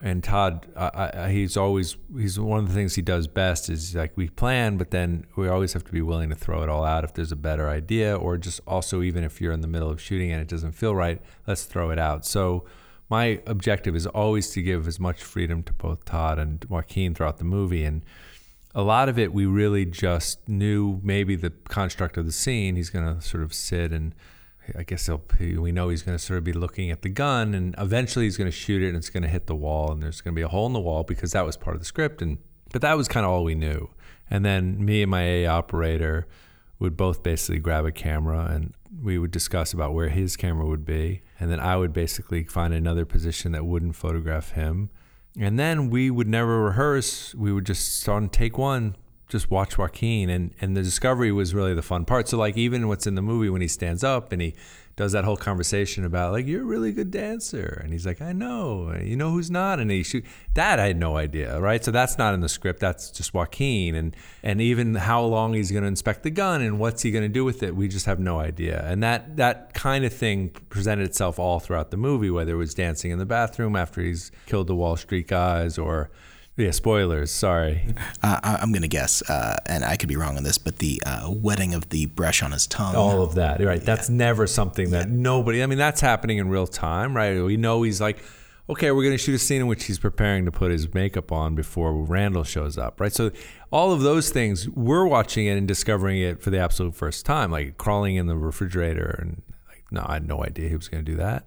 and 0.03 0.23
Todd, 0.23 0.67
I, 0.77 1.11
I, 1.15 1.31
he's 1.31 1.57
always 1.57 1.97
he's 2.15 2.39
one 2.39 2.59
of 2.59 2.69
the 2.69 2.75
things 2.75 2.97
he 2.97 3.03
does 3.03 3.29
best 3.29 3.71
is 3.71 3.95
like 3.95 4.13
we 4.15 4.29
plan, 4.29 4.77
but 4.77 4.91
then 4.91 5.27
we 5.37 5.49
always 5.49 5.73
have 5.73 5.85
to 5.85 5.93
be 5.93 6.03
willing 6.03 6.29
to 6.29 6.35
throw 6.35 6.63
it 6.63 6.69
all 6.69 6.85
out 6.85 7.03
if 7.05 7.15
there's 7.15 7.33
a 7.33 7.37
better 7.37 7.71
idea, 7.71 8.15
or 8.15 8.37
just 8.37 8.61
also 8.67 9.01
even 9.01 9.25
if 9.25 9.41
you're 9.41 9.53
in 9.53 9.63
the 9.63 9.69
middle 9.69 9.89
of 9.89 10.01
shooting 10.01 10.33
and 10.33 10.43
it 10.43 10.49
doesn't 10.49 10.73
feel 10.73 10.95
right, 10.95 11.23
let's 11.47 11.65
throw 11.65 11.91
it 11.91 11.99
out. 11.99 12.27
So 12.27 12.67
my 13.09 13.41
objective 13.47 13.97
is 13.97 14.07
always 14.07 14.51
to 14.51 14.61
give 14.61 14.87
as 14.87 15.01
much 15.01 15.23
freedom 15.23 15.63
to 15.63 15.73
both 15.73 16.05
Todd 16.05 16.39
and 16.39 16.63
Joaquin 16.69 17.15
throughout 17.15 17.39
the 17.39 17.45
movie, 17.45 17.85
and 17.85 18.05
a 18.77 18.83
lot 18.83 19.09
of 19.09 19.19
it 19.19 19.33
we 19.33 19.47
really 19.47 19.87
just 19.87 20.47
knew 20.47 21.01
maybe 21.03 21.35
the 21.35 21.51
construct 21.51 22.19
of 22.19 22.27
the 22.27 22.33
scene. 22.33 22.77
He's 22.77 22.91
going 22.91 23.07
to 23.07 23.23
sort 23.23 23.43
of 23.43 23.55
sit 23.55 23.91
and 23.91 24.15
I 24.77 24.83
guess 24.83 25.09
we 25.39 25.73
know 25.73 25.89
he's 25.89 26.03
going 26.03 26.19
to 26.19 26.23
sort 26.23 26.39
of 26.39 26.45
be 26.45 26.53
looking 26.53 26.91
at 26.91 27.03
the 27.03 27.09
gun, 27.09 27.55
and 27.55 27.75
eventually 27.79 28.25
he's 28.25 28.37
going 28.37 28.51
to 28.51 28.57
shoot 28.57 28.83
it, 28.83 28.89
and 28.89 28.97
it's 28.97 29.11
going 29.11 29.23
to 29.23 29.29
hit 29.29 29.47
the 29.47 29.55
wall, 29.55 29.93
and 29.93 30.03
there's 30.03 30.21
going 30.21 30.35
to 30.35 30.37
be 30.37 30.43
a 30.43 30.49
hole 30.49 30.67
in 30.67 30.73
the 30.73 30.81
wall 30.81 31.05
because 31.05 31.31
that 31.33 31.47
was 31.47 31.57
part 31.57 31.77
of 31.77 31.81
the 31.81 31.87
script, 31.87 32.21
and 32.21 32.39
but 32.73 32.83
that 32.83 32.97
was 32.97 33.07
kind 33.07 33.25
of 33.25 33.31
all 33.31 33.45
we 33.45 33.55
knew. 33.55 33.89
And 34.29 34.45
then 34.45 34.85
me 34.85 35.03
and 35.03 35.11
my 35.11 35.23
A 35.23 35.47
operator 35.47 36.27
would 36.81 36.97
both 36.97 37.23
basically 37.23 37.61
grab 37.61 37.85
a 37.85 37.93
camera, 37.93 38.49
and 38.51 38.75
we 39.01 39.19
would 39.19 39.31
discuss 39.31 39.73
about 39.73 39.95
where 39.95 40.09
his 40.09 40.37
camera 40.37 40.67
would 40.67 40.85
be, 40.85 41.23
and 41.39 41.49
then 41.49 41.61
I 41.61 41.77
would 41.77 41.93
basically 41.93 42.43
find 42.43 42.75
another 42.75 43.05
position 43.05 43.53
that 43.53 43.65
wouldn't 43.65 43.95
photograph 43.95 44.53
him, 44.53 44.91
and 45.39 45.59
then 45.59 45.91
we 45.91 46.11
would 46.11 46.29
never 46.29 46.63
rehearse. 46.63 47.35
We 47.35 47.53
would 47.53 47.67
just 47.67 48.01
start 48.01 48.23
on 48.23 48.29
take 48.29 48.57
one, 48.57 48.97
just 49.29 49.51
watch 49.51 49.77
Joaquin 49.77 50.31
and 50.31 50.53
and 50.61 50.77
the 50.77 50.83
discovery 50.83 51.33
was 51.33 51.55
really 51.55 51.75
the 51.75 51.83
fun 51.83 52.05
part. 52.05 52.29
So 52.29 52.39
like 52.39 52.57
even 52.57 52.89
what's 52.89 53.07
in 53.07 53.15
the 53.15 53.23
movie 53.23 53.51
when 53.51 53.61
he 53.61 53.69
stands 53.69 54.05
up 54.05 54.33
and 54.33 54.41
he 54.41 54.55
does 54.97 55.13
that 55.13 55.25
whole 55.25 55.37
conversation 55.37 56.07
about 56.07 56.33
like 56.33 56.47
you're 56.47 56.63
a 56.63 56.65
really 56.65 56.91
good 56.91 57.11
dancer. 57.11 57.81
And 57.85 57.93
he's 57.93 58.07
like 58.07 58.23
I 58.23 58.33
know. 58.33 58.95
You 59.01 59.15
know 59.15 59.31
who's 59.31 59.51
not? 59.51 59.79
And 59.79 59.91
he 59.91 60.03
shoot 60.03 60.25
that 60.55 60.81
I 60.81 60.87
had 60.87 60.97
no 60.97 61.17
idea 61.17 61.61
right? 61.61 61.85
So 61.85 61.91
that's 61.91 62.17
not 62.17 62.33
in 62.33 62.41
the 62.41 62.49
script. 62.49 62.81
That's 62.81 63.11
just 63.11 63.35
Joaquin. 63.35 63.95
And 63.95 64.17
and 64.43 64.61
even 64.61 64.95
how 64.95 65.23
long 65.23 65.53
he's 65.53 65.71
going 65.71 65.83
to 65.83 65.89
inspect 65.89 66.23
the 66.23 66.31
gun 66.31 66.63
and 66.63 66.79
what's 66.79 67.03
he 67.03 67.11
going 67.11 67.25
to 67.25 67.29
do 67.29 67.45
with 67.45 67.63
it 67.63 67.77
we 67.77 67.89
just 67.89 68.07
have 68.07 68.19
no 68.19 68.41
idea. 68.41 68.83
And 68.87 69.03
that 69.03 69.37
that 69.37 69.75
kind 69.75 70.05
of 70.05 70.13
thing 70.15 70.51
presented 70.71 71.05
itself 71.05 71.39
all 71.39 71.61
throughout 71.61 71.91
the 71.91 71.99
movie 71.99 72.31
whether 72.31 72.55
it 72.55 72.57
was 72.57 72.73
dancing 72.73 73.11
in 73.11 73.19
the 73.19 73.27
bathroom 73.27 73.77
after 73.77 74.01
he's 74.01 74.33
killed 74.47 74.67
the 74.67 74.75
Wall 74.75 74.97
Street 74.97 75.29
guys 75.29 75.77
or 75.77 76.11
yeah, 76.57 76.71
spoilers. 76.71 77.31
Sorry. 77.31 77.95
Uh, 78.23 78.41
I, 78.43 78.63
am 78.63 78.73
going 78.73 78.83
to 78.83 78.89
guess, 78.89 79.23
uh, 79.29 79.57
and 79.67 79.85
I 79.85 79.97
could 79.97 80.09
be 80.09 80.17
wrong 80.17 80.37
on 80.37 80.43
this, 80.43 80.57
but 80.57 80.79
the 80.79 81.03
uh, 81.05 81.31
wetting 81.31 81.75
of 81.75 81.91
the 81.91 82.07
brush 82.07 82.43
on 82.43 82.53
his 82.53 82.67
tongue. 82.67 82.95
All 82.97 83.23
of 83.23 83.35
that, 83.35 83.61
right? 83.61 83.79
Yeah. 83.79 83.85
That's 83.85 84.09
never 84.09 84.47
something 84.47 84.91
that 84.91 85.09
yeah. 85.09 85.15
nobody. 85.15 85.63
I 85.63 85.67
mean, 85.67 85.79
that's 85.79 86.01
happening 86.01 86.39
in 86.39 86.49
real 86.49 86.67
time, 86.67 87.15
right? 87.15 87.43
We 87.43 87.57
know 87.59 87.83
he's 87.83 88.01
like, 88.01 88.19
okay, 88.69 88.91
we're 88.91 89.03
going 89.03 89.15
to 89.15 89.23
shoot 89.23 89.35
a 89.35 89.39
scene 89.39 89.61
in 89.61 89.67
which 89.67 89.85
he's 89.85 89.99
preparing 89.99 90.45
to 90.47 90.53
put 90.53 90.71
his 90.71 90.93
makeup 90.93 91.31
on 91.31 91.55
before 91.55 91.93
Randall 91.93 92.45
shows 92.45 92.79
up, 92.79 93.01
right? 93.01 93.13
So 93.13 93.31
all 93.71 93.93
of 93.93 94.01
those 94.01 94.31
things, 94.31 94.69
we're 94.71 95.07
watching 95.07 95.47
it 95.47 95.57
and 95.57 95.69
discovering 95.69 96.21
it 96.21 96.43
for 96.43 96.51
the 96.51 96.59
absolute 96.59 96.95
first 96.95 97.27
time, 97.27 97.51
like 97.51 97.79
crawling 97.79 98.17
in 98.17 98.27
the 98.27 98.37
refrigerator, 98.37 99.19
and 99.21 99.43
like, 99.69 99.85
no, 99.91 100.05
I 100.07 100.15
had 100.15 100.27
no 100.27 100.43
idea 100.43 100.69
he 100.69 100.77
was 100.77 100.89
going 100.89 101.05
to 101.05 101.11
do 101.11 101.19
that. 101.19 101.45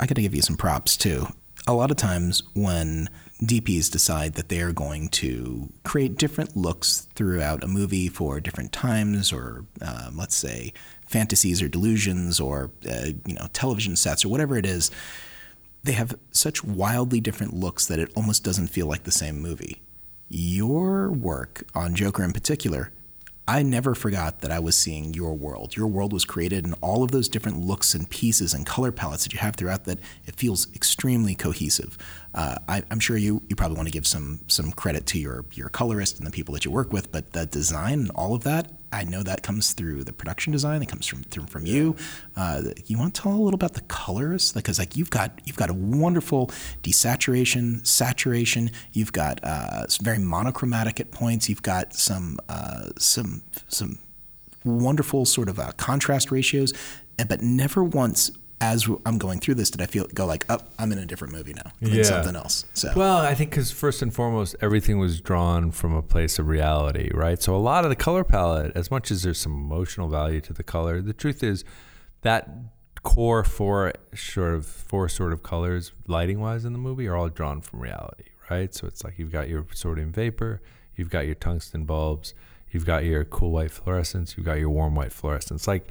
I 0.00 0.06
got 0.06 0.14
to 0.14 0.22
give 0.22 0.34
you 0.34 0.42
some 0.42 0.56
props 0.56 0.96
too. 0.96 1.26
A 1.66 1.72
lot 1.72 1.90
of 1.90 1.96
times 1.96 2.42
when 2.54 3.08
DPs 3.46 3.90
decide 3.90 4.34
that 4.34 4.48
they 4.48 4.60
are 4.60 4.72
going 4.72 5.08
to 5.10 5.68
create 5.84 6.16
different 6.16 6.56
looks 6.56 7.08
throughout 7.14 7.64
a 7.64 7.68
movie 7.68 8.08
for 8.08 8.40
different 8.40 8.72
times, 8.72 9.32
or 9.32 9.64
um, 9.80 10.16
let's 10.16 10.34
say 10.34 10.72
fantasies 11.06 11.62
or 11.62 11.68
delusions, 11.68 12.40
or 12.40 12.70
uh, 12.88 13.06
you 13.26 13.34
know 13.34 13.46
television 13.52 13.96
sets 13.96 14.24
or 14.24 14.28
whatever 14.28 14.56
it 14.56 14.66
is. 14.66 14.90
They 15.82 15.92
have 15.92 16.16
such 16.32 16.64
wildly 16.64 17.20
different 17.20 17.54
looks 17.54 17.86
that 17.86 17.98
it 17.98 18.10
almost 18.16 18.42
doesn't 18.42 18.68
feel 18.68 18.86
like 18.86 19.04
the 19.04 19.12
same 19.12 19.40
movie. 19.40 19.82
Your 20.28 21.10
work 21.10 21.64
on 21.74 21.94
Joker 21.94 22.24
in 22.24 22.32
particular 22.32 22.90
I 23.46 23.62
never 23.62 23.94
forgot 23.94 24.40
that 24.40 24.50
I 24.50 24.58
was 24.58 24.74
seeing 24.74 25.12
your 25.12 25.34
world. 25.34 25.76
Your 25.76 25.86
world 25.86 26.14
was 26.14 26.24
created 26.24 26.64
in 26.64 26.72
all 26.74 27.02
of 27.02 27.10
those 27.10 27.28
different 27.28 27.58
looks 27.60 27.94
and 27.94 28.08
pieces 28.08 28.54
and 28.54 28.64
color 28.64 28.90
palettes 28.90 29.24
that 29.24 29.34
you 29.34 29.38
have 29.38 29.56
throughout 29.56 29.84
that 29.84 29.98
it 30.24 30.34
feels 30.36 30.66
extremely 30.74 31.34
cohesive. 31.34 31.98
Uh, 32.34 32.56
I, 32.66 32.82
am 32.90 33.00
sure 33.00 33.18
you, 33.18 33.42
you 33.48 33.54
probably 33.54 33.76
want 33.76 33.88
to 33.88 33.92
give 33.92 34.06
some 34.06 34.40
some 34.48 34.72
credit 34.72 35.04
to 35.08 35.18
your 35.18 35.44
your 35.52 35.68
colorist 35.68 36.18
and 36.18 36.26
the 36.26 36.30
people 36.30 36.54
that 36.54 36.64
you 36.64 36.70
work 36.70 36.90
with, 36.90 37.12
but 37.12 37.32
the 37.32 37.44
design 37.44 38.00
and 38.00 38.10
all 38.12 38.34
of 38.34 38.44
that, 38.44 38.72
I 38.94 39.04
know 39.04 39.22
that 39.24 39.42
comes 39.42 39.72
through 39.72 40.04
the 40.04 40.12
production 40.12 40.52
design. 40.52 40.80
It 40.82 40.88
comes 40.88 41.06
from 41.06 41.24
through, 41.24 41.46
from 41.46 41.66
you. 41.66 41.96
Uh, 42.36 42.62
you 42.86 42.96
want 42.96 43.14
to 43.14 43.22
tell 43.22 43.32
a 43.32 43.34
little 43.34 43.54
about 43.54 43.74
the 43.74 43.80
colors 43.82 44.52
because 44.52 44.78
like 44.78 44.96
you've 44.96 45.10
got 45.10 45.40
you've 45.44 45.56
got 45.56 45.68
a 45.68 45.74
wonderful 45.74 46.46
desaturation, 46.82 47.84
saturation. 47.86 48.70
You've 48.92 49.12
got 49.12 49.40
uh, 49.42 49.86
very 50.00 50.18
monochromatic 50.18 51.00
at 51.00 51.10
points. 51.10 51.48
You've 51.48 51.62
got 51.62 51.94
some 51.94 52.38
uh, 52.48 52.90
some 52.98 53.42
some 53.68 53.98
wonderful 54.64 55.24
sort 55.24 55.48
of 55.48 55.58
uh, 55.58 55.72
contrast 55.72 56.30
ratios, 56.30 56.72
but 57.28 57.42
never 57.42 57.82
once 57.82 58.30
as 58.64 58.88
I'm 59.04 59.18
going 59.18 59.40
through 59.40 59.56
this, 59.56 59.70
did 59.70 59.82
I 59.82 59.86
feel 59.86 60.06
go 60.14 60.24
like, 60.24 60.46
oh, 60.48 60.58
I'm 60.78 60.90
in 60.90 60.98
a 60.98 61.04
different 61.04 61.34
movie 61.34 61.52
now, 61.52 61.70
I'm 61.82 61.88
yeah. 61.88 61.98
in 61.98 62.04
something 62.04 62.34
else. 62.34 62.64
So 62.72 62.92
well, 62.96 63.18
I 63.18 63.34
think 63.34 63.50
because 63.50 63.70
first 63.70 64.00
and 64.00 64.12
foremost, 64.12 64.56
everything 64.62 64.98
was 64.98 65.20
drawn 65.20 65.70
from 65.70 65.92
a 65.94 66.02
place 66.02 66.38
of 66.38 66.46
reality, 66.46 67.10
right? 67.12 67.40
So 67.42 67.54
a 67.54 67.58
lot 67.58 67.84
of 67.84 67.90
the 67.90 67.96
color 67.96 68.24
palette, 68.24 68.72
as 68.74 68.90
much 68.90 69.10
as 69.10 69.22
there's 69.22 69.38
some 69.38 69.52
emotional 69.52 70.08
value 70.08 70.40
to 70.40 70.54
the 70.54 70.62
color, 70.62 71.02
the 71.02 71.12
truth 71.12 71.42
is 71.42 71.62
that 72.22 72.48
core 73.02 73.44
four 73.44 73.92
sort 74.14 74.54
of 74.54 74.64
four 74.64 75.10
sort 75.10 75.34
of 75.34 75.42
colors, 75.42 75.92
lighting 76.06 76.40
wise, 76.40 76.64
in 76.64 76.72
the 76.72 76.78
movie, 76.78 77.06
are 77.06 77.16
all 77.16 77.28
drawn 77.28 77.60
from 77.60 77.80
reality, 77.80 78.30
right? 78.50 78.74
So 78.74 78.86
it's 78.86 79.04
like 79.04 79.18
you've 79.18 79.32
got 79.32 79.50
your 79.50 79.66
sodium 79.74 80.10
vapor, 80.10 80.62
you've 80.96 81.10
got 81.10 81.26
your 81.26 81.34
tungsten 81.34 81.84
bulbs, 81.84 82.32
you've 82.70 82.86
got 82.86 83.04
your 83.04 83.26
cool 83.26 83.50
white 83.50 83.72
fluorescence, 83.72 84.38
you've 84.38 84.46
got 84.46 84.58
your 84.58 84.70
warm 84.70 84.94
white 84.94 85.12
fluorescence, 85.12 85.68
like 85.68 85.86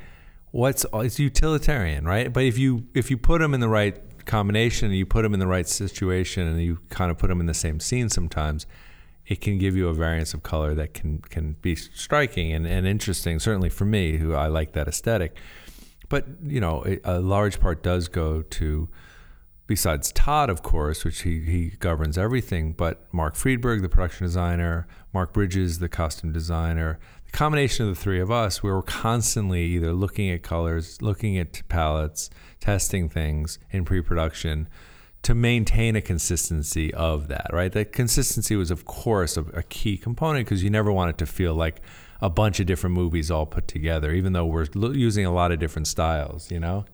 what's 0.54 0.86
it's 0.94 1.20
utilitarian, 1.20 2.06
right? 2.06 2.32
But 2.32 2.44
if 2.44 2.58
you 2.58 2.88
if 2.94 3.12
you 3.12 3.18
put 3.18 3.42
them 3.42 3.54
in 3.54 3.60
the 3.60 3.68
right 3.68 3.98
combination, 4.26 4.88
and 4.88 4.98
you 4.98 5.06
put 5.06 5.24
them 5.24 5.34
in 5.34 5.40
the 5.42 5.48
right 5.48 5.68
situation, 5.68 6.48
and 6.48 6.62
you 6.62 6.80
kind 6.90 7.12
of 7.12 7.18
put 7.18 7.28
them 7.28 7.42
in 7.42 7.48
the 7.48 7.54
same 7.54 7.82
scene, 7.82 8.08
sometimes 8.08 8.66
it 9.26 9.42
can 9.42 9.58
give 9.58 9.76
you 9.76 9.88
a 9.88 9.94
variance 9.94 10.34
of 10.34 10.44
color 10.44 10.74
that 10.76 10.94
can 10.94 11.20
can 11.20 11.58
be 11.62 11.76
striking 11.76 12.54
and, 12.54 12.66
and 12.66 12.88
interesting. 12.88 13.40
Certainly 13.40 13.70
for 13.70 13.86
me, 13.86 14.18
who 14.18 14.34
I 14.34 14.48
like 14.48 14.72
that 14.74 14.88
aesthetic. 14.88 15.36
But 16.08 16.28
you 16.44 16.62
know, 16.62 16.86
a 17.04 17.20
large 17.20 17.60
part 17.60 17.82
does 17.82 18.08
go 18.08 18.44
to 18.44 18.88
besides 19.66 20.12
Todd, 20.12 20.50
of 20.50 20.62
course, 20.62 21.04
which 21.04 21.22
he, 21.22 21.40
he 21.40 21.70
governs 21.80 22.18
everything, 22.18 22.74
but 22.74 23.12
Mark 23.12 23.34
Friedberg, 23.36 23.82
the 23.82 23.90
production 23.90 24.26
designer, 24.26 24.86
Mark 25.14 25.34
Bridges, 25.34 25.80
the 25.80 25.90
costume 25.90 26.32
designer, 26.32 27.00
combination 27.34 27.90
of 27.90 27.96
the 27.96 28.02
three 28.02 28.22
of 28.22 28.32
us, 28.32 28.64
we 28.64 28.72
were 28.72 28.84
constantly 28.84 29.64
either 29.64 29.92
looking 29.92 30.30
at 30.30 30.44
colors, 30.44 31.02
looking 31.02 31.38
at 31.38 31.68
palettes, 31.68 32.30
testing 32.60 33.10
things 33.10 33.60
in 33.72 33.84
pre-production 33.84 34.70
to 35.24 35.34
maintain 35.34 35.96
a 35.96 36.02
consistency 36.02 36.94
of 36.94 37.30
that, 37.30 37.48
right? 37.52 37.72
That 37.72 37.92
consistency 37.92 38.56
was, 38.56 38.70
of 38.70 38.86
course, 38.86 39.36
a, 39.36 39.42
a 39.54 39.64
key 39.64 39.98
component 39.98 40.46
because 40.46 40.64
you 40.64 40.70
never 40.70 40.92
want 40.92 41.10
it 41.10 41.18
to 41.18 41.26
feel 41.26 41.56
like 41.56 41.82
a 42.22 42.30
bunch 42.30 42.60
of 42.60 42.68
different 42.68 42.96
movies 42.96 43.32
all 43.32 43.46
put 43.46 43.68
together, 43.68 44.12
even 44.12 44.34
though 44.34 44.46
we're 44.46 44.68
lo- 44.76 44.92
using 44.92 45.26
a 45.26 45.34
lot 45.34 45.52
of 45.52 45.60
different 45.60 45.88
styles, 45.88 46.52
you 46.52 46.60
know? 46.60 46.86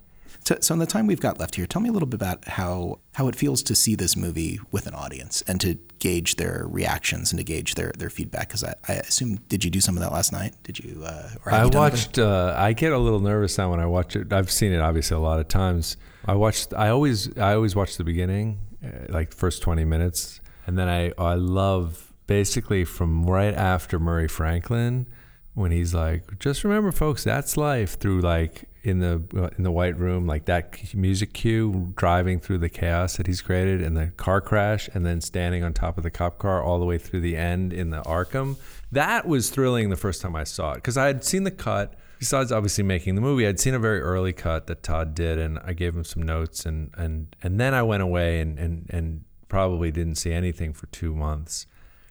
So, 0.46 0.58
so, 0.62 0.74
in 0.74 0.80
the 0.80 0.86
time 0.86 1.06
we've 1.06 1.20
got 1.20 1.40
left 1.40 1.56
here, 1.56 1.66
tell 1.68 1.82
me 1.82 1.90
a 1.90 1.92
little 1.92 2.08
bit 2.08 2.16
about 2.16 2.48
how 2.48 3.00
how 3.14 3.28
it 3.28 3.36
feels 3.36 3.62
to 3.64 3.76
see 3.76 3.96
this 3.96 4.16
movie 4.16 4.60
with 4.72 4.88
an 4.88 4.94
audience 4.94 5.44
and 5.44 5.62
to 5.62 5.76
gauge 6.00 6.38
their 6.38 6.66
reactions 6.68 7.32
and 7.32 7.38
to 7.38 7.44
gauge 7.44 7.76
their 7.76 7.92
their 7.98 8.10
feedback. 8.10 8.48
Because 8.48 8.64
I, 8.64 8.74
I 8.88 8.94
assume, 8.94 9.36
did 9.48 9.64
you 9.64 9.70
do 9.70 9.82
some 9.82 9.96
of 9.96 10.02
that 10.02 10.12
last 10.12 10.32
night? 10.32 10.56
Did 10.64 10.80
you? 10.80 11.04
Uh, 11.06 11.30
I 11.46 11.64
you 11.64 11.70
watched. 11.70 12.18
Uh, 12.18 12.56
I 12.58 12.74
get 12.74 12.94
a 12.94 12.98
little 12.98 13.20
nervous 13.20 13.58
now 13.58 13.70
when 13.72 13.80
I 13.80 13.86
watch 13.86 14.16
it. 14.16 14.34
I've 14.34 14.52
seen 14.52 14.72
it 14.72 14.80
obviously 14.80 15.16
a 15.16 15.20
lot 15.20 15.40
of 15.40 15.48
times. 15.48 15.98
I 16.26 16.36
watched. 16.36 16.74
I 16.74 16.90
always. 16.90 17.38
I 17.38 17.54
always 17.54 17.76
watch 17.76 17.98
the 17.98 18.04
beginning, 18.04 18.60
uh, 18.84 19.12
like 19.12 19.34
first 19.34 19.62
twenty 19.62 19.86
minutes, 19.86 20.40
and 20.66 20.78
then 20.78 20.88
I. 20.88 21.12
I 21.18 21.36
love 21.36 22.14
basically 22.28 22.86
from 22.86 23.26
right 23.26 23.54
after 23.56 24.00
Murray 24.00 24.28
Franklin 24.28 25.08
when 25.56 25.72
he's 25.72 25.94
like, 25.94 26.40
just 26.40 26.64
remember, 26.64 26.92
folks, 26.92 27.24
that's 27.24 27.58
life. 27.58 28.00
Through 28.00 28.22
like 28.22 28.69
in 28.84 29.00
the 29.00 29.22
uh, 29.36 29.50
in 29.58 29.64
the 29.64 29.72
white 29.72 29.98
room, 29.98 30.26
like 30.26 30.46
that 30.46 30.94
music 30.94 31.34
cue 31.34 31.94
driving 31.96 32.40
through 32.40 32.60
the 32.60 32.70
chaos 32.70 33.18
that 33.18 33.28
he's 33.28 33.42
created, 33.42 33.82
and 33.82 33.98
the 33.98 34.08
car 34.18 34.42
crash, 34.42 34.90
and 34.94 35.06
then 35.06 35.22
standing 35.22 35.64
on 35.64 35.74
top 35.74 35.98
of 35.98 36.04
the 36.04 36.12
cop 36.12 36.38
car 36.38 36.64
all 36.64 36.80
the 36.80 36.86
way 36.86 36.98
through 36.98 37.22
the 37.22 37.36
end 37.36 37.74
in 37.74 37.90
the 37.90 38.02
Arkham. 38.02 38.58
That 38.92 39.28
was 39.28 39.50
thrilling 39.50 39.90
the 39.90 39.98
first 39.98 40.22
time 40.22 40.36
I 40.36 40.44
saw 40.44 40.72
it 40.72 40.76
because 40.76 40.98
I 40.98 41.08
had 41.08 41.24
seen 41.24 41.44
the 41.44 41.52
cut. 41.52 41.96
Besides 42.20 42.52
obviously 42.52 42.84
making 42.84 43.16
the 43.16 43.22
movie, 43.22 43.48
I'd 43.48 43.62
seen 43.62 43.74
a 43.74 43.80
very 43.80 44.02
early 44.02 44.34
cut 44.34 44.68
that 44.68 44.84
Todd 44.84 45.16
did, 45.16 45.38
and 45.38 45.58
I 45.64 45.72
gave 45.72 45.96
him 45.96 46.04
some 46.04 46.24
notes, 46.24 46.66
and 46.66 46.94
and 46.98 47.36
and 47.42 47.60
then 47.60 47.74
I 47.74 47.84
went 47.84 48.04
away 48.04 48.40
and 48.40 48.60
and 48.60 48.86
and 48.90 49.24
probably 49.48 49.92
didn't 49.92 50.16
see 50.16 50.32
anything 50.32 50.74
for 50.74 50.88
two 50.88 51.16
months. 51.16 51.66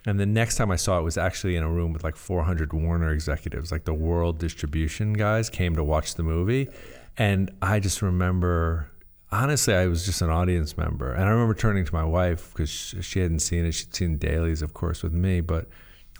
And 0.08 0.18
the 0.18 0.24
next 0.24 0.56
time 0.56 0.70
I 0.70 0.76
saw 0.76 0.98
it 0.98 1.02
was 1.02 1.18
actually 1.18 1.54
in 1.54 1.62
a 1.62 1.68
room 1.68 1.92
with 1.92 2.02
like 2.02 2.16
400 2.16 2.72
Warner 2.72 3.12
executives, 3.12 3.70
like 3.70 3.84
the 3.84 3.92
world 3.92 4.38
distribution 4.38 5.12
guys 5.12 5.50
came 5.50 5.76
to 5.76 5.84
watch 5.84 6.14
the 6.14 6.22
movie. 6.22 6.66
And 7.18 7.50
I 7.60 7.78
just 7.78 8.00
remember, 8.00 8.90
honestly, 9.30 9.74
I 9.74 9.86
was 9.86 10.06
just 10.06 10.22
an 10.22 10.30
audience 10.30 10.78
member. 10.78 11.12
And 11.12 11.24
I 11.24 11.28
remember 11.28 11.52
turning 11.52 11.84
to 11.84 11.94
my 11.94 12.04
wife 12.04 12.54
because 12.54 12.70
she 12.70 13.20
hadn't 13.20 13.40
seen 13.40 13.66
it. 13.66 13.72
She'd 13.72 13.94
seen 13.94 14.16
dailies, 14.16 14.62
of 14.62 14.72
course, 14.72 15.02
with 15.02 15.12
me. 15.12 15.42
But 15.42 15.68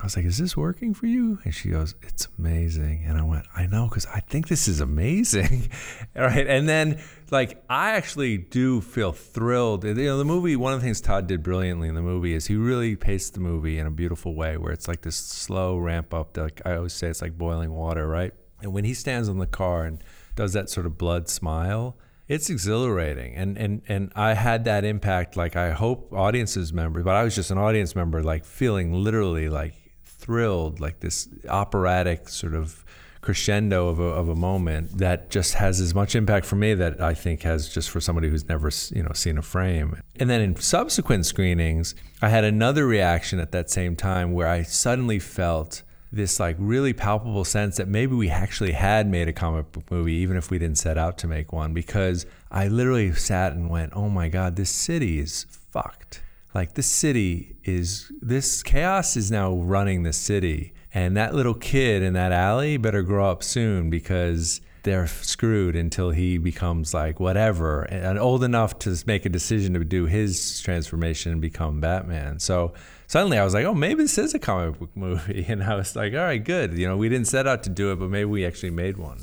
I 0.01 0.05
was 0.05 0.16
like, 0.16 0.27
"Is 0.27 0.37
this 0.37 0.55
working 0.55 0.92
for 0.92 1.07
you?" 1.07 1.38
And 1.44 1.55
she 1.55 1.70
goes, 1.70 1.94
"It's 2.03 2.29
amazing." 2.38 3.05
And 3.07 3.16
I 3.16 3.22
went, 3.22 3.46
"I 3.57 3.66
know, 3.66 3.88
because 3.88 4.05
I 4.07 4.20
think 4.20 4.48
this 4.48 4.68
is 4.68 4.81
amazing." 4.81 5.70
All 6.14 6.22
right, 6.27 6.46
and 6.46 6.68
then 6.68 7.01
like 7.33 7.62
I 7.68 7.93
actually 7.93 8.39
do 8.39 8.81
feel 8.81 9.12
thrilled. 9.12 9.85
You 9.85 9.95
know, 9.95 10.18
the 10.18 10.24
movie. 10.24 10.57
One 10.57 10.72
of 10.72 10.81
the 10.81 10.85
things 10.85 11.01
Todd 11.01 11.26
did 11.26 11.43
brilliantly 11.43 11.89
in 11.89 11.95
the 11.95 12.03
movie 12.03 12.35
is 12.35 12.47
he 12.47 12.57
really 12.57 12.97
paced 12.97 13.35
the 13.35 13.41
movie 13.41 13.79
in 13.79 13.87
a 13.87 13.91
beautiful 13.91 14.35
way, 14.35 14.57
where 14.57 14.72
it's 14.72 14.89
like 14.89 15.03
this 15.03 15.16
slow 15.16 15.76
ramp 15.76 16.14
up. 16.14 16.35
To, 16.35 16.43
like 16.43 16.62
I 16.64 16.76
always 16.76 16.93
say, 16.93 17.09
it's 17.09 17.22
like 17.22 17.37
boiling 17.37 17.72
water, 17.72 18.07
right? 18.07 18.33
And 18.62 18.72
when 18.72 18.85
he 18.85 18.95
stands 18.95 19.29
on 19.29 19.39
the 19.39 19.47
car 19.47 19.85
and 19.85 20.03
does 20.35 20.53
that 20.53 20.70
sort 20.70 20.87
of 20.87 20.99
blood 20.99 21.29
smile, 21.29 21.97
it's 22.29 22.51
exhilarating 22.51 23.35
and 23.35 23.57
and 23.57 23.83
and 23.89 24.12
I 24.14 24.35
had 24.35 24.64
that 24.64 24.85
impact 24.85 25.37
like 25.37 25.57
I 25.57 25.70
hope 25.70 26.12
audiences 26.12 26.72
members 26.74 27.03
but 27.03 27.16
I 27.16 27.24
was 27.24 27.35
just 27.35 27.51
an 27.51 27.57
audience 27.57 27.97
member 27.97 28.22
like 28.22 28.45
feeling 28.45 28.93
literally 28.93 29.49
like 29.49 29.74
thrilled 30.05 30.79
like 30.79 31.01
this 31.01 31.26
operatic 31.49 32.29
sort 32.29 32.55
of 32.55 32.85
crescendo 33.29 33.89
of 33.89 34.01
a, 34.01 34.05
of 34.05 34.31
a 34.31 34.35
moment 34.35 34.97
that 34.97 35.29
just 35.29 35.53
has 35.53 35.83
as 35.83 35.95
much 35.95 36.14
impact 36.14 36.47
for 36.47 36.57
me 36.57 36.72
that 36.72 36.99
I 36.99 37.12
think 37.12 37.43
has 37.43 37.68
just 37.68 37.91
for 37.91 38.01
somebody 38.01 38.31
who's 38.31 38.49
never 38.49 38.70
you 38.91 39.03
know 39.03 39.12
seen 39.12 39.37
a 39.37 39.43
frame 39.43 40.01
and 40.18 40.31
then 40.31 40.41
in 40.41 40.57
subsequent 40.57 41.26
screenings 41.26 41.95
I 42.22 42.31
had 42.31 42.45
another 42.45 42.87
reaction 42.87 43.39
at 43.39 43.53
that 43.53 43.68
same 43.68 43.97
time 43.97 44.33
where 44.33 44.49
I 44.49 44.62
suddenly 44.62 45.18
felt 45.18 45.83
this 46.11 46.41
like 46.41 46.57
really 46.59 46.95
palpable 46.95 47.45
sense 47.45 47.76
that 47.76 47.87
maybe 47.87 48.14
we 48.14 48.31
actually 48.31 48.72
had 48.72 49.07
made 49.07 49.29
a 49.29 49.35
comic 49.35 49.72
book 49.72 49.91
movie 49.91 50.14
even 50.14 50.39
if 50.39 50.51
we 50.51 50.59
didn't 50.59 50.79
set 50.79 50.97
out 50.97 51.18
to 51.18 51.26
make 51.26 51.53
one 51.53 51.74
because 51.74 52.24
I 52.51 52.68
literally 52.68 53.12
sat 53.12 53.53
and 53.53 53.68
went, 53.68 53.93
"Oh 53.95 54.09
my 54.09 54.31
god, 54.31 54.57
this 54.57 54.70
city 54.70 55.18
is 55.18 55.45
fucked." 55.70 56.22
Like 56.55 56.76
this 56.76 56.87
city 56.87 57.57
is 57.64 58.11
this 58.22 58.62
chaos 58.62 59.18
is 59.18 59.31
now 59.31 59.53
running 59.53 60.05
the 60.05 60.14
city 60.14 60.72
and 60.99 61.16
that 61.16 61.32
little 61.32 61.55
kid 61.55 62.03
in 62.03 62.14
that 62.14 62.32
alley 62.32 62.76
better 62.76 63.03
grow 63.03 63.30
up 63.30 63.44
soon 63.44 63.88
because 63.88 64.61
they're 64.82 65.07
screwed 65.07 65.76
until 65.76 66.11
he 66.11 66.38
becomes 66.38 66.92
like 66.92 67.20
whatever 67.20 67.82
and 67.82 68.18
old 68.18 68.42
enough 68.42 68.80
to 68.80 69.01
make 69.07 69.24
a 69.24 69.28
decision 69.28 69.74
to 69.74 69.84
do 69.84 70.07
his 70.07 70.61
transformation 70.61 71.30
and 71.30 71.40
become 71.40 71.80
Batman. 71.80 72.40
So 72.40 72.72
suddenly 73.07 73.38
I 73.38 73.44
was 73.44 73.55
like, 73.55 73.64
oh, 73.64 73.74
maybe 73.74 74.03
this 74.03 74.18
is 74.18 74.34
a 74.34 74.40
comic 74.40 74.76
book 74.80 74.90
movie. 74.96 75.46
And 75.49 75.62
I 75.62 75.76
was 75.76 75.94
like, 75.94 76.14
all 76.14 76.18
right, 76.18 76.42
good. 76.42 76.72
You 76.76 76.88
know, 76.88 76.96
we 76.96 77.09
didn't 77.09 77.28
set 77.28 77.46
out 77.46 77.62
to 77.62 77.70
do 77.70 77.92
it, 77.92 78.01
but 78.01 78.11
maybe 78.11 78.24
we 78.24 78.44
actually 78.44 78.70
made 78.70 78.96
one. 78.96 79.18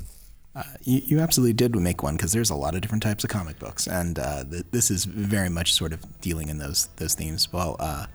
Uh, 0.54 0.62
you, 0.82 1.02
you, 1.04 1.20
absolutely 1.20 1.52
did 1.52 1.76
make 1.76 2.02
one 2.02 2.16
because 2.16 2.32
there's 2.32 2.48
a 2.48 2.54
lot 2.54 2.74
of 2.74 2.80
different 2.80 3.02
types 3.02 3.22
of 3.22 3.28
comic 3.28 3.58
books, 3.58 3.86
and 3.86 4.18
uh, 4.18 4.42
th- 4.42 4.64
this 4.70 4.90
is 4.90 5.04
very 5.04 5.50
much 5.50 5.74
sort 5.74 5.92
of 5.92 6.00
dealing 6.22 6.48
in 6.48 6.56
those 6.56 6.88
those 6.96 7.14
themes. 7.14 7.52
Well, 7.52 7.76
uh, 7.78 8.06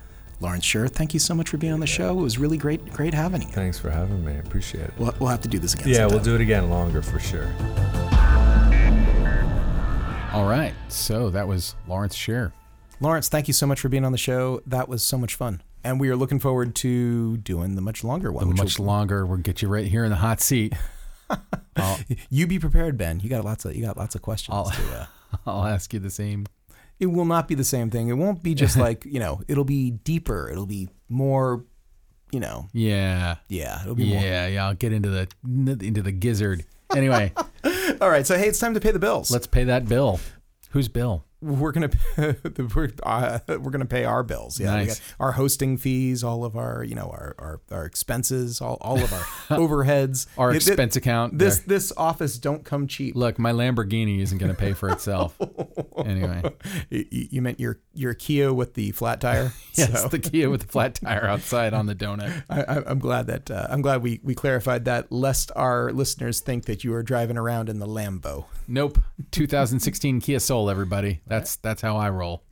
Lawrence 0.42 0.66
Sher, 0.66 0.88
thank 0.88 1.14
you 1.14 1.20
so 1.20 1.36
much 1.36 1.50
for 1.50 1.58
being 1.58 1.72
on 1.72 1.80
the 1.80 1.88
show. 1.88 2.18
It 2.18 2.24
was 2.24 2.40
really 2.40 2.58
great, 2.58 2.92
great 2.92 3.14
having 3.14 3.44
you. 3.44 3.48
Thanks 3.50 3.78
for 3.78 3.92
having 3.92 4.26
me. 4.26 4.34
I 4.34 4.38
appreciate 4.38 4.86
it. 4.86 4.94
We'll, 4.98 5.14
we'll 5.20 5.30
have 5.30 5.42
to 5.42 5.48
do 5.48 5.60
this 5.60 5.76
again. 5.76 5.90
Yeah, 5.90 5.96
sometime. 5.98 6.16
we'll 6.16 6.24
do 6.24 6.36
it 6.36 6.42
again 6.42 6.70
longer 6.72 7.04
for 7.04 7.20
sure. 7.20 7.46
All 10.34 10.48
right, 10.48 10.74
so 10.88 11.30
that 11.30 11.48
was 11.48 11.76
Lawrence 11.88 12.16
Sher. 12.16 12.54
Lawrence, 13.00 13.30
thank 13.30 13.48
you 13.48 13.54
so 13.54 13.68
much 13.68 13.80
for 13.80 13.90
being 13.90 14.04
on 14.04 14.12
the 14.12 14.18
show. 14.18 14.62
That 14.66 14.90
was 14.90 15.04
so 15.04 15.16
much 15.16 15.36
fun. 15.36 15.62
And 15.84 16.00
we 16.00 16.10
are 16.10 16.16
looking 16.16 16.40
forward 16.40 16.74
to 16.78 17.38
doing 17.38 17.76
the 17.76 17.82
much 17.82 18.04
longer 18.04 18.32
one. 18.32 18.50
The 18.50 18.56
much 18.56 18.80
will... 18.80 18.86
longer. 18.86 19.26
We'll 19.26 19.38
get 19.38 19.62
you 19.62 19.68
right 19.68 19.86
here 19.86 20.04
in 20.04 20.10
the 20.10 20.16
hot 20.16 20.42
seat. 20.42 20.74
you 22.30 22.48
be 22.48 22.58
prepared, 22.58 22.98
Ben. 22.98 23.20
You 23.20 23.30
got 23.30 23.46
lots 23.46 23.66
of 23.66 23.76
you 23.76 23.86
got 23.86 23.98
lots 23.98 24.16
of 24.16 24.22
questions. 24.24 24.56
I'll, 24.56 24.70
to, 24.70 25.02
uh... 25.02 25.06
I'll 25.46 25.66
ask 25.66 25.94
you 25.94 26.00
the 26.00 26.10
same. 26.10 26.46
It 27.02 27.08
will 27.08 27.26
not 27.26 27.50
be 27.50 27.56
the 27.56 27.66
same 27.66 27.90
thing. 27.90 28.08
It 28.08 28.14
won't 28.14 28.42
be 28.42 28.54
just 28.56 28.78
like 28.86 29.04
you 29.04 29.20
know. 29.20 29.42
It'll 29.50 29.66
be 29.66 29.92
deeper. 29.92 30.50
It'll 30.50 30.66
be 30.66 30.88
more. 31.10 31.66
You 32.32 32.40
know. 32.40 32.70
Yeah. 32.72 33.36
Yeah. 33.50 33.82
It'll 33.82 33.96
be 33.96 34.06
yeah. 34.06 34.20
More. 34.20 34.24
Yeah. 34.24 34.48
Yeah, 34.48 34.66
I'll 34.68 34.74
get 34.74 34.94
into 34.94 35.10
the 35.10 35.28
into 35.44 36.02
the 36.02 36.14
gizzard. 36.14 36.64
Anyway. 36.96 37.34
All 38.00 38.10
right. 38.10 38.26
So 38.26 38.38
hey, 38.38 38.48
it's 38.48 38.60
time 38.60 38.74
to 38.76 38.80
pay 38.80 38.92
the 38.92 39.00
bills. 39.00 39.30
Let's 39.32 39.48
pay 39.48 39.66
that 39.66 39.90
bill. 39.90 40.22
Who's 40.70 40.88
Bill? 40.88 41.26
We're 41.42 41.72
gonna 41.72 41.90
we're, 42.18 42.92
uh, 43.04 43.40
we're 43.48 43.72
gonna 43.72 43.86
pay 43.86 44.06
our 44.06 44.24
bills. 44.24 44.60
Yeah, 44.60 44.72
nice. 44.72 45.02
our 45.20 45.32
hosting 45.32 45.78
fees, 45.78 46.24
all 46.24 46.46
of 46.46 46.56
our 46.56 46.84
you 46.84 46.96
know 46.96 47.10
our 47.10 47.36
our, 47.40 47.62
our 47.72 47.86
expenses, 47.86 48.62
all, 48.62 48.78
all 48.82 49.00
of 49.00 49.12
our 49.12 49.20
overheads, 49.58 50.28
our 50.38 50.54
expense 50.54 50.96
account. 50.96 51.38
This 51.38 51.60
there. 51.60 51.78
this 51.78 51.94
office 51.98 52.38
don't 52.38 52.64
come 52.64 52.88
cheap. 52.88 53.16
Look, 53.16 53.40
my 53.40 53.52
Lamborghini 53.52 54.20
isn't 54.20 54.38
gonna 54.38 54.54
pay 54.54 54.74
for 54.74 54.90
itself. 54.90 55.36
anyway, 56.06 56.44
you, 56.90 57.06
you, 57.12 57.42
meant 57.42 57.60
your 57.60 57.80
your 57.94 58.14
Kia 58.14 58.54
with 58.54 58.76
the 58.76 58.92
flat 58.92 59.20
tire? 59.20 59.52
yes, 59.74 60.04
so. 60.04 60.08
the 60.08 60.20
Kia 60.20 60.50
with 60.50 60.62
the 60.62 60.68
flat 60.68 60.96
tire 60.96 61.26
outside 61.26 61.74
on 61.74 61.88
the 61.88 61.96
donut. 61.96 62.44
I, 62.50 62.90
am 62.90 63.00
glad 63.00 63.28
that 63.28 63.50
uh, 63.50 63.68
I'm 63.70 63.82
glad 63.82 64.04
we 64.04 64.20
we 64.24 64.36
clarified 64.36 64.86
that, 64.86 65.12
lest 65.12 65.52
our 65.56 65.92
listeners 65.92 66.40
think 66.40 66.66
that 66.66 66.84
you 66.84 66.94
are 66.94 67.04
driving 67.04 67.38
around 67.38 67.68
in 67.68 67.80
the 67.80 67.88
Lambo. 67.88 68.46
Nope, 68.68 69.00
2016 69.32 70.22
Kia 70.22 70.40
Soul, 70.40 70.70
everybody. 70.70 71.22
That's 71.32 71.56
that's 71.56 71.82
how 71.82 71.96
I 71.96 72.10
roll. 72.10 72.44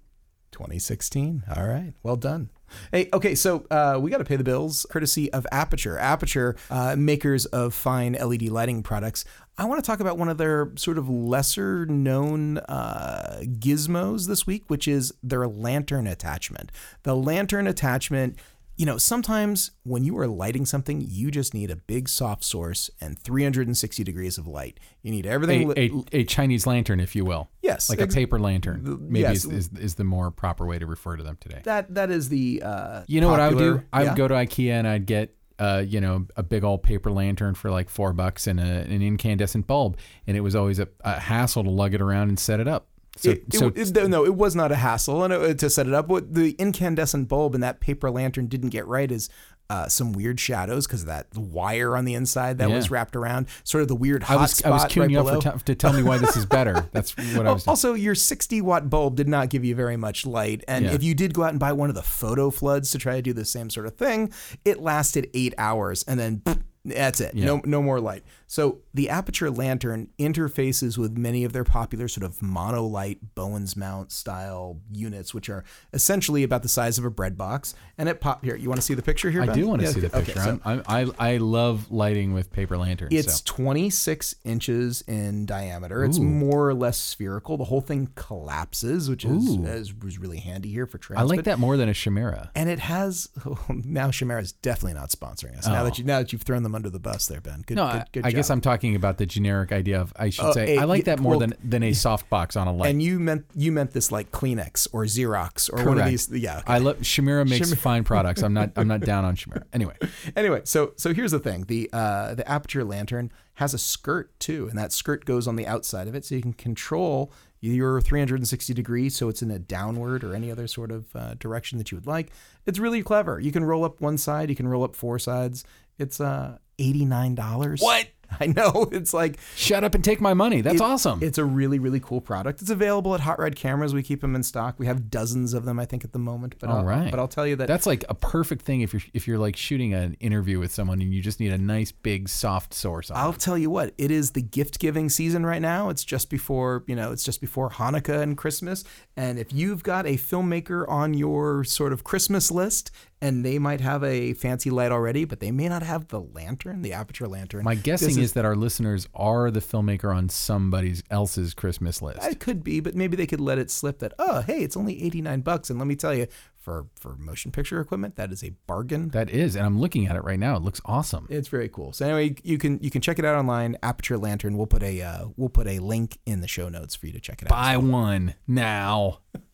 2016. 0.52 1.44
All 1.56 1.68
right. 1.68 1.94
Well 2.02 2.16
done. 2.16 2.50
Hey, 2.92 3.10
okay, 3.14 3.36
so 3.36 3.66
uh, 3.72 4.00
we 4.02 4.10
got 4.10 4.20
to 4.20 4.24
pay 4.24 4.36
the 4.36 4.44
bills 4.44 4.86
courtesy 4.90 5.32
of 5.34 5.46
Aputure. 5.52 6.00
Aputure, 6.00 6.58
uh, 6.70 6.96
makers 6.96 7.46
of 7.48 7.74
fine 7.74 8.14
LED 8.14 8.44
lighting 8.44 8.82
products. 8.84 9.26
I 9.58 9.66
want 9.66 9.84
to 9.84 9.86
talk 9.86 10.00
about 10.00 10.18
one 10.18 10.30
of 10.30 10.38
their 10.38 10.72
sort 10.76 10.98
of 10.98 11.10
lesser 11.10 11.86
known 11.88 12.60
uh, 12.60 13.42
gizmos 13.44 14.28
this 14.28 14.48
week, 14.48 14.64
which 14.68 14.88
is 14.88 15.14
their 15.22 15.48
lantern 15.48 16.08
attachment. 16.08 16.72
The 17.04 17.16
lantern 17.16 17.68
attachment 17.68 18.38
you 18.80 18.86
know, 18.86 18.98
sometimes 18.98 19.72
when 19.84 20.06
you 20.06 20.18
are 20.20 20.28
lighting 20.28 20.66
something, 20.66 21.04
you 21.06 21.32
just 21.32 21.54
need 21.54 21.70
a 21.70 21.76
big 21.76 22.08
soft 22.08 22.46
source 22.46 22.90
and 23.02 23.20
360 23.20 24.06
degrees 24.06 24.38
of 24.38 24.48
light. 24.48 24.80
You 25.02 25.12
need 25.12 25.26
everything. 25.26 25.74
A, 25.76 25.92
a, 26.16 26.22
a 26.22 26.24
Chinese 26.24 26.66
lantern, 26.66 27.02
if 27.02 27.14
you 27.14 27.26
will. 27.26 27.50
Yes. 27.62 27.90
Like 27.90 28.00
ex- 28.00 28.14
a 28.14 28.16
paper 28.16 28.40
lantern. 28.40 29.00
Maybe 29.02 29.20
yes. 29.20 29.44
is, 29.44 29.52
is, 29.52 29.70
is, 29.78 29.96
the 29.96 30.06
more 30.06 30.32
proper 30.32 30.66
way 30.66 30.80
to 30.80 30.86
refer 30.86 31.18
to 31.18 31.24
them 31.24 31.38
today. 31.42 31.60
That 31.66 31.94
That 31.94 32.10
is 32.10 32.30
the. 32.30 32.62
Uh, 32.64 33.04
you 33.06 33.20
know 33.20 33.28
popular, 33.28 33.32
what 33.32 33.40
I 33.42 33.50
would 33.50 33.82
do? 33.82 33.88
I 33.92 34.00
would 34.00 34.06
yeah. 34.06 34.16
go 34.16 34.28
to 34.30 34.34
IKEA 34.36 34.72
and 34.72 34.88
I'd 34.88 35.06
get. 35.06 35.36
Uh, 35.60 35.84
you 35.86 36.00
know, 36.00 36.26
a 36.38 36.42
big 36.42 36.64
old 36.64 36.84
paper 36.84 37.12
lantern 37.12 37.54
for 37.54 37.70
like 37.70 37.90
four 37.90 38.14
bucks 38.14 38.48
and 38.48 38.62
a, 38.62 38.64
an 38.64 39.02
incandescent 39.02 39.68
bulb, 39.68 39.98
and 40.26 40.38
it 40.38 40.40
was 40.40 40.56
always 40.56 40.80
a, 40.80 40.88
a 41.02 41.20
hassle 41.20 41.66
to 41.66 41.70
lug 41.70 41.94
it 41.94 42.00
around 42.00 42.30
and 42.30 42.40
set 42.40 42.62
it 42.62 42.68
up. 42.70 42.88
So, 43.20 43.32
it, 43.32 43.54
so 43.54 43.68
it, 43.68 43.98
it, 43.98 44.08
no, 44.08 44.26
it 44.26 44.36
was 44.36 44.56
not 44.56 44.72
a 44.72 44.76
hassle 44.76 45.24
and 45.24 45.34
it, 45.34 45.60
to 45.60 45.70
set 45.70 45.88
it 45.88 45.94
up. 45.94 46.08
What 46.08 46.34
the 46.34 46.52
incandescent 46.52 47.28
bulb 47.28 47.54
and 47.54 47.64
that 47.64 47.82
paper 47.82 48.10
lantern 48.10 48.48
didn't 48.48 48.70
get 48.70 48.88
right 48.88 49.12
is 49.12 49.30
uh, 49.70 49.88
some 49.88 50.14
weird 50.14 50.40
shadows 50.40 50.88
because 50.88 51.02
of 51.02 51.08
that 51.08 51.28
wire 51.36 51.96
on 51.96 52.06
the 52.06 52.16
inside 52.16 52.58
that 52.58 52.70
yeah. 52.70 52.76
was 52.76 52.90
wrapped 52.90 53.16
around, 53.16 53.48
sort 53.64 53.82
of 53.84 53.88
the 53.88 53.96
weird 53.96 54.24
hot 54.24 54.38
I 54.38 54.42
was, 54.42 54.52
spot 54.54 54.72
I 54.72 54.76
was 54.76 54.86
queuing 54.86 55.02
right 55.02 55.10
you 55.12 55.18
below. 55.18 55.38
up 55.38 55.58
t- 55.60 55.64
to 55.66 55.76
tell 55.76 55.94
me 55.94 56.02
why 56.02 56.18
this 56.18 56.36
is 56.36 56.46
better. 56.46 56.88
That's 56.92 57.16
what 57.36 57.46
I 57.46 57.52
was. 57.52 57.68
Also, 57.68 57.94
your 57.94 58.16
60 58.16 58.62
watt 58.62 58.90
bulb 58.90 59.16
did 59.16 59.28
not 59.28 59.50
give 59.50 59.64
you 59.64 59.76
very 59.76 59.98
much 59.98 60.26
light, 60.26 60.64
and 60.68 60.86
yeah. 60.86 60.94
if 60.94 61.04
you 61.04 61.14
did 61.14 61.34
go 61.34 61.44
out 61.44 61.52
and 61.52 61.60
buy 61.60 61.74
one 61.74 61.90
of 61.90 61.96
the 61.96 62.02
photo 62.02 62.50
floods 62.50 62.90
to 62.92 62.98
try 62.98 63.16
to 63.16 63.22
do 63.22 63.34
the 63.34 63.46
same 63.46 63.70
sort 63.70 63.86
of 63.86 63.96
thing, 63.96 64.34
it 64.66 64.80
lasted 64.80 65.30
eight 65.34 65.54
hours, 65.58 66.04
and 66.08 66.20
then. 66.20 66.42
That's 66.86 67.20
it. 67.20 67.36
Yeah. 67.36 67.46
No, 67.46 67.62
no 67.66 67.82
more 67.82 68.00
light. 68.00 68.24
So 68.50 68.80
the 68.96 69.06
Aputure 69.12 69.56
lantern 69.56 70.10
interfaces 70.18 70.98
with 70.98 71.16
many 71.16 71.44
of 71.44 71.54
their 71.54 71.64
popular 71.64 72.08
sort 72.08 72.26
of 72.26 72.42
monolight 72.42 73.36
Bowens 73.36 73.78
mount 73.78 74.12
style 74.12 74.80
units, 74.92 75.36
which 75.36 75.52
are 75.52 75.64
essentially 75.94 76.42
about 76.42 76.64
the 76.64 76.68
size 76.68 76.98
of 76.98 77.06
a 77.06 77.12
bread 77.12 77.38
box. 77.38 77.76
And 78.00 78.10
it 78.10 78.20
pop 78.20 78.44
here. 78.44 78.56
You 78.56 78.68
want 78.68 78.82
to 78.82 78.82
see 78.82 78.96
the 78.96 79.04
picture 79.04 79.30
here? 79.30 79.44
I 79.44 79.46
ben? 79.46 79.56
do 79.56 79.68
want 79.68 79.82
to 79.82 79.86
yeah, 79.86 79.94
see 79.94 80.00
the 80.00 80.10
picture. 80.10 80.32
Okay, 80.32 80.42
so 80.42 80.60
i 80.66 81.02
I, 81.02 81.34
I 81.34 81.38
love 81.38 81.92
lighting 81.92 82.34
with 82.34 82.52
paper 82.52 82.76
lanterns. 82.76 83.14
It's 83.14 83.36
so. 83.36 83.44
26 83.46 84.34
inches 84.44 85.04
in 85.08 85.46
diameter. 85.46 86.02
Ooh. 86.02 86.08
It's 86.08 86.18
more 86.18 86.68
or 86.70 86.74
less 86.74 86.98
spherical. 86.98 87.56
The 87.56 87.66
whole 87.66 87.82
thing 87.82 88.10
collapses, 88.16 89.12
which 89.12 89.26
is, 89.26 89.48
is, 89.48 89.94
is 90.04 90.18
really 90.18 90.40
handy 90.40 90.72
here 90.72 90.88
for 90.88 90.98
transport. 90.98 91.32
I 91.32 91.36
like 91.36 91.46
that 91.46 91.60
more 91.60 91.78
than 91.78 91.88
a 91.88 91.94
Chimera. 91.94 92.50
And 92.56 92.68
it 92.68 92.80
has 92.80 93.30
oh, 93.46 93.60
now 93.70 94.10
Chimera 94.10 94.42
is 94.42 94.54
definitely 94.54 94.96
not 94.96 95.10
sponsoring 95.10 95.56
us. 95.56 95.68
Oh. 95.68 95.72
Now 95.72 95.84
that 95.84 96.00
you 96.00 96.04
now 96.04 96.18
that 96.18 96.34
you've 96.34 96.42
thrown 96.42 96.64
them 96.64 96.74
under 96.74 96.90
the 96.90 97.00
bus 97.00 97.28
there, 97.28 97.42
Ben. 97.42 97.64
Good, 97.68 97.76
no, 97.76 97.92
good, 97.92 98.06
good 98.12 98.26
I, 98.26 98.32
job. 98.32 98.39
Guess 98.40 98.50
I'm 98.50 98.62
talking 98.62 98.96
about 98.96 99.18
the 99.18 99.26
generic 99.26 99.72
idea 99.72 100.02
of 100.02 100.14
I 100.16 100.30
should 100.30 100.46
uh, 100.46 100.54
say 100.54 100.78
a, 100.78 100.82
I 100.82 100.84
like 100.86 101.06
that 101.06 101.20
more 101.20 101.32
well, 101.32 101.40
than 101.40 101.54
than 101.64 101.84
a 101.84 101.94
soft 101.94 102.30
box 102.30 102.56
on 102.56 102.68
a 102.68 102.74
light. 102.74 102.90
And 102.90 103.02
you 103.02 103.20
meant 103.20 103.46
you 103.56 103.72
meant 103.72 103.92
this 103.92 104.12
like 104.12 104.32
Kleenex 104.32 104.88
or 104.92 105.04
Xerox 105.04 105.70
or 105.70 105.74
Correct. 105.74 105.88
one 105.88 106.00
of 106.00 106.06
these. 106.06 106.30
Yeah, 106.30 106.60
okay. 106.60 106.74
I 106.74 106.78
love 106.80 107.02
Chimera 107.02 107.46
makes 107.46 107.68
Chimera. 107.68 107.78
fine 107.78 108.04
products. 108.04 108.42
I'm 108.42 108.54
not 108.54 108.72
I'm 108.76 108.88
not 108.88 109.02
down 109.02 109.26
on 109.26 109.36
Chimera. 109.36 109.66
Anyway, 109.74 109.96
anyway, 110.36 110.62
so 110.64 110.94
so 110.98 111.14
here's 111.14 111.32
the 111.32 111.40
thing: 111.40 111.64
the 111.68 111.90
uh, 111.94 112.34
the 112.34 112.44
Aputure 112.44 112.88
lantern 112.88 113.32
has 113.56 113.74
a 113.74 113.78
skirt 113.78 114.38
too, 114.40 114.68
and 114.68 114.78
that 114.78 114.92
skirt 114.92 115.26
goes 115.26 115.48
on 115.48 115.56
the 115.56 115.68
outside 115.68 116.08
of 116.08 116.16
it, 116.16 116.26
so 116.26 116.34
you 116.34 116.42
can 116.42 116.54
control 116.54 117.32
You're 117.60 118.02
360 118.02 118.74
degrees, 118.74 119.16
so 119.16 119.30
it's 119.30 119.42
in 119.42 119.52
a 119.52 119.60
downward 119.60 120.24
or 120.24 120.34
any 120.34 120.50
other 120.50 120.66
sort 120.68 120.92
of 120.92 121.14
uh, 121.16 121.36
direction 121.36 121.78
that 121.78 121.92
you 121.92 121.98
would 121.98 122.08
like. 122.08 122.32
It's 122.66 122.80
really 122.80 123.04
clever. 123.04 123.40
You 123.40 123.52
can 123.52 123.64
roll 123.66 123.84
up 123.84 124.00
one 124.02 124.18
side, 124.18 124.50
you 124.50 124.56
can 124.56 124.68
roll 124.68 124.84
up 124.84 124.96
four 124.96 125.20
sides. 125.20 125.66
It's 125.98 126.22
uh, 126.22 126.58
$89. 126.80 127.82
What? 127.82 128.08
I 128.40 128.48
know. 128.48 128.90
It's 128.92 129.14
like 129.14 129.40
Shut 129.56 129.84
up 129.84 129.96
and 129.96 130.04
take 130.04 130.22
my 130.22 130.34
money. 130.34 130.62
That's 130.62 130.76
it- 130.76 130.82
awesome. 130.82 131.22
It's 131.22 131.38
a 131.38 131.46
really, 131.46 131.80
really 131.80 132.00
cool 132.00 132.22
product. 132.22 132.62
It's 132.62 132.70
available 132.70 133.14
at 133.14 133.22
Hot 133.22 133.40
Rod 133.40 133.56
Cameras. 133.56 133.94
We 133.94 134.04
keep 134.04 134.22
them 134.22 134.36
in 134.36 134.44
stock. 134.44 134.76
We 134.78 134.86
have 134.86 135.10
dozens 135.10 135.54
of 135.54 135.66
them, 135.66 135.80
I 135.80 135.86
think, 135.86 136.04
at 136.04 136.14
the 136.14 136.20
moment. 136.20 136.56
But 136.60 136.70
All 136.70 136.78
I'll, 136.78 136.86
right. 136.86 137.12
But 137.12 137.20
I'll 137.20 137.28
tell 137.28 137.48
you 137.48 137.56
that 137.58 137.68
That's 137.68 137.86
like 137.86 138.04
a 138.10 138.14
perfect 138.14 138.64
thing 138.64 138.82
if 138.82 138.94
you're 138.94 139.02
if 139.14 139.28
you're 139.28 139.38
like 139.38 139.56
shooting 139.56 139.94
an 139.94 140.16
interview 140.20 140.60
with 140.60 140.74
someone 140.74 141.02
and 141.02 141.14
you 141.14 141.22
just 141.22 141.40
need 141.40 141.52
a 141.52 141.58
nice 141.58 141.92
big 141.92 142.30
soft 142.30 142.74
source 142.74 143.10
on. 143.12 143.18
I'll 143.18 143.34
it. 143.34 143.40
tell 143.40 143.58
you 143.58 143.70
what, 143.70 143.94
it 143.98 144.12
is 144.12 144.32
the 144.32 144.42
gift 144.42 144.80
giving 144.80 145.10
season 145.10 145.46
right 145.46 145.62
now. 145.62 145.90
It's 145.90 146.04
just 146.04 146.30
before, 146.30 146.84
you 146.88 146.96
know, 146.96 147.12
it's 147.12 147.24
just 147.24 147.42
before 147.42 147.70
Hanukkah 147.70 148.22
and 148.22 148.38
Christmas. 148.38 148.84
And 149.18 149.38
if 149.38 149.52
you've 149.52 149.84
got 149.84 150.06
a 150.06 150.16
filmmaker 150.16 150.88
on 150.88 151.14
your 151.14 151.64
sort 151.64 151.92
of 151.94 152.04
Christmas 152.04 152.52
list 152.52 152.92
and 153.22 153.44
they 153.44 153.60
might 153.60 153.82
have 153.82 154.04
a 154.04 154.34
fancy 154.34 154.70
light 154.70 154.92
already, 154.92 155.26
but 155.26 155.40
they 155.42 155.52
may 155.52 155.68
not 155.68 155.84
have 155.84 156.08
the 156.08 156.22
lantern, 156.22 156.82
the 156.82 156.92
Aputure 156.92 157.30
lantern. 157.30 157.66
My 157.66 157.76
guessing 157.76 158.18
this 158.20 158.30
is, 158.30 158.34
that 158.34 158.46
our 158.46 158.56
listeners 158.56 159.08
are 159.14 159.52
the 159.52 159.60
filmmaker 159.60 160.16
on 160.16 160.30
somebody 160.30 160.96
else's 161.10 161.54
Christmas 161.54 162.02
list. 162.02 162.24
It 162.24 162.40
could 162.40 162.64
be, 162.64 162.80
but 162.80 162.96
maybe 162.96 163.16
they 163.16 163.28
could 163.28 163.42
let 163.42 163.58
it 163.58 163.72
slip 163.72 164.00
that, 164.00 164.14
oh, 164.20 164.42
hey, 164.42 164.64
it's 164.64 164.78
only 164.78 165.04
89 165.04 165.42
bucks. 165.42 165.70
And 165.70 165.80
let 165.80 165.88
me 165.88 165.96
tell 165.96 166.14
you, 166.14 166.28
for, 166.56 166.88
for 166.96 167.16
motion 167.16 167.52
picture 167.52 167.80
equipment, 167.80 168.16
that 168.18 168.32
is 168.32 168.44
a 168.44 168.52
bargain. 168.68 169.10
that 169.10 169.30
is, 169.30 169.56
and 169.56 169.66
I'm 169.66 169.80
looking 169.80 170.08
at 170.08 170.16
it 170.16 170.24
right 170.24 170.40
now. 170.40 170.56
It 170.56 170.62
looks 170.62 170.82
awesome. 170.86 171.26
It's 171.30 171.48
very 171.48 171.70
cool. 171.70 171.94
So 171.94 172.06
anyway, 172.06 172.36
you 172.44 172.58
can 172.58 172.80
you 172.82 172.92
can 172.92 173.02
check 173.02 173.18
it 173.18 173.26
out 173.26 173.36
online. 173.36 173.78
Aputure 173.82 174.22
Lantern. 174.22 174.58
We'll 174.58 174.68
put 174.68 174.84
a 174.84 175.02
uh, 175.02 175.26
we'll 175.36 175.50
put 175.50 175.68
a 175.68 175.80
link 175.80 176.20
in 176.26 176.42
the 176.42 176.48
show 176.48 176.70
notes 176.70 176.96
for 176.96 177.08
you 177.08 177.14
to 177.14 177.20
check 177.20 177.42
it 177.42 177.46
out. 177.46 177.50
Buy 177.50 177.78
one 177.78 178.36
now. 178.48 179.20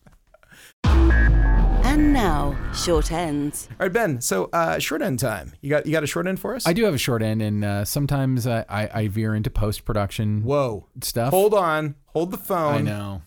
And 0.90 2.12
now, 2.12 2.56
short 2.74 3.10
ends. 3.10 3.68
All 3.72 3.76
right, 3.86 3.92
Ben. 3.92 4.20
So 4.20 4.50
uh, 4.52 4.78
short 4.78 5.02
end 5.02 5.18
time. 5.18 5.52
You 5.60 5.70
got 5.70 5.86
you 5.86 5.92
got 5.92 6.02
a 6.02 6.06
short 6.06 6.26
end 6.26 6.38
for 6.40 6.54
us? 6.54 6.66
I 6.66 6.72
do 6.72 6.84
have 6.84 6.94
a 6.94 6.98
short 6.98 7.22
end, 7.22 7.40
and 7.42 7.64
uh, 7.64 7.84
sometimes 7.84 8.46
I, 8.46 8.64
I, 8.68 8.88
I 9.02 9.08
veer 9.08 9.34
into 9.34 9.50
post 9.50 9.84
production 9.84 10.42
Whoa. 10.42 10.86
stuff. 11.02 11.30
Hold 11.30 11.54
on. 11.54 11.94
Hold 12.06 12.32
the 12.32 12.36
phone. 12.38 12.74
I 12.74 12.80
know. 12.82 13.22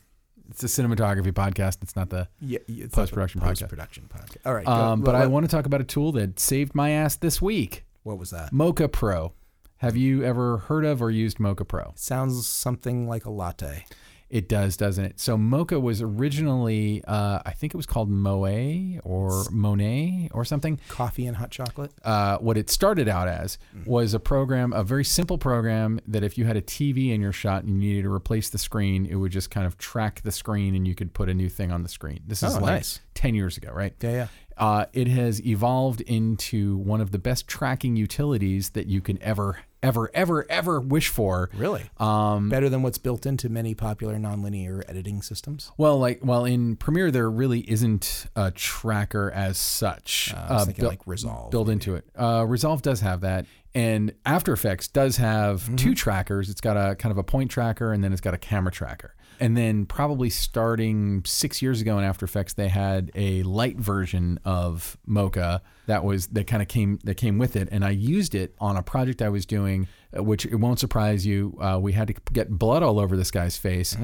It's 0.49 0.63
a 0.63 0.67
cinematography 0.67 1.31
podcast. 1.31 1.77
It's 1.83 1.95
not 1.95 2.09
the. 2.09 2.27
Yeah, 2.41 2.59
yeah, 2.67 2.85
it's 2.85 2.95
Post-production 2.95 3.39
podcast. 3.41 3.45
post 3.61 3.67
production 3.69 4.09
podcast. 4.09 4.37
All 4.45 4.53
right. 4.55 4.65
go- 4.65 4.71
Um, 4.71 5.01
but 5.01 5.13
what, 5.13 5.21
I 5.21 5.27
want 5.27 5.45
to 5.45 5.51
talk 5.55 5.65
about 5.67 5.79
a 5.81 5.83
tool 5.83 6.11
that 6.13 6.39
saved 6.39 6.73
my 6.73 6.89
ass 6.89 7.15
this 7.15 7.39
week. 7.41 7.85
what 8.03 8.17
was 8.17 8.31
that? 8.31 8.51
Mocha 8.51 8.87
Pro. 8.87 9.33
Have 9.77 9.95
you 9.95 10.23
ever 10.23 10.57
heard 10.57 10.85
of 10.85 11.01
or 11.03 11.11
used 11.11 11.39
Mocha 11.39 11.65
Pro? 11.65 11.93
Sounds 11.95 12.47
something 12.47 13.07
like 13.07 13.25
a 13.25 13.29
latte. 13.29 13.85
It 14.29 14.47
does, 14.47 14.77
doesn't 14.77 15.03
it? 15.03 15.19
So 15.19 15.37
Mocha 15.37 15.79
was 15.79 16.01
originally, 16.03 17.03
uh, 17.07 17.39
I 17.45 17.51
think 17.51 17.73
it 17.73 17.77
was 17.77 17.85
called 17.87 18.09
Moe 18.11 18.99
or 19.03 19.45
Monet 19.51 20.29
or 20.33 20.45
something. 20.45 20.79
Coffee 20.87 21.25
and 21.25 21.35
hot 21.37 21.49
chocolate. 21.51 21.91
Uh, 22.03 22.37
what 22.37 22.55
it 22.57 22.69
started 22.69 23.07
out 23.07 23.27
as 23.27 23.57
was 23.85 24.13
a 24.13 24.19
program, 24.19 24.71
a 24.73 24.83
very 24.83 25.03
simple 25.03 25.37
program 25.37 25.99
that 26.07 26.23
if 26.23 26.37
you 26.37 26.45
had 26.45 26.55
a 26.57 26.61
TV 26.61 27.11
in 27.13 27.21
your 27.21 27.31
shot 27.31 27.63
and 27.63 27.81
you 27.81 27.89
needed 27.89 28.03
to 28.03 28.13
replace 28.13 28.49
the 28.49 28.57
screen, 28.59 29.05
it 29.05 29.15
would 29.15 29.31
just 29.31 29.49
kind 29.49 29.65
of 29.65 29.77
track 29.77 30.21
the 30.21 30.31
screen 30.31 30.75
and 30.75 30.87
you 30.87 30.93
could 30.95 31.13
put 31.13 31.27
a 31.27 31.33
new 31.33 31.49
thing 31.49 31.71
on 31.71 31.81
the 31.83 31.89
screen. 31.89 32.19
This 32.27 32.43
is 32.43 32.55
Oh, 32.55 32.59
like 32.59 32.65
nice. 32.75 32.99
10 33.15 33.33
years 33.35 33.57
ago, 33.57 33.71
right? 33.73 33.93
Yeah, 34.01 34.11
yeah. 34.11 34.27
Uh, 34.59 34.85
it 34.93 35.07
has 35.07 35.43
evolved 35.45 36.01
into 36.01 36.77
one 36.77 36.99
of 37.01 37.11
the 37.11 37.17
best 37.19 37.47
tracking 37.47 37.95
utilities 37.95 38.71
that 38.71 38.87
you 38.87 38.99
can 39.01 39.17
ever, 39.23 39.59
ever, 39.81 40.11
ever, 40.13 40.45
ever 40.49 40.81
wish 40.81 41.07
for. 41.07 41.49
Really? 41.55 41.83
Um, 41.97 42.49
Better 42.49 42.67
than 42.67 42.81
what's 42.81 42.97
built 42.97 43.25
into 43.25 43.47
many 43.47 43.73
popular 43.73 44.15
nonlinear 44.17 44.83
editing 44.89 45.21
systems. 45.21 45.71
Well, 45.77 45.97
like, 45.97 46.19
well, 46.23 46.43
in 46.43 46.75
Premiere, 46.75 47.09
there 47.09 47.29
really 47.31 47.61
isn't 47.71 48.25
a 48.35 48.51
tracker 48.51 49.31
as 49.31 49.57
such. 49.57 50.33
Uh, 50.35 50.45
I 50.49 50.53
was 50.55 50.65
thinking 50.65 50.81
built- 50.83 50.91
like 50.91 51.07
Resolve. 51.07 51.51
built 51.51 51.69
into 51.69 51.95
it. 51.95 52.05
Uh, 52.17 52.45
Resolve 52.45 52.81
does 52.81 52.99
have 52.99 53.21
that, 53.21 53.45
and 53.73 54.13
After 54.25 54.51
Effects 54.51 54.89
does 54.89 55.15
have 55.17 55.61
Mm-hmm. 55.63 55.75
two 55.77 55.95
trackers. 55.95 56.49
It's 56.49 56.59
got 56.61 56.75
a 56.75 56.95
kind 56.95 57.11
of 57.11 57.17
a 57.17 57.23
point 57.23 57.49
tracker, 57.49 57.93
and 57.93 58.03
then 58.03 58.11
it's 58.11 58.21
got 58.21 58.33
a 58.33 58.37
camera 58.37 58.71
tracker. 58.73 59.15
And 59.39 59.55
then 59.55 59.85
probably 59.85 60.29
starting 60.29 61.23
six 61.25 61.61
years 61.61 61.79
ago 61.81 61.97
in 61.97 62.03
After 62.03 62.25
Effects, 62.25 62.53
they 62.53 62.67
had 62.67 63.09
a 63.15 63.41
light 63.43 63.77
version 63.77 64.39
of 64.43 64.97
Mocha 65.05 65.61
that 65.87 66.03
was 66.03 66.27
that 66.27 66.45
kind 66.45 66.61
of 66.61 66.67
came 66.67 66.99
that 67.05 67.15
came 67.15 67.37
with 67.37 67.55
it, 67.55 67.69
and 67.71 67.83
I 67.85 67.91
used 67.91 68.35
it 68.35 68.53
on 68.59 68.75
a 68.77 68.83
project 68.83 69.21
I 69.21 69.29
was 69.29 69.45
doing, 69.45 69.87
uh, 70.15 70.23
which 70.23 70.45
it 70.45 70.55
won't 70.55 70.79
surprise 70.79 71.25
you. 71.25 71.57
Uh, 71.59 71.79
we 71.81 71.93
had 71.93 72.07
to 72.09 72.15
get 72.33 72.49
blood 72.49 72.83
all 72.83 72.99
over 72.99 73.15
this 73.17 73.31
guy's 73.31 73.57
face. 73.57 73.95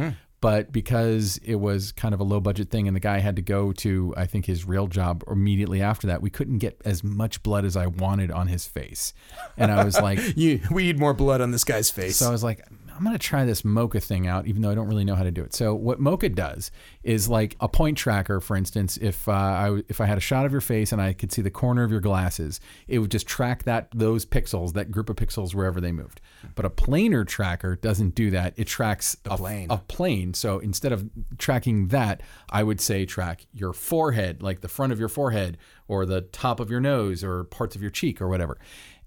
But 0.41 0.71
because 0.71 1.39
it 1.43 1.55
was 1.55 1.91
kind 1.91 2.13
of 2.13 2.19
a 2.19 2.23
low 2.23 2.39
budget 2.39 2.69
thing 2.69 2.87
and 2.87 2.95
the 2.95 2.99
guy 2.99 3.17
had 3.17 3.35
to 3.37 3.41
go 3.41 3.71
to, 3.71 4.13
I 4.15 4.27
think, 4.27 4.45
his 4.45 4.63
real 4.63 4.85
job 4.85 5.23
immediately 5.27 5.81
after 5.81 6.05
that, 6.07 6.21
we 6.21 6.29
couldn't 6.29 6.59
get 6.59 6.79
as 6.85 7.03
much 7.03 7.41
blood 7.41 7.65
as 7.65 7.75
I 7.75 7.87
wanted 7.87 8.29
on 8.29 8.47
his 8.47 8.67
face. 8.67 9.13
And 9.57 9.71
I 9.71 9.83
was 9.83 9.99
like, 9.99 10.19
You, 10.35 10.59
we 10.69 10.83
need 10.83 10.99
more 10.99 11.15
blood 11.15 11.41
on 11.41 11.49
this 11.49 11.63
guy's 11.63 11.89
face. 11.89 12.17
so 12.17 12.27
I 12.27 12.31
was 12.31 12.43
like, 12.43 12.63
I'm 12.95 13.03
going 13.03 13.15
to 13.15 13.19
try 13.19 13.45
this 13.45 13.65
Mocha 13.65 13.99
thing 13.99 14.27
out, 14.27 14.47
even 14.47 14.61
though 14.61 14.69
I 14.69 14.75
don't 14.75 14.87
really 14.87 15.03
know 15.03 15.15
how 15.15 15.23
to 15.23 15.31
do 15.31 15.43
it. 15.43 15.53
So 15.53 15.75
what 15.75 15.99
Mocha 15.99 16.29
does 16.29 16.71
is 17.03 17.27
like 17.27 17.55
a 17.59 17.67
point 17.67 17.97
tracker, 17.97 18.39
for 18.39 18.55
instance. 18.55 18.97
If 18.97 19.27
uh, 19.27 19.31
I 19.31 19.81
if 19.89 19.99
I 19.99 20.05
had 20.05 20.17
a 20.17 20.21
shot 20.21 20.45
of 20.45 20.51
your 20.51 20.61
face 20.61 20.91
and 20.91 21.01
I 21.01 21.13
could 21.13 21.31
see 21.31 21.41
the 21.41 21.51
corner 21.51 21.83
of 21.83 21.91
your 21.91 21.99
glasses, 21.99 22.61
it 22.87 22.99
would 22.99 23.11
just 23.11 23.27
track 23.27 23.63
that 23.63 23.89
those 23.93 24.25
pixels, 24.25 24.73
that 24.73 24.91
group 24.91 25.09
of 25.09 25.17
pixels 25.17 25.53
wherever 25.53 25.81
they 25.81 25.91
moved. 25.91 26.21
But 26.55 26.65
a 26.65 26.69
planar 26.69 27.27
tracker 27.27 27.75
doesn't 27.75 28.15
do 28.15 28.31
that. 28.31 28.53
It 28.55 28.67
tracks 28.67 29.17
a 29.25 29.37
plane. 29.37 29.67
a 29.69 29.77
plane. 29.77 30.33
So 30.33 30.59
instead 30.59 30.91
of 30.91 31.09
tracking 31.37 31.89
that, 31.89 32.21
I 32.49 32.63
would 32.63 32.79
say 32.79 33.05
track 33.05 33.45
your 33.53 33.73
forehead, 33.73 34.41
like 34.41 34.61
the 34.61 34.69
front 34.69 34.93
of 34.93 34.99
your 34.99 35.09
forehead 35.09 35.57
or 35.87 36.05
the 36.05 36.21
top 36.21 36.59
of 36.59 36.71
your 36.71 36.79
nose 36.79 37.23
or 37.23 37.43
parts 37.43 37.75
of 37.75 37.81
your 37.81 37.91
cheek 37.91 38.21
or 38.21 38.27
whatever. 38.27 38.57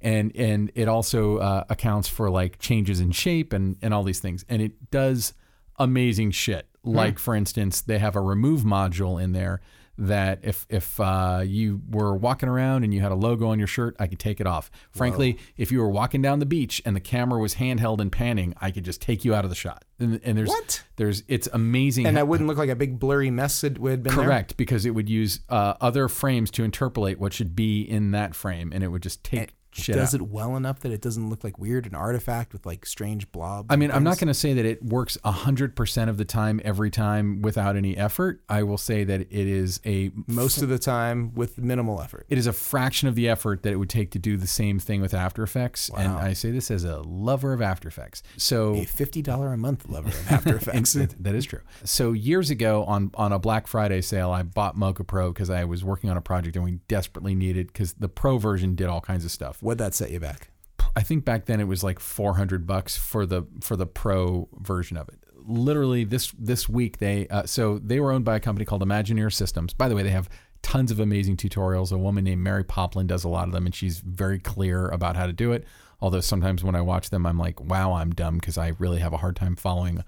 And 0.00 0.34
and 0.36 0.70
it 0.74 0.86
also 0.88 1.38
uh, 1.38 1.64
accounts 1.68 2.08
for 2.08 2.30
like 2.30 2.58
changes 2.58 3.00
in 3.00 3.10
shape 3.12 3.52
and 3.52 3.76
and 3.82 3.92
all 3.92 4.04
these 4.04 4.20
things. 4.20 4.44
And 4.48 4.62
it 4.62 4.90
does 4.90 5.34
amazing 5.78 6.30
shit. 6.32 6.66
Like 6.84 7.18
for 7.18 7.34
instance, 7.34 7.80
they 7.82 7.98
have 7.98 8.16
a 8.16 8.20
remove 8.20 8.62
module 8.62 9.22
in 9.22 9.32
there 9.32 9.60
that 10.00 10.38
if 10.42 10.64
if 10.70 10.98
uh, 11.00 11.42
you 11.44 11.82
were 11.90 12.14
walking 12.16 12.48
around 12.48 12.84
and 12.84 12.94
you 12.94 13.00
had 13.00 13.10
a 13.10 13.16
logo 13.16 13.48
on 13.48 13.58
your 13.58 13.66
shirt, 13.66 13.96
I 13.98 14.06
could 14.06 14.20
take 14.20 14.40
it 14.40 14.46
off. 14.46 14.70
Frankly, 14.92 15.38
if 15.56 15.72
you 15.72 15.80
were 15.80 15.88
walking 15.90 16.22
down 16.22 16.38
the 16.38 16.46
beach 16.46 16.80
and 16.86 16.94
the 16.94 17.00
camera 17.00 17.40
was 17.40 17.56
handheld 17.56 18.00
and 18.00 18.10
panning, 18.10 18.54
I 18.60 18.70
could 18.70 18.84
just 18.84 19.02
take 19.02 19.24
you 19.24 19.34
out 19.34 19.42
of 19.44 19.50
the 19.50 19.56
shot. 19.56 19.84
And, 19.98 20.20
and 20.22 20.38
there's 20.38 20.48
What? 20.48 20.84
there's 20.96 21.24
it's 21.26 21.48
amazing. 21.52 22.06
and 22.06 22.16
how- 22.16 22.22
that 22.22 22.28
wouldn't 22.28 22.48
look 22.48 22.58
like 22.58 22.70
a 22.70 22.76
big 22.76 23.00
blurry 23.00 23.30
mess 23.30 23.60
that 23.62 23.78
would 23.78 23.90
have 23.90 24.02
been 24.04 24.14
there. 24.14 24.24
correct 24.24 24.56
because 24.56 24.86
it 24.86 24.90
would 24.90 25.08
use 25.10 25.40
uh, 25.48 25.74
other 25.80 26.06
frames 26.08 26.52
to 26.52 26.62
interpolate 26.64 27.18
what 27.18 27.32
should 27.32 27.56
be 27.56 27.82
in 27.82 28.12
that 28.12 28.36
frame, 28.36 28.70
and 28.72 28.84
it 28.84 28.88
would 28.88 29.02
just 29.02 29.24
take 29.24 29.54
shit 29.72 29.94
Does 29.96 30.14
out. 30.14 30.20
it 30.20 30.28
well 30.28 30.56
enough 30.56 30.80
that 30.80 30.92
it 30.92 31.00
doesn't 31.00 31.28
look 31.30 31.44
like 31.44 31.58
weird, 31.58 31.86
an 31.86 31.94
artifact 31.94 32.52
with 32.52 32.64
like 32.66 32.86
strange 32.86 33.30
blobs? 33.32 33.66
I 33.70 33.76
mean, 33.76 33.90
I'm 33.90 34.04
not 34.04 34.18
going 34.18 34.28
to 34.28 34.34
say 34.34 34.54
that 34.54 34.64
it 34.64 34.82
works 34.84 35.16
100% 35.24 36.08
of 36.08 36.16
the 36.16 36.24
time, 36.24 36.60
every 36.64 36.90
time, 36.90 37.42
without 37.42 37.76
any 37.76 37.96
effort. 37.96 38.42
I 38.48 38.62
will 38.62 38.78
say 38.78 39.04
that 39.04 39.20
it 39.20 39.30
is 39.32 39.80
a 39.84 40.10
most 40.26 40.62
of 40.62 40.68
the 40.68 40.78
time 40.78 41.34
with 41.34 41.58
minimal 41.58 42.00
effort. 42.00 42.26
it 42.28 42.38
is 42.38 42.46
a 42.46 42.52
fraction 42.52 43.08
of 43.08 43.14
the 43.14 43.28
effort 43.28 43.62
that 43.62 43.72
it 43.72 43.76
would 43.76 43.90
take 43.90 44.10
to 44.12 44.18
do 44.18 44.36
the 44.36 44.46
same 44.46 44.78
thing 44.78 45.00
with 45.00 45.14
After 45.14 45.42
Effects. 45.42 45.90
And 45.96 46.12
I 46.12 46.32
say 46.32 46.50
this 46.50 46.70
as 46.70 46.84
a 46.84 47.00
lover 47.00 47.52
of 47.52 47.62
After 47.62 47.88
Effects. 47.88 48.22
So 48.36 48.74
A 48.74 48.84
fifty 48.84 49.22
dollar 49.22 49.52
a 49.52 49.56
month 49.56 49.88
lover 49.88 50.08
of 50.08 50.30
After 50.32 50.56
Effects. 50.60 50.92
That- 50.94 51.22
that 51.22 51.34
is 51.34 51.44
true. 51.44 51.60
So 51.84 52.12
years 52.12 52.50
ago 52.50 52.84
on 52.84 53.10
on 53.14 53.32
a 53.32 53.38
Black 53.38 53.66
Friday 53.66 54.00
sale, 54.02 54.30
I 54.30 54.42
bought 54.42 54.76
Mocha 54.76 55.04
Pro 55.04 55.32
because 55.32 55.50
I 55.50 55.64
was 55.64 55.84
working 55.84 56.10
on 56.10 56.16
a 56.16 56.20
project 56.20 56.56
and 56.56 56.64
we 56.64 56.72
desperately 56.88 57.34
needed 57.34 57.68
because 57.68 57.94
the 57.94 58.08
Pro 58.08 58.38
version 58.38 58.74
did 58.74 58.86
all 58.88 59.00
kinds 59.00 59.24
of 59.24 59.30
stuff. 59.30 59.57
What'd 59.60 59.78
that 59.78 59.94
set 59.94 60.10
you 60.10 60.20
back? 60.20 60.50
I 60.96 61.02
think 61.02 61.24
back 61.24 61.46
then 61.46 61.60
it 61.60 61.68
was 61.68 61.84
like 61.84 62.00
400 62.00 62.66
bucks 62.66 62.96
for 62.96 63.26
the 63.26 63.44
for 63.60 63.76
the 63.76 63.86
Pro 63.86 64.48
version 64.58 64.96
of 64.96 65.08
it. 65.08 65.18
Literally 65.46 66.04
this 66.04 66.32
this 66.38 66.68
week 66.68 66.98
they 66.98 67.28
uh, 67.28 67.44
so 67.46 67.78
they 67.78 68.00
were 68.00 68.12
owned 68.12 68.24
by 68.24 68.36
a 68.36 68.40
company 68.40 68.64
called 68.64 68.82
Imagineer 68.82 69.32
Systems. 69.32 69.72
By 69.72 69.88
the 69.88 69.94
way, 69.94 70.02
they 70.02 70.10
have 70.10 70.28
tons 70.62 70.90
of 70.90 71.00
amazing 71.00 71.36
tutorials. 71.36 71.92
A 71.92 71.98
woman 71.98 72.24
named 72.24 72.42
Mary 72.42 72.64
Poplin 72.64 73.06
does 73.06 73.24
a 73.24 73.28
lot 73.28 73.46
of 73.46 73.52
them, 73.52 73.66
and 73.66 73.74
she's 73.74 74.00
very 74.00 74.38
clear 74.38 74.88
about 74.88 75.16
how 75.16 75.26
to 75.26 75.32
do 75.32 75.52
it. 75.52 75.64
Although 76.00 76.20
sometimes 76.20 76.62
when 76.62 76.74
I 76.74 76.80
watch 76.80 77.10
them, 77.10 77.26
I'm 77.26 77.38
like, 77.38 77.60
wow, 77.60 77.92
I'm 77.92 78.12
dumb 78.12 78.38
because 78.38 78.58
I 78.58 78.72
really 78.78 78.98
have 78.98 79.12
a 79.12 79.18
hard 79.18 79.36
time 79.36 79.56
following. 79.56 80.04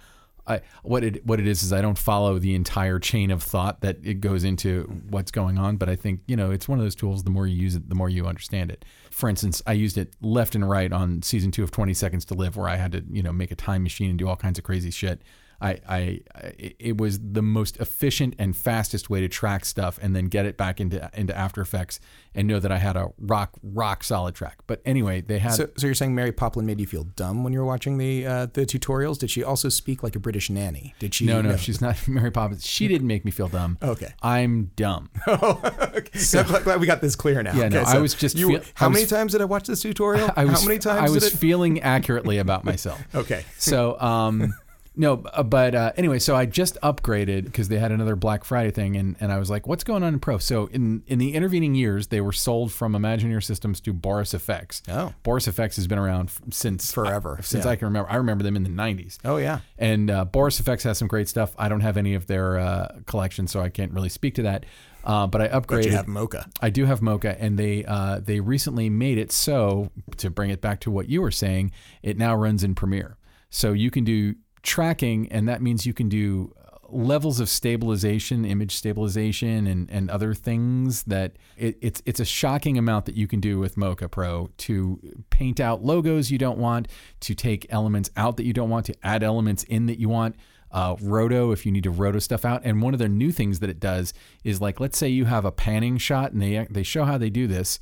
What 0.83 1.05
it 1.05 1.25
what 1.27 1.41
it 1.41 1.47
is 1.47 1.63
is 1.63 1.73
I 1.73 1.81
don't 1.81 1.99
follow 1.99 2.39
the 2.39 2.55
entire 2.55 2.99
chain 2.99 3.31
of 3.31 3.43
thought 3.43 3.81
that 3.83 3.99
it 4.03 4.21
goes 4.21 4.45
into 4.45 4.83
what's 5.09 5.31
going 5.31 5.59
on, 5.59 5.77
but 5.77 5.89
I 5.89 5.97
think 5.97 6.21
you 6.27 6.37
know 6.37 6.51
it's 6.51 6.69
one 6.69 6.79
of 6.79 6.85
those 6.85 6.95
tools. 6.95 7.25
The 7.25 7.31
more 7.31 7.47
you 7.47 7.57
use 7.57 7.75
it, 7.75 7.89
the 7.89 7.95
more 7.95 8.09
you 8.09 8.27
understand 8.27 8.71
it. 8.71 8.85
For 9.11 9.29
instance, 9.29 9.63
I 9.67 9.73
used 9.73 9.99
it 9.99 10.15
left 10.21 10.55
and 10.55 10.69
right 10.69 10.93
on 10.93 11.23
season 11.23 11.51
two 11.51 11.63
of 11.63 11.71
Twenty 11.71 11.95
Seconds 11.95 12.25
to 12.27 12.35
Live, 12.35 12.57
where 12.57 12.69
I 12.69 12.77
had 12.77 12.93
to 12.93 13.05
you 13.11 13.23
know 13.23 13.33
make 13.33 13.51
a 13.51 13.57
time 13.57 13.83
machine 13.83 14.11
and 14.11 14.19
do 14.19 14.29
all 14.29 14.37
kinds 14.37 14.59
of 14.59 14.65
crazy 14.65 14.91
shit. 14.91 15.23
I, 15.61 15.71
I, 15.89 16.21
I 16.35 16.75
it 16.79 16.99
was 16.99 17.19
the 17.21 17.43
most 17.43 17.77
efficient 17.79 18.35
and 18.39 18.57
fastest 18.57 19.11
way 19.11 19.21
to 19.21 19.29
track 19.29 19.65
stuff 19.65 19.99
and 20.01 20.15
then 20.17 20.27
get 20.27 20.47
it 20.47 20.57
back 20.57 20.81
into 20.81 21.11
into 21.15 21.37
After 21.37 21.61
Effects 21.61 22.01
and 22.35 22.47
know 22.47 22.61
that 22.61 22.71
I 22.71 22.79
had 22.79 22.97
a 22.97 23.09
rock 23.19 23.53
rock 23.63 24.05
solid 24.05 24.35
track. 24.35 24.59
But 24.67 24.81
anyway, 24.85 25.21
they 25.21 25.39
had 25.39 25.53
So, 25.53 25.69
so 25.77 25.87
you're 25.87 25.95
saying 25.95 26.15
Mary 26.15 26.33
Poplin 26.33 26.67
made 26.67 26.81
you 26.81 26.87
feel 26.87 27.05
dumb 27.05 27.45
when 27.45 27.53
you 27.53 27.59
were 27.59 27.65
watching 27.65 27.99
the 27.99 28.27
uh, 28.27 28.47
the 28.47 28.67
tutorials? 28.67 29.19
Did 29.19 29.31
she 29.31 29.43
also 29.43 29.69
speak 29.69 30.03
like 30.03 30.17
a 30.17 30.21
British 30.21 30.51
nanny? 30.51 30.95
Did 30.99 31.15
she? 31.15 31.27
no, 31.27 31.41
no, 31.41 31.57
she's 31.57 31.81
not 31.81 31.97
Mary 32.09 32.31
Poppins. 32.31 32.67
She 32.67 32.89
didn't 32.89 33.07
make 33.07 33.25
me 33.25 33.31
feel 33.31 33.49
dumb. 33.49 33.79
Okay. 33.83 34.13
I'm 34.23 34.71
dumb. 34.77 35.11
oh, 35.27 35.61
okay. 35.97 36.19
So, 36.19 36.43
glad, 36.45 36.65
glad 36.65 36.81
we 36.81 36.87
got 36.87 37.01
this 37.01 37.17
clear 37.17 37.43
now. 37.43 37.55
Yeah, 37.55 37.69
no, 37.69 37.81
Okay, 37.81 37.91
I 37.91 37.99
was 37.99 38.15
just 38.15 38.37
You, 38.37 38.49
feel- 38.49 38.63
how 38.75 38.87
I 38.87 38.91
many 38.91 39.07
times 39.07 39.33
did 39.33 39.41
I 39.41 39.45
watch 39.45 39.67
this 39.67 39.81
tutorial? 39.83 40.31
I 40.37 40.45
was 40.45 40.61
how 40.61 40.67
many 40.67 40.79
times? 40.79 41.11
I 41.11 41.13
was 41.13 41.31
feeling 41.31 41.81
accurately 41.81 42.39
about 42.39 42.65
myself. 42.65 43.01
Okay. 43.15 43.45
So, 43.59 44.01
um, 44.01 44.55
no, 44.97 45.23
uh, 45.33 45.45
but 45.45 45.75
uh, 45.75 45.93
anyway, 45.97 46.19
so 46.19 46.35
I 46.35 46.47
just 46.47 46.77
upgraded 46.83 47.45
because 47.45 47.69
they 47.69 47.79
had 47.79 47.93
another 47.93 48.17
Black 48.17 48.43
Friday 48.43 48.73
thing, 48.73 48.97
and, 48.97 49.17
and 49.21 49.31
I 49.31 49.39
was 49.39 49.49
like, 49.49 49.67
"What's 49.69 49.85
going 49.85 50.03
on 50.03 50.15
in 50.15 50.21
Pro?" 50.21 50.39
So 50.39 50.67
in 50.67 51.05
in 51.07 51.19
the 51.19 51.35
intervening 51.35 51.77
years, 51.77 52.09
they 52.09 52.21
were 52.21 52.33
sold 52.33 52.73
from 52.73 52.95
Imagineer 52.95 53.43
Systems 53.43 53.81
to 53.83 53.93
Boris 53.93 54.35
FX. 54.35 54.83
Oh. 54.89 55.15
Boris 55.23 55.47
FX 55.47 55.77
has 55.77 55.87
been 55.87 55.99
around 55.99 56.33
since 56.51 56.93
Forever, 56.93 57.39
since 57.43 57.65
yeah. 57.65 57.71
I 57.71 57.77
can 57.77 57.87
remember. 57.87 58.11
I 58.11 58.17
remember 58.17 58.43
them 58.43 58.57
in 58.57 58.65
the 58.65 58.71
'90s. 58.71 59.19
Oh 59.25 59.37
yeah. 59.37 59.61
And 59.79 60.11
uh, 60.11 60.25
Boris 60.25 60.61
FX 60.61 60.83
has 60.83 60.99
some 60.99 61.09
great 61.09 61.29
stuff. 61.29 61.55
I 61.57 61.69
don't 61.69 61.81
have 61.81 61.97
any 61.97 62.15
of 62.15 62.27
their 62.27 62.59
uh, 62.59 62.89
collection, 63.07 63.47
so 63.47 63.61
I 63.61 63.69
can't 63.69 63.93
really 63.93 64.09
speak 64.09 64.35
to 64.37 64.43
that. 64.43 64.67
Uh, 65.05 65.29
but 65.29 65.41
I 65.41 65.49
upgraded. 65.49 65.67
But 65.69 65.87
you 65.87 65.93
have 65.93 66.09
Mocha. 66.09 66.51
I 66.61 66.71
do 66.71 66.85
have 66.85 67.01
Mocha, 67.01 67.41
and 67.41 67.57
they 67.57 67.85
uh, 67.85 68.19
they 68.21 68.41
recently 68.41 68.91
made 68.91 69.19
it 69.19 69.31
so 69.31 69.93
to 70.17 70.31
bring 70.31 70.51
it 70.51 70.61
back 70.61 70.81
to 70.81 70.91
what 70.91 71.09
you 71.09 71.23
were 71.23 71.31
saying, 71.31 71.71
it 72.03 72.19
now 72.19 72.35
runs 72.35 72.65
in 72.65 72.75
Premiere, 72.75 73.17
so 73.51 73.73
you 73.73 73.91
can 73.93 74.03
do 74.03 74.35
tracking, 74.63 75.31
and 75.31 75.49
that 75.49 75.63
means 75.63 75.87
you 75.87 75.95
can 75.95 76.09
do 76.09 76.53
uh, 76.57 76.77
levels 76.89 77.41
of 77.41 77.49
stabilization, 77.49 78.45
image 78.45 78.75
stabilization, 78.75 79.67
and 79.67 79.91
and 79.91 80.11
other 80.11 80.35
things 80.35 81.05
that 81.05 81.37
it, 81.57 81.79
it's 81.81 82.03
it's 82.07 82.21
a 82.21 82.25
shocking 82.25 82.79
amount 82.79 83.07
that 83.07 83.15
you 83.15 83.27
can 83.27 83.41
do 83.41 83.59
with 83.59 83.77
Mocha 83.77 84.09
Pro 84.09 84.51
to 84.59 85.01
paint 85.31 85.61
out 85.61 85.83
logos 85.83 86.31
you 86.31 86.39
don't 86.39 86.59
want, 86.59 86.89
to 87.21 87.35
take 87.35 87.67
elements 87.71 88.11
out 88.17 88.37
that 88.37 88.45
you 88.45 88.53
don't 88.53 88.71
want, 88.71 88.87
to 88.87 88.95
add 89.03 89.23
elements 89.23 89.63
in 89.65 89.87
that 89.87 89.99
you 89.99 90.09
want 90.09 90.37
uh, 90.73 90.97
roto 91.01 91.53
if 91.53 91.67
you 91.67 91.73
need 91.73 91.85
to 91.85 91.91
roto 91.91 92.19
stuff 92.19 92.45
out. 92.45 92.63
And 92.65 92.83
one 92.83 92.95
of 92.95 92.99
the 92.99 93.09
new 93.09 93.33
things 93.33 93.61
that 93.61 93.71
it 93.71 93.81
does 93.81 94.15
is 94.45 94.61
like, 94.61 94.81
let's 94.81 94.99
say 94.99 95.09
you 95.09 95.25
have 95.25 95.45
a 95.45 95.53
panning 95.53 95.99
shot, 95.99 96.33
and 96.33 96.41
they 96.41 96.67
they 96.71 96.83
show 96.83 97.05
how 97.05 97.19
they 97.19 97.31
do 97.31 97.47
this. 97.47 97.81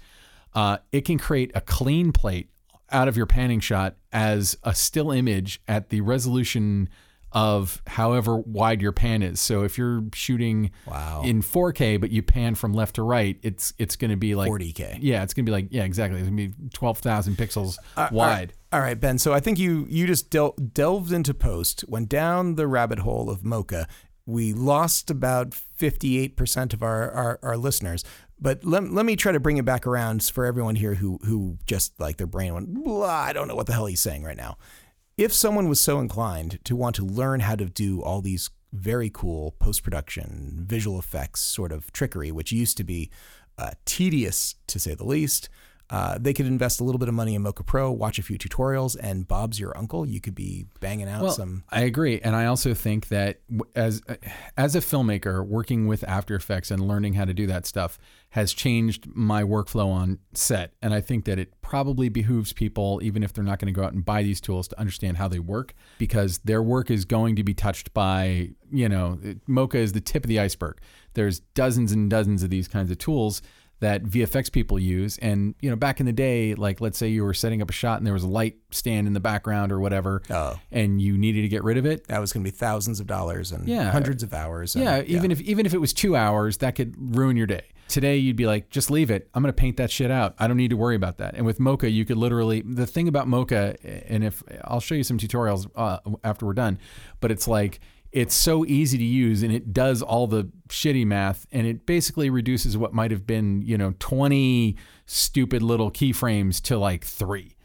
Uh, 0.54 0.78
it 0.92 1.02
can 1.02 1.18
create 1.18 1.50
a 1.54 1.60
clean 1.60 2.12
plate 2.12 2.50
out 2.90 3.08
of 3.08 3.16
your 3.16 3.26
panning 3.26 3.60
shot 3.60 3.96
as 4.12 4.56
a 4.62 4.74
still 4.74 5.10
image 5.10 5.60
at 5.68 5.90
the 5.90 6.00
resolution 6.00 6.88
of 7.30 7.82
however 7.86 8.36
wide 8.38 8.80
your 8.80 8.92
pan 8.92 9.22
is. 9.22 9.38
So 9.38 9.62
if 9.62 9.76
you're 9.76 10.02
shooting 10.14 10.70
Wow. 10.86 11.20
in 11.24 11.42
4K 11.42 12.00
but 12.00 12.10
you 12.10 12.22
pan 12.22 12.54
from 12.54 12.72
left 12.72 12.94
to 12.94 13.02
right, 13.02 13.38
it's 13.42 13.74
it's 13.76 13.96
going 13.96 14.10
to 14.10 14.16
be 14.16 14.34
like 14.34 14.50
40K. 14.50 14.98
Yeah, 15.02 15.22
it's 15.22 15.34
going 15.34 15.44
to 15.44 15.50
be 15.50 15.52
like 15.52 15.68
yeah, 15.70 15.84
exactly. 15.84 16.20
It's 16.20 16.28
going 16.30 16.38
to 16.38 16.48
be 16.58 16.68
12,000 16.72 17.36
pixels 17.36 17.76
uh, 17.98 18.08
wide. 18.10 18.54
All 18.72 18.80
right, 18.80 18.98
Ben. 18.98 19.18
So 19.18 19.34
I 19.34 19.40
think 19.40 19.58
you 19.58 19.86
you 19.90 20.06
just 20.06 20.30
del- 20.30 20.52
delved 20.72 21.12
into 21.12 21.34
post, 21.34 21.84
went 21.86 22.08
down 22.08 22.54
the 22.54 22.66
rabbit 22.66 23.00
hole 23.00 23.28
of 23.28 23.44
Mocha. 23.44 23.86
We 24.24 24.52
lost 24.54 25.10
about 25.10 25.52
fifty 25.54 26.18
eight 26.18 26.36
percent 26.36 26.72
of 26.74 26.82
our, 26.82 27.10
our 27.10 27.38
our 27.42 27.56
listeners. 27.58 28.04
But 28.40 28.64
let, 28.64 28.90
let 28.92 29.04
me 29.04 29.16
try 29.16 29.32
to 29.32 29.40
bring 29.40 29.56
it 29.56 29.64
back 29.64 29.86
around 29.86 30.22
for 30.22 30.44
everyone 30.44 30.76
here 30.76 30.94
who 30.94 31.18
who 31.24 31.58
just 31.66 31.98
like 31.98 32.16
their 32.18 32.26
brain 32.26 32.54
went 32.54 32.72
blah. 32.72 33.08
I 33.08 33.32
don't 33.32 33.48
know 33.48 33.56
what 33.56 33.66
the 33.66 33.72
hell 33.72 33.86
he's 33.86 34.00
saying 34.00 34.22
right 34.22 34.36
now. 34.36 34.58
If 35.16 35.32
someone 35.32 35.68
was 35.68 35.80
so 35.80 35.98
inclined 35.98 36.64
to 36.64 36.76
want 36.76 36.94
to 36.96 37.04
learn 37.04 37.40
how 37.40 37.56
to 37.56 37.64
do 37.64 38.00
all 38.02 38.20
these 38.20 38.50
very 38.72 39.10
cool 39.10 39.56
post 39.58 39.82
production 39.82 40.64
visual 40.66 40.98
effects 40.98 41.40
sort 41.40 41.72
of 41.72 41.92
trickery, 41.92 42.30
which 42.30 42.52
used 42.52 42.76
to 42.76 42.84
be 42.84 43.10
uh, 43.56 43.70
tedious 43.84 44.54
to 44.68 44.78
say 44.78 44.94
the 44.94 45.04
least. 45.04 45.48
Uh, 45.90 46.18
they 46.20 46.34
could 46.34 46.46
invest 46.46 46.80
a 46.80 46.84
little 46.84 46.98
bit 46.98 47.08
of 47.08 47.14
money 47.14 47.34
in 47.34 47.42
Mocha 47.42 47.62
Pro, 47.64 47.90
watch 47.90 48.18
a 48.18 48.22
few 48.22 48.36
tutorials, 48.36 48.96
and 49.00 49.26
Bob's 49.26 49.58
your 49.58 49.76
uncle. 49.76 50.06
You 50.06 50.20
could 50.20 50.34
be 50.34 50.66
banging 50.80 51.08
out 51.08 51.22
Well, 51.22 51.32
some. 51.32 51.64
I 51.70 51.80
agree, 51.82 52.20
and 52.20 52.36
I 52.36 52.46
also 52.46 52.74
think 52.74 53.08
that 53.08 53.40
as 53.74 54.02
as 54.56 54.76
a 54.76 54.80
filmmaker, 54.80 55.46
working 55.46 55.86
with 55.86 56.04
After 56.04 56.34
Effects 56.34 56.70
and 56.70 56.86
learning 56.86 57.14
how 57.14 57.24
to 57.24 57.32
do 57.32 57.46
that 57.46 57.64
stuff 57.66 57.98
has 58.30 58.52
changed 58.52 59.06
my 59.06 59.42
workflow 59.42 59.86
on 59.90 60.18
set, 60.34 60.74
and 60.82 60.92
I 60.92 61.00
think 61.00 61.24
that 61.24 61.38
it 61.38 61.58
probably 61.62 62.10
behooves 62.10 62.52
people, 62.52 63.00
even 63.02 63.22
if 63.22 63.32
they're 63.32 63.44
not 63.44 63.58
going 63.58 63.72
to 63.72 63.78
go 63.78 63.86
out 63.86 63.94
and 63.94 64.04
buy 64.04 64.22
these 64.22 64.40
tools, 64.40 64.68
to 64.68 64.78
understand 64.78 65.16
how 65.16 65.28
they 65.28 65.38
work 65.38 65.72
because 65.98 66.38
their 66.38 66.62
work 66.62 66.90
is 66.90 67.06
going 67.06 67.36
to 67.36 67.42
be 67.42 67.54
touched 67.54 67.94
by 67.94 68.50
you 68.70 68.88
know 68.88 69.18
Mocha 69.46 69.78
is 69.78 69.92
the 69.92 70.00
tip 70.02 70.24
of 70.24 70.28
the 70.28 70.38
iceberg. 70.38 70.78
There's 71.14 71.40
dozens 71.40 71.92
and 71.92 72.10
dozens 72.10 72.42
of 72.42 72.50
these 72.50 72.68
kinds 72.68 72.90
of 72.90 72.98
tools 72.98 73.40
that 73.80 74.02
VFX 74.04 74.50
people 74.50 74.78
use. 74.78 75.18
And, 75.18 75.54
you 75.60 75.70
know, 75.70 75.76
back 75.76 76.00
in 76.00 76.06
the 76.06 76.12
day, 76.12 76.54
like 76.54 76.80
let's 76.80 76.98
say 76.98 77.08
you 77.08 77.22
were 77.24 77.34
setting 77.34 77.62
up 77.62 77.70
a 77.70 77.72
shot 77.72 77.98
and 77.98 78.06
there 78.06 78.14
was 78.14 78.24
a 78.24 78.28
light 78.28 78.56
stand 78.70 79.06
in 79.06 79.12
the 79.12 79.20
background 79.20 79.70
or 79.70 79.78
whatever, 79.80 80.22
Oh. 80.30 80.58
and 80.72 81.00
you 81.00 81.16
needed 81.16 81.42
to 81.42 81.48
get 81.48 81.62
rid 81.62 81.76
of 81.78 81.86
it. 81.86 82.08
That 82.08 82.20
was 82.20 82.32
going 82.32 82.44
to 82.44 82.50
be 82.50 82.56
thousands 82.56 82.98
of 83.00 83.06
dollars 83.06 83.52
and 83.52 83.68
Yeah. 83.68 83.90
hundreds 83.92 84.22
of 84.22 84.34
hours. 84.34 84.74
and- 84.74 84.84
Yeah, 84.84 85.02
even 85.06 85.30
if 85.30 85.40
even 85.42 85.64
if 85.66 85.74
it 85.74 85.78
was 85.78 85.92
two 85.92 86.16
hours, 86.16 86.56
that 86.58 86.74
could 86.74 87.16
ruin 87.16 87.36
your 87.36 87.46
day. 87.46 87.62
Today, 87.86 88.18
you'd 88.18 88.36
be 88.36 88.44
like, 88.46 88.68
just 88.68 88.90
leave 88.90 89.10
it. 89.10 89.30
I'm 89.32 89.42
going 89.42 89.48
to 89.50 89.56
paint 89.56 89.78
that 89.78 89.90
shit 89.90 90.10
out. 90.10 90.34
I 90.38 90.46
don't 90.46 90.58
need 90.58 90.68
to 90.70 90.76
worry 90.76 90.94
about 90.94 91.16
that. 91.18 91.34
And 91.36 91.46
with 91.46 91.58
Mocha, 91.58 91.88
you 91.88 92.04
could 92.04 92.18
literally. 92.18 92.60
The 92.60 92.86
thing 92.86 93.08
about 93.08 93.28
Mocha, 93.28 93.76
and 94.10 94.22
if 94.24 94.42
I'll 94.64 94.80
show 94.80 94.94
you 94.94 95.04
some 95.04 95.16
tutorials 95.16 95.66
uh, 95.74 95.98
after 96.22 96.44
we're 96.44 96.52
done, 96.52 96.78
but 97.20 97.30
it's 97.30 97.48
like 97.48 97.80
it's 98.12 98.34
so 98.34 98.64
easy 98.64 98.98
to 98.98 99.04
use, 99.04 99.42
and 99.42 99.52
it 99.52 99.72
does 99.72 100.02
all 100.02 100.26
the 100.26 100.50
shitty 100.68 101.06
math, 101.06 101.46
and 101.52 101.66
it 101.66 101.86
basically 101.86 102.30
reduces 102.30 102.76
what 102.76 102.92
might 102.94 103.10
have 103.10 103.26
been, 103.26 103.62
you 103.62 103.76
know, 103.76 103.94
20 103.98 104.76
stupid 105.06 105.62
little 105.62 105.90
keyframes 105.90 106.60
to 106.62 106.78
like 106.78 107.04
three, 107.04 107.56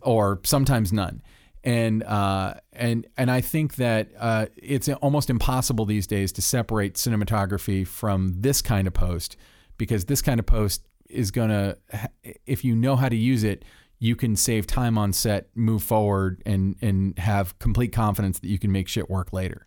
or 0.00 0.40
sometimes 0.44 0.92
none 0.92 1.22
and 1.64 2.02
uh, 2.02 2.54
and 2.72 3.06
and 3.16 3.30
I 3.30 3.40
think 3.40 3.76
that 3.76 4.08
uh, 4.18 4.46
it's 4.56 4.88
almost 4.88 5.30
impossible 5.30 5.84
these 5.84 6.06
days 6.06 6.32
to 6.32 6.42
separate 6.42 6.94
cinematography 6.94 7.86
from 7.86 8.34
this 8.38 8.60
kind 8.62 8.86
of 8.86 8.94
post 8.94 9.36
because 9.78 10.06
this 10.06 10.22
kind 10.22 10.40
of 10.40 10.46
post 10.46 10.82
is 11.08 11.30
gonna, 11.30 11.76
if 12.46 12.64
you 12.64 12.74
know 12.74 12.96
how 12.96 13.08
to 13.08 13.16
use 13.16 13.44
it, 13.44 13.64
you 13.98 14.16
can 14.16 14.34
save 14.34 14.66
time 14.66 14.98
on 14.98 15.12
set, 15.12 15.48
move 15.54 15.82
forward, 15.82 16.42
and 16.44 16.76
and 16.82 17.18
have 17.18 17.58
complete 17.58 17.92
confidence 17.92 18.40
that 18.40 18.48
you 18.48 18.58
can 18.58 18.72
make 18.72 18.88
shit 18.88 19.08
work 19.08 19.32
later. 19.32 19.66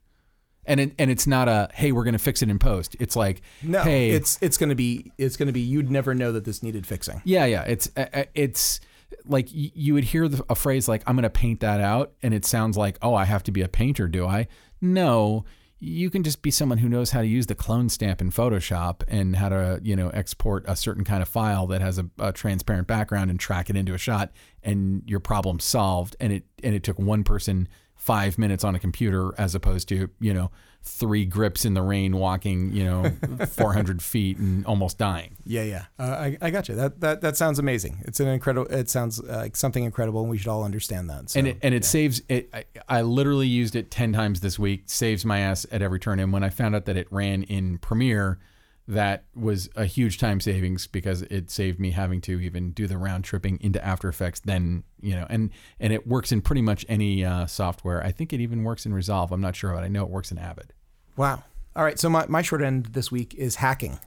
And 0.67 0.79
it, 0.79 0.93
and 0.97 1.11
it's 1.11 1.27
not 1.27 1.47
a 1.47 1.69
hey 1.73 1.91
we're 1.91 2.03
gonna 2.03 2.17
fix 2.17 2.41
it 2.41 2.49
in 2.49 2.59
post. 2.59 2.95
It's 2.99 3.15
like 3.15 3.41
no, 3.61 3.83
hey 3.83 4.11
it's 4.11 4.39
it's 4.41 4.57
going 4.57 4.69
to 4.69 4.75
be 4.75 5.11
it's 5.17 5.37
going 5.37 5.47
to 5.47 5.53
be 5.53 5.61
you'd 5.61 5.91
never 5.91 6.13
know 6.13 6.31
that 6.31 6.45
this 6.45 6.63
needed 6.63 6.87
fixing. 6.87 7.21
yeah, 7.23 7.45
yeah. 7.45 7.63
It's 7.63 7.91
uh, 7.95 8.05
uh, 8.13 8.23
it's 8.33 8.79
like 9.25 9.47
you 9.51 9.93
would 9.93 10.03
hear 10.03 10.29
a 10.49 10.55
phrase 10.55 10.87
like 10.87 11.03
"I'm 11.07 11.15
going 11.15 11.23
to 11.23 11.29
paint 11.29 11.59
that 11.61 11.81
out," 11.81 12.13
and 12.21 12.33
it 12.33 12.45
sounds 12.45 12.77
like, 12.77 12.97
"Oh, 13.01 13.13
I 13.13 13.25
have 13.25 13.43
to 13.43 13.51
be 13.51 13.61
a 13.61 13.67
painter, 13.67 14.07
do 14.07 14.25
I?" 14.25 14.47
No, 14.81 15.45
you 15.79 16.09
can 16.09 16.23
just 16.23 16.41
be 16.41 16.51
someone 16.51 16.79
who 16.79 16.89
knows 16.89 17.11
how 17.11 17.21
to 17.21 17.27
use 17.27 17.47
the 17.47 17.55
clone 17.55 17.89
stamp 17.89 18.21
in 18.21 18.31
Photoshop 18.31 19.03
and 19.07 19.35
how 19.35 19.49
to 19.49 19.79
you 19.83 19.95
know 19.95 20.09
export 20.09 20.65
a 20.67 20.75
certain 20.75 21.03
kind 21.03 21.21
of 21.21 21.29
file 21.29 21.67
that 21.67 21.81
has 21.81 21.99
a, 21.99 22.09
a 22.19 22.31
transparent 22.31 22.87
background 22.87 23.29
and 23.29 23.39
track 23.39 23.69
it 23.69 23.75
into 23.75 23.93
a 23.93 23.97
shot, 23.97 24.31
and 24.63 25.03
your 25.05 25.19
problem 25.19 25.59
solved. 25.59 26.15
And 26.19 26.33
it 26.33 26.43
and 26.63 26.75
it 26.75 26.83
took 26.83 26.99
one 26.99 27.23
person 27.23 27.67
five 28.05 28.37
minutes 28.37 28.63
on 28.63 28.75
a 28.75 28.79
computer 28.79 29.33
as 29.35 29.55
opposed 29.55 29.89
to 29.89 30.07
you 30.19 30.31
know 30.31 30.51
three 30.83 31.25
grips 31.25 31.65
in 31.65 31.73
the 31.73 31.81
rain 31.81 32.15
walking 32.15 32.71
you 32.71 32.83
know 32.83 33.11
400 33.47 33.99
feet 33.99 34.37
and 34.37 34.63
almost 34.67 34.99
dying 34.99 35.35
Yeah, 35.43 35.63
yeah. 35.63 35.85
Uh, 35.97 36.03
I, 36.03 36.37
I 36.39 36.49
got 36.51 36.69
you. 36.69 36.75
That 36.75 36.99
that 37.01 37.21
that 37.21 37.37
sounds 37.37 37.57
amazing. 37.57 38.03
It's 38.05 38.19
an 38.19 38.27
incredible. 38.27 38.67
It 38.71 38.89
sounds 38.89 39.19
uh, 39.19 39.37
like 39.37 39.55
something 39.55 39.83
incredible, 39.83 40.21
and 40.21 40.29
we 40.29 40.37
should 40.37 40.47
all 40.47 40.63
understand 40.63 41.09
that. 41.09 41.29
So, 41.29 41.39
and 41.39 41.47
it, 41.47 41.57
and 41.61 41.73
it 41.73 41.85
saves 41.85 42.21
it. 42.29 42.49
I, 42.53 42.65
I 42.89 43.01
literally 43.01 43.47
used 43.47 43.75
it 43.75 43.91
ten 43.91 44.13
times 44.13 44.41
this 44.41 44.57
week. 44.59 44.83
Saves 44.87 45.25
my 45.25 45.39
ass 45.39 45.65
at 45.71 45.81
every 45.81 45.99
turn. 45.99 46.19
And 46.19 46.33
when 46.33 46.43
I 46.43 46.49
found 46.49 46.75
out 46.75 46.85
that 46.85 46.97
it 46.97 47.07
ran 47.11 47.43
in 47.43 47.77
Premiere, 47.77 48.39
that 48.87 49.25
was 49.35 49.69
a 49.75 49.85
huge 49.85 50.19
time 50.19 50.39
savings 50.39 50.85
because 50.85 51.23
it 51.23 51.49
saved 51.49 51.79
me 51.79 51.91
having 51.91 52.21
to 52.21 52.39
even 52.39 52.71
do 52.71 52.85
the 52.87 52.97
round 52.97 53.23
tripping 53.23 53.57
into 53.61 53.83
After 53.83 54.07
Effects. 54.07 54.41
Then 54.41 54.83
you 55.01 55.15
know, 55.15 55.25
and 55.29 55.49
and 55.79 55.91
it 55.91 56.07
works 56.07 56.31
in 56.31 56.41
pretty 56.41 56.61
much 56.61 56.85
any 56.87 57.25
uh, 57.25 57.47
software. 57.47 58.03
I 58.03 58.11
think 58.11 58.31
it 58.33 58.41
even 58.41 58.63
works 58.63 58.85
in 58.85 58.93
Resolve. 58.93 59.31
I'm 59.31 59.41
not 59.41 59.55
sure, 59.55 59.73
but 59.73 59.83
I 59.83 59.87
know 59.87 60.03
it 60.03 60.09
works 60.09 60.31
in 60.31 60.37
Avid. 60.37 60.73
Wow. 61.17 61.43
All 61.75 61.83
right. 61.83 61.99
So 61.99 62.09
my, 62.09 62.25
my 62.27 62.41
short 62.41 62.61
end 62.61 62.87
this 62.87 63.11
week 63.11 63.33
is 63.33 63.55
hacking. 63.55 63.99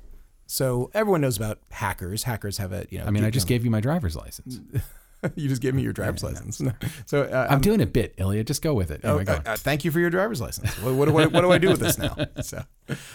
So 0.47 0.91
everyone 0.95 1.21
knows 1.21 1.37
about 1.37 1.59
hackers. 1.71 2.23
Hackers 2.23 2.59
have 2.59 2.73
a 2.73 2.87
you 2.89 2.99
know. 2.99 3.05
I 3.05 3.11
mean, 3.11 3.25
I 3.25 3.31
just 3.31 3.47
gave 3.47 3.65
you 3.65 3.71
my 3.71 3.81
driver's 3.81 4.17
license. 4.17 4.61
you 5.35 5.49
just 5.49 5.63
gave 5.63 5.75
me 5.75 5.83
your 5.83 5.93
driver's 5.93 6.23
license. 6.23 6.61
So 7.07 7.23
uh, 7.23 7.47
I'm 7.51 7.61
doing 7.61 7.81
a 7.81 7.87
bit, 7.87 8.17
Illya. 8.17 8.45
Just 8.45 8.63
go 8.63 8.75
with 8.75 8.91
it. 8.91 9.01
Oh, 9.03 9.19
Anyway, 9.19 9.25
go 9.25 9.33
uh, 9.35 9.43
uh, 9.47 9.57
thank 9.57 9.85
you 9.85 9.91
for 9.91 9.99
your 10.01 10.11
driver's 10.11 10.41
license. 10.41 10.71
What, 10.83 10.95
what, 10.95 11.09
what, 11.11 11.33
what 11.33 11.41
do 11.41 11.51
I 11.51 11.59
do 11.59 11.69
with 11.69 11.81
this 11.81 11.99
now? 11.99 12.17
So, 12.43 12.63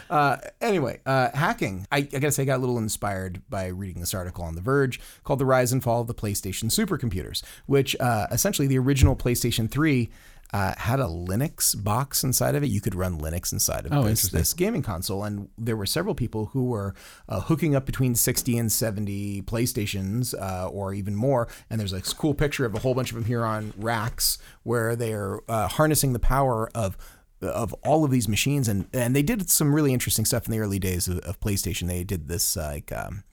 uh, 0.09 0.37
anyway, 0.61 0.99
uh, 1.05 1.29
hacking. 1.33 1.87
I, 1.91 1.97
I 1.97 2.01
gotta 2.01 2.31
say, 2.31 2.43
I 2.43 2.45
got 2.45 2.57
a 2.57 2.59
little 2.59 2.77
inspired 2.77 3.41
by 3.49 3.67
reading 3.67 3.99
this 3.99 4.13
article 4.13 4.43
on 4.43 4.55
The 4.55 4.61
Verge 4.61 4.99
called 5.23 5.39
"The 5.39 5.45
Rise 5.45 5.71
and 5.71 5.81
Fall 5.81 6.01
of 6.01 6.07
the 6.07 6.13
PlayStation 6.13 6.65
Supercomputers," 6.65 7.41
which 7.65 7.95
uh, 7.99 8.27
essentially 8.31 8.67
the 8.67 8.77
original 8.77 9.15
PlayStation 9.15 9.69
3 9.69 10.09
uh, 10.53 10.75
had 10.77 10.99
a 10.99 11.05
Linux 11.05 11.81
box 11.81 12.23
inside 12.23 12.53
of 12.53 12.63
it. 12.63 12.67
You 12.69 12.79
could 12.79 12.93
run 12.93 13.19
Linux 13.19 13.51
inside 13.51 13.87
of 13.87 13.93
Oh, 13.93 14.03
this, 14.03 14.29
this 14.29 14.53
gaming 14.53 14.83
console, 14.83 15.23
and 15.23 15.49
there 15.57 15.75
were 15.75 15.87
several 15.87 16.13
people 16.13 16.47
who 16.53 16.65
were 16.65 16.93
uh, 17.27 17.41
hooking 17.41 17.75
up 17.75 17.87
between 17.87 18.13
60 18.13 18.57
and 18.57 18.71
70 18.71 19.41
PlayStations, 19.41 20.39
uh, 20.39 20.69
or 20.69 20.93
even 20.93 21.15
more. 21.15 21.47
And 21.69 21.79
there's 21.79 21.93
a 21.93 22.01
cool 22.01 22.35
picture 22.35 22.65
of 22.65 22.75
a 22.75 22.79
whole 22.79 22.93
bunch 22.93 23.09
of 23.09 23.15
them 23.15 23.25
here 23.25 23.43
on 23.43 23.73
racks 23.77 24.37
where 24.61 24.95
they 24.95 25.13
are 25.13 25.43
uh, 25.49 25.67
harnessing 25.67 26.13
the 26.13 26.19
power 26.19 26.69
of 26.75 26.97
of 27.41 27.73
all 27.83 28.05
of 28.05 28.11
these 28.11 28.29
machines, 28.29 28.69
and 28.69 28.87
and 28.93 29.15
they 29.15 29.23
did 29.23 29.49
some 29.49 29.73
really 29.73 29.91
interesting 29.91 30.23
stuff 30.23 30.45
in 30.45 30.51
the 30.51 30.59
early 30.59 30.79
days 30.79 31.07
of, 31.07 31.17
of 31.19 31.39
PlayStation. 31.39 31.87
They 31.87 32.03
did 32.03 32.27
this 32.27 32.55
like. 32.55 32.91
Um, 32.91 33.23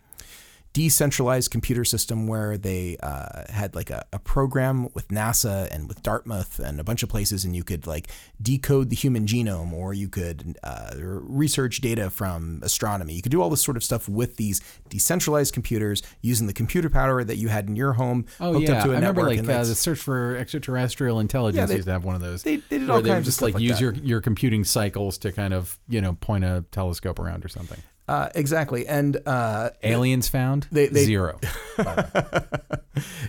decentralized 0.73 1.51
computer 1.51 1.85
system 1.85 2.27
where 2.29 2.57
they 2.57 2.97
uh, 3.03 3.43
had 3.51 3.75
like 3.75 3.91
a, 3.91 4.05
a 4.13 4.19
program 4.21 4.89
with 4.95 5.09
NASA 5.09 5.69
and 5.75 5.89
with 5.89 6.01
Dartmouth 6.03 6.61
and 6.61 6.79
a 6.79 6.85
bunch 6.85 7.03
of 7.03 7.09
places, 7.09 7.45
and 7.45 7.57
you 7.57 7.65
could 7.65 7.87
like 7.87 8.09
decode 8.41 8.89
the 8.89 8.97
human 8.97 9.27
genome, 9.27 9.73
or 9.73 9.93
you 9.93 10.09
could 10.09 10.57
uh, 10.63 10.93
research 10.97 11.81
data 11.81 12.09
from 12.09 12.61
astronomy. 12.63 13.15
You 13.15 13.23
could 13.23 13.33
do 13.33 13.43
all 13.43 13.51
this 13.51 13.63
sort 13.63 13.77
of 13.77 13.83
stuff 13.85 14.09
with 14.09 14.37
these 14.37 14.61
decentralized 14.89 15.53
computers 15.53 16.03
using 16.23 16.47
the 16.47 16.53
computer 16.53 16.89
power 16.89 17.25
that 17.25 17.37
you 17.37 17.49
had 17.49 17.69
in 17.69 17.75
your 17.75 17.95
home 17.95 18.27
Oh 18.39 18.53
hooked 18.53 18.69
yeah, 18.69 18.79
up 18.79 18.85
to 18.85 18.91
a 18.91 18.93
I 18.93 18.95
remember 18.97 19.23
network. 19.23 19.29
like 19.31 19.39
and 19.41 19.51
uh, 19.51 19.65
the 19.65 19.75
search 19.75 19.99
for 19.99 20.37
extraterrestrial 20.37 21.19
intelligence 21.21 21.57
yeah, 21.59 21.67
they- 21.67 21.75
used 21.77 21.87
to 21.87 21.93
have 21.93 22.05
one 22.05 22.15
of 22.15 22.21
those. 22.21 22.43
they- 22.45 22.57
they 22.57 22.79
did 22.79 22.89
all 22.91 23.03
kinds 23.03 23.19
of 23.19 23.25
just 23.25 23.43
like 23.43 23.55
like 23.55 23.63
use 23.63 23.73
that. 23.79 23.81
your 23.81 23.93
your 23.95 24.21
computing 24.21 24.65
cycles 24.65 25.19
to 25.19 25.33
kind 25.33 25.53
of 25.55 25.79
you 25.89 26.01
know 26.01 26.13
point 26.21 26.45
a 26.45 26.65
telescope 26.71 27.19
around 27.19 27.45
or 27.45 27.49
something. 27.49 27.79
Uh, 28.11 28.29
exactly, 28.35 28.87
and 28.89 29.17
uh, 29.27 29.71
Aliens 29.85 30.29
found 30.29 30.67
They- 30.73 30.89
they- 30.89 31.05
zero. 31.05 31.39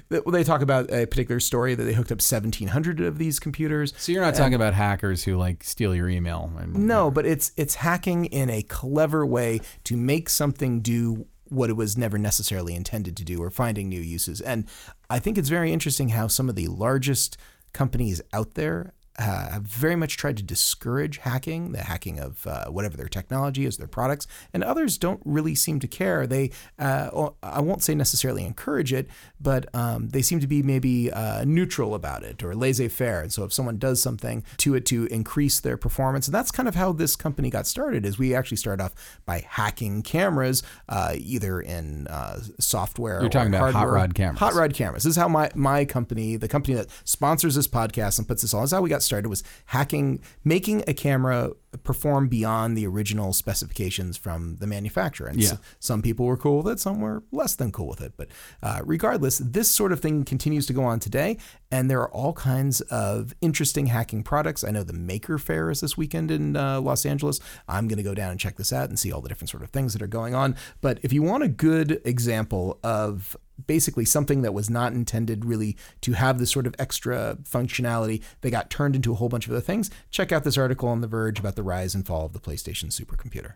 they, 0.09 0.19
they 0.31 0.43
talk 0.43 0.61
about 0.61 0.91
a 0.91 1.05
particular 1.05 1.39
story 1.39 1.75
that 1.75 1.83
they 1.83 1.93
hooked 1.93 2.11
up 2.11 2.17
1,700 2.17 2.99
of 2.99 3.17
these 3.19 3.39
computers. 3.39 3.93
So 3.97 4.11
you're 4.11 4.23
not 4.23 4.33
talking 4.35 4.55
about 4.55 4.73
hackers 4.73 5.23
who 5.23 5.37
like 5.37 5.63
steal 5.63 5.93
your 5.95 6.09
email 6.09 6.51
and 6.59 6.73
No, 6.87 7.11
but 7.11 7.25
it's 7.25 7.51
it's 7.57 7.75
hacking 7.75 8.25
in 8.25 8.49
a 8.49 8.63
clever 8.63 9.25
way 9.25 9.61
to 9.83 9.95
make 9.95 10.29
something 10.29 10.81
do 10.81 11.27
what 11.45 11.69
it 11.69 11.73
was 11.73 11.97
never 11.97 12.17
necessarily 12.17 12.73
intended 12.73 13.15
to 13.17 13.23
do 13.23 13.37
or 13.43 13.51
finding 13.51 13.87
new 13.89 13.99
uses. 14.01 14.41
And 14.41 14.65
I 15.09 15.19
think 15.19 15.37
it's 15.37 15.49
very 15.49 15.71
interesting 15.71 16.09
how 16.09 16.27
some 16.27 16.49
of 16.49 16.55
the 16.55 16.67
largest 16.67 17.37
companies 17.73 18.21
out 18.33 18.55
there 18.55 18.93
uh, 19.21 19.51
have 19.51 19.63
very 19.63 19.95
much 19.95 20.17
tried 20.17 20.37
to 20.37 20.43
discourage 20.43 21.17
hacking, 21.19 21.71
the 21.71 21.83
hacking 21.83 22.19
of 22.19 22.45
uh, 22.47 22.65
whatever 22.65 22.97
their 22.97 23.07
technology 23.07 23.65
is, 23.65 23.77
their 23.77 23.87
products, 23.87 24.25
and 24.53 24.63
others 24.63 24.97
don't 24.97 25.21
really 25.23 25.55
seem 25.55 25.79
to 25.79 25.87
care. 25.87 26.25
They, 26.25 26.51
uh, 26.79 27.29
I 27.43 27.61
won't 27.61 27.83
say 27.83 27.93
necessarily 27.93 28.43
encourage 28.43 28.91
it, 28.91 29.07
but 29.39 29.73
um, 29.75 30.09
they 30.09 30.23
seem 30.23 30.39
to 30.39 30.47
be 30.47 30.63
maybe 30.63 31.11
uh, 31.11 31.43
neutral 31.45 31.93
about 31.93 32.23
it 32.23 32.43
or 32.43 32.55
laissez-faire. 32.55 33.21
And 33.21 33.31
so 33.31 33.43
if 33.43 33.53
someone 33.53 33.77
does 33.77 34.01
something 34.01 34.43
to 34.57 34.75
it 34.75 34.85
to 34.87 35.05
increase 35.05 35.59
their 35.59 35.77
performance, 35.77 36.27
and 36.27 36.33
that's 36.33 36.51
kind 36.51 36.67
of 36.67 36.75
how 36.75 36.91
this 36.91 37.15
company 37.15 37.49
got 37.51 37.67
started. 37.67 38.05
Is 38.05 38.17
we 38.17 38.33
actually 38.33 38.57
started 38.57 38.83
off 38.83 38.93
by 39.25 39.45
hacking 39.47 40.01
cameras, 40.01 40.63
uh, 40.89 41.13
either 41.15 41.61
in 41.61 42.07
uh, 42.07 42.39
software. 42.59 43.21
You're 43.21 43.29
talking 43.29 43.53
or 43.53 43.57
about 43.57 43.73
hot 43.73 43.87
rod 43.87 44.15
cameras. 44.15 44.39
Hot 44.39 44.53
rod 44.53 44.73
cameras. 44.73 45.03
This 45.03 45.11
is 45.11 45.17
how 45.17 45.27
my 45.27 45.51
my 45.53 45.85
company, 45.85 46.37
the 46.37 46.47
company 46.47 46.73
that 46.75 46.87
sponsors 47.03 47.55
this 47.55 47.67
podcast 47.67 48.17
and 48.17 48.27
puts 48.27 48.41
this 48.41 48.53
on, 48.53 48.63
is 48.63 48.71
how 48.71 48.81
we 48.81 48.89
got 48.89 49.03
started. 49.03 49.10
Started 49.11 49.27
was 49.27 49.43
hacking, 49.67 50.21
making 50.45 50.83
a 50.87 50.93
camera 50.93 51.51
perform 51.83 52.27
beyond 52.29 52.77
the 52.77 52.85
original 52.87 53.31
specifications 53.33 54.17
from 54.17 54.57
the 54.57 54.67
manufacturer. 54.67 55.27
And 55.27 55.41
Yeah. 55.41 55.51
s- 55.51 55.57
some 55.79 56.01
people 56.01 56.25
were 56.25 56.35
cool 56.37 56.57
with 56.63 56.67
it, 56.73 56.79
some 56.79 56.99
were 57.01 57.23
less 57.31 57.55
than 57.55 57.71
cool 57.71 57.87
with 57.87 58.01
it. 58.01 58.13
But 58.17 58.27
uh, 58.63 58.81
regardless, 58.85 59.37
this 59.37 59.69
sort 59.69 59.91
of 59.91 59.99
thing 60.01 60.23
continues 60.23 60.65
to 60.67 60.73
go 60.73 60.83
on 60.83 60.99
today, 60.99 61.37
and 61.71 61.89
there 61.89 61.99
are 62.01 62.11
all 62.11 62.33
kinds 62.33 62.81
of 62.81 63.33
interesting 63.41 63.85
hacking 63.87 64.23
products. 64.23 64.63
I 64.63 64.71
know 64.71 64.83
the 64.83 64.93
Maker 64.93 65.37
Faire 65.37 65.69
is 65.71 65.79
this 65.81 65.95
weekend 65.97 66.29
in 66.31 66.55
uh, 66.55 66.79
Los 66.81 67.05
Angeles. 67.05 67.39
I'm 67.67 67.87
going 67.87 67.97
to 67.97 68.03
go 68.03 68.13
down 68.13 68.31
and 68.31 68.39
check 68.39 68.55
this 68.57 68.71
out 68.73 68.89
and 68.89 68.97
see 68.99 69.11
all 69.11 69.21
the 69.21 69.29
different 69.29 69.49
sort 69.49 69.63
of 69.63 69.69
things 69.71 69.93
that 69.93 70.01
are 70.01 70.07
going 70.07 70.33
on. 70.35 70.55
But 70.81 70.99
if 71.03 71.11
you 71.13 71.21
want 71.21 71.43
a 71.43 71.47
good 71.49 72.01
example 72.05 72.79
of 72.83 73.35
basically 73.67 74.05
something 74.05 74.41
that 74.41 74.53
was 74.53 74.69
not 74.69 74.93
intended 74.93 75.45
really 75.45 75.77
to 76.01 76.13
have 76.13 76.39
this 76.39 76.51
sort 76.51 76.67
of 76.67 76.75
extra 76.79 77.37
functionality 77.43 78.21
that 78.41 78.51
got 78.51 78.69
turned 78.69 78.95
into 78.95 79.11
a 79.11 79.15
whole 79.15 79.29
bunch 79.29 79.45
of 79.47 79.51
other 79.51 79.61
things, 79.61 79.89
check 80.09 80.31
out 80.31 80.43
this 80.43 80.57
article 80.57 80.89
on 80.89 81.01
The 81.01 81.07
Verge 81.07 81.39
about 81.39 81.55
the 81.55 81.63
rise 81.63 81.95
and 81.95 82.05
fall 82.05 82.25
of 82.25 82.33
the 82.33 82.39
PlayStation 82.39 82.85
supercomputer. 82.91 83.53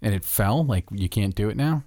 and 0.00 0.14
it 0.14 0.24
fell. 0.24 0.64
Like 0.64 0.84
you 0.92 1.08
can't 1.08 1.34
do 1.34 1.48
it 1.48 1.56
now. 1.56 1.82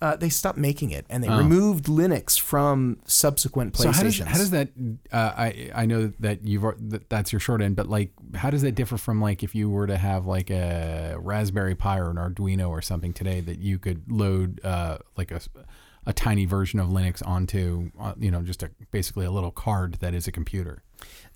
Uh, 0.00 0.14
they 0.14 0.28
stopped 0.28 0.56
making 0.58 0.92
it 0.92 1.04
and 1.10 1.24
they 1.24 1.28
removed 1.28 1.86
Linux 1.86 2.38
from 2.38 3.00
subsequent 3.04 3.74
PlayStations. 3.74 3.82
So 3.82 3.90
how 3.92 4.02
does, 4.04 4.18
how 4.20 4.38
does 4.38 4.50
that? 4.52 4.68
Uh, 5.10 5.32
I 5.36 5.70
I 5.74 5.86
know 5.86 6.12
that 6.20 6.46
you've 6.46 6.62
that 6.90 7.10
that's 7.10 7.32
your 7.32 7.40
short 7.40 7.60
end, 7.60 7.74
but 7.74 7.88
like, 7.88 8.12
how 8.36 8.50
does 8.50 8.62
that 8.62 8.76
differ 8.76 8.96
from 8.96 9.20
like 9.20 9.42
if 9.42 9.56
you 9.56 9.68
were 9.68 9.88
to 9.88 9.96
have 9.96 10.24
like 10.24 10.50
a 10.50 11.16
Raspberry 11.18 11.74
Pi 11.74 11.98
or 11.98 12.10
an 12.10 12.16
Arduino 12.16 12.68
or 12.68 12.80
something 12.80 13.12
today 13.12 13.40
that 13.40 13.58
you 13.58 13.80
could 13.80 14.04
load 14.08 14.60
uh, 14.64 14.98
like 15.16 15.32
a 15.32 15.40
a 16.08 16.12
tiny 16.14 16.46
version 16.46 16.80
of 16.80 16.88
Linux 16.88 17.24
onto 17.24 17.92
uh, 18.00 18.14
you 18.18 18.30
know 18.30 18.42
just 18.42 18.62
a 18.62 18.70
basically 18.90 19.26
a 19.26 19.30
little 19.30 19.50
card 19.50 19.94
that 20.00 20.14
is 20.14 20.26
a 20.26 20.32
computer. 20.32 20.82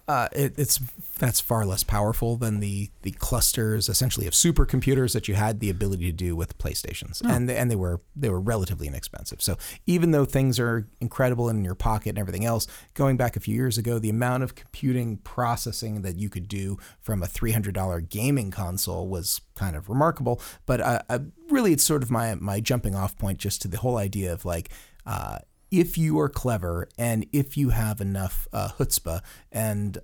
Uh, 0.09 0.29
it, 0.33 0.55
it's 0.59 0.81
that's 1.19 1.41
far 1.41 1.65
less 1.65 1.85
powerful 1.85 2.37
than 2.37 2.61
the 2.61 2.91
the 3.03 3.13
clusters 3.13 3.89
essentially 3.89 4.27
of 4.27 4.33
supercomputers 4.33 5.13
that 5.13 5.29
you 5.29 5.35
had 5.35 5.61
the 5.61 5.71
ability 5.71 6.07
to 6.07 6.13
do 6.13 6.35
with 6.35 6.59
PlayStations, 6.59 7.23
and 7.25 7.49
they, 7.49 7.57
and 7.57 7.71
they 7.71 7.77
were 7.77 8.01
they 8.17 8.29
were 8.29 8.41
relatively 8.41 8.89
inexpensive. 8.89 9.41
So 9.41 9.57
even 9.87 10.11
though 10.11 10.25
things 10.25 10.59
are 10.59 10.89
incredible 11.01 11.49
in 11.49 11.65
your 11.65 11.77
pocket 11.77 12.11
and 12.11 12.19
everything 12.19 12.45
else, 12.45 12.67
going 12.95 13.17
back 13.17 13.37
a 13.37 13.41
few 13.41 13.55
years 13.55 13.79
ago, 13.79 13.99
the 13.99 14.11
amount 14.11 14.43
of 14.43 14.55
computing 14.55 15.19
processing 15.19 16.03
that 16.03 16.17
you 16.17 16.29
could 16.29 16.49
do 16.49 16.79
from 17.01 17.23
a 17.23 17.27
three 17.27 17.53
hundred 17.53 17.75
dollar 17.75 18.01
gaming 18.01 18.51
console 18.51 19.07
was 19.07 19.41
kind 19.55 19.77
of 19.77 19.89
remarkable. 19.89 20.41
But 20.67 20.81
uh, 20.81 21.03
uh, 21.09 21.19
really, 21.49 21.73
it's 21.73 21.85
sort 21.85 22.03
of 22.03 22.11
my 22.11 22.35
my 22.35 22.61
jumping 22.61 22.97
off 22.97 23.17
point 23.17 23.39
just 23.39 23.63
to 23.63 23.69
the 23.69 23.79
whole 23.79 23.97
idea 23.97 24.33
of 24.33 24.45
like. 24.45 24.71
Uh, 25.05 25.39
if 25.73 25.99
you 25.99 26.21
are 26.21 26.29
clever 26.29 26.89
and 26.97 27.27
if 27.33 27.57
you 27.57 27.71
have 27.71 28.01
enough 28.01 28.47
uh, 28.53 28.69
chutzpah 28.79 29.23
and 29.51 29.99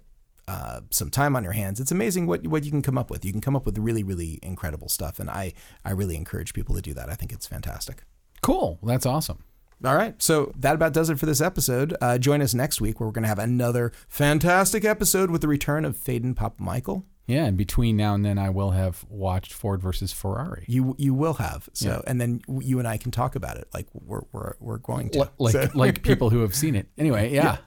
uh, 0.48 0.80
some 0.90 1.10
time 1.10 1.36
on 1.36 1.44
your 1.44 1.52
hands, 1.52 1.78
it's 1.78 1.92
amazing 1.92 2.26
what 2.26 2.46
what 2.46 2.64
you 2.64 2.70
can 2.70 2.82
come 2.82 2.96
up 2.96 3.10
with. 3.10 3.24
You 3.24 3.32
can 3.32 3.42
come 3.42 3.54
up 3.54 3.66
with 3.66 3.76
really 3.78 4.02
really 4.02 4.40
incredible 4.42 4.88
stuff, 4.88 5.20
and 5.20 5.28
I 5.28 5.52
I 5.84 5.90
really 5.92 6.16
encourage 6.16 6.54
people 6.54 6.74
to 6.74 6.80
do 6.80 6.94
that. 6.94 7.10
I 7.10 7.14
think 7.14 7.32
it's 7.32 7.46
fantastic. 7.46 8.02
Cool, 8.40 8.78
that's 8.82 9.04
awesome. 9.06 9.44
All 9.84 9.94
right, 9.94 10.20
so 10.20 10.52
that 10.56 10.74
about 10.74 10.92
does 10.92 11.10
it 11.10 11.20
for 11.20 11.26
this 11.26 11.40
episode. 11.40 11.94
Uh, 12.00 12.18
join 12.18 12.42
us 12.42 12.54
next 12.54 12.80
week 12.80 12.98
where 12.98 13.06
we're 13.06 13.12
going 13.12 13.22
to 13.22 13.28
have 13.28 13.38
another 13.38 13.92
fantastic 14.08 14.84
episode 14.84 15.30
with 15.30 15.40
the 15.40 15.48
return 15.48 15.84
of 15.84 15.96
Faden 15.96 16.34
Pop 16.34 16.58
Michael. 16.58 17.04
Yeah, 17.28 17.44
and 17.44 17.56
between 17.56 17.96
now 17.96 18.14
and 18.14 18.24
then, 18.24 18.38
I 18.38 18.50
will 18.50 18.70
have 18.72 19.04
watched 19.08 19.52
Ford 19.52 19.80
versus 19.80 20.12
Ferrari. 20.12 20.64
You 20.66 20.96
you 20.98 21.14
will 21.14 21.34
have 21.34 21.68
so, 21.74 21.88
Yeah. 21.88 22.00
and 22.06 22.20
then 22.20 22.40
you 22.60 22.78
and 22.80 22.88
I 22.88 22.96
can 22.96 23.10
talk 23.12 23.36
about 23.36 23.56
it 23.58 23.68
like 23.72 23.86
we're 23.92 24.22
we're, 24.32 24.54
we're 24.58 24.78
going 24.78 25.10
to. 25.10 25.30
Like 25.38 25.52
So- 25.52 25.68
like 25.74 26.02
people 26.10 26.30
who 26.30 26.40
have 26.40 26.54
seen 26.54 26.74
it. 26.74 26.88
Anyway, 26.98 27.32
yeah. 27.32 27.58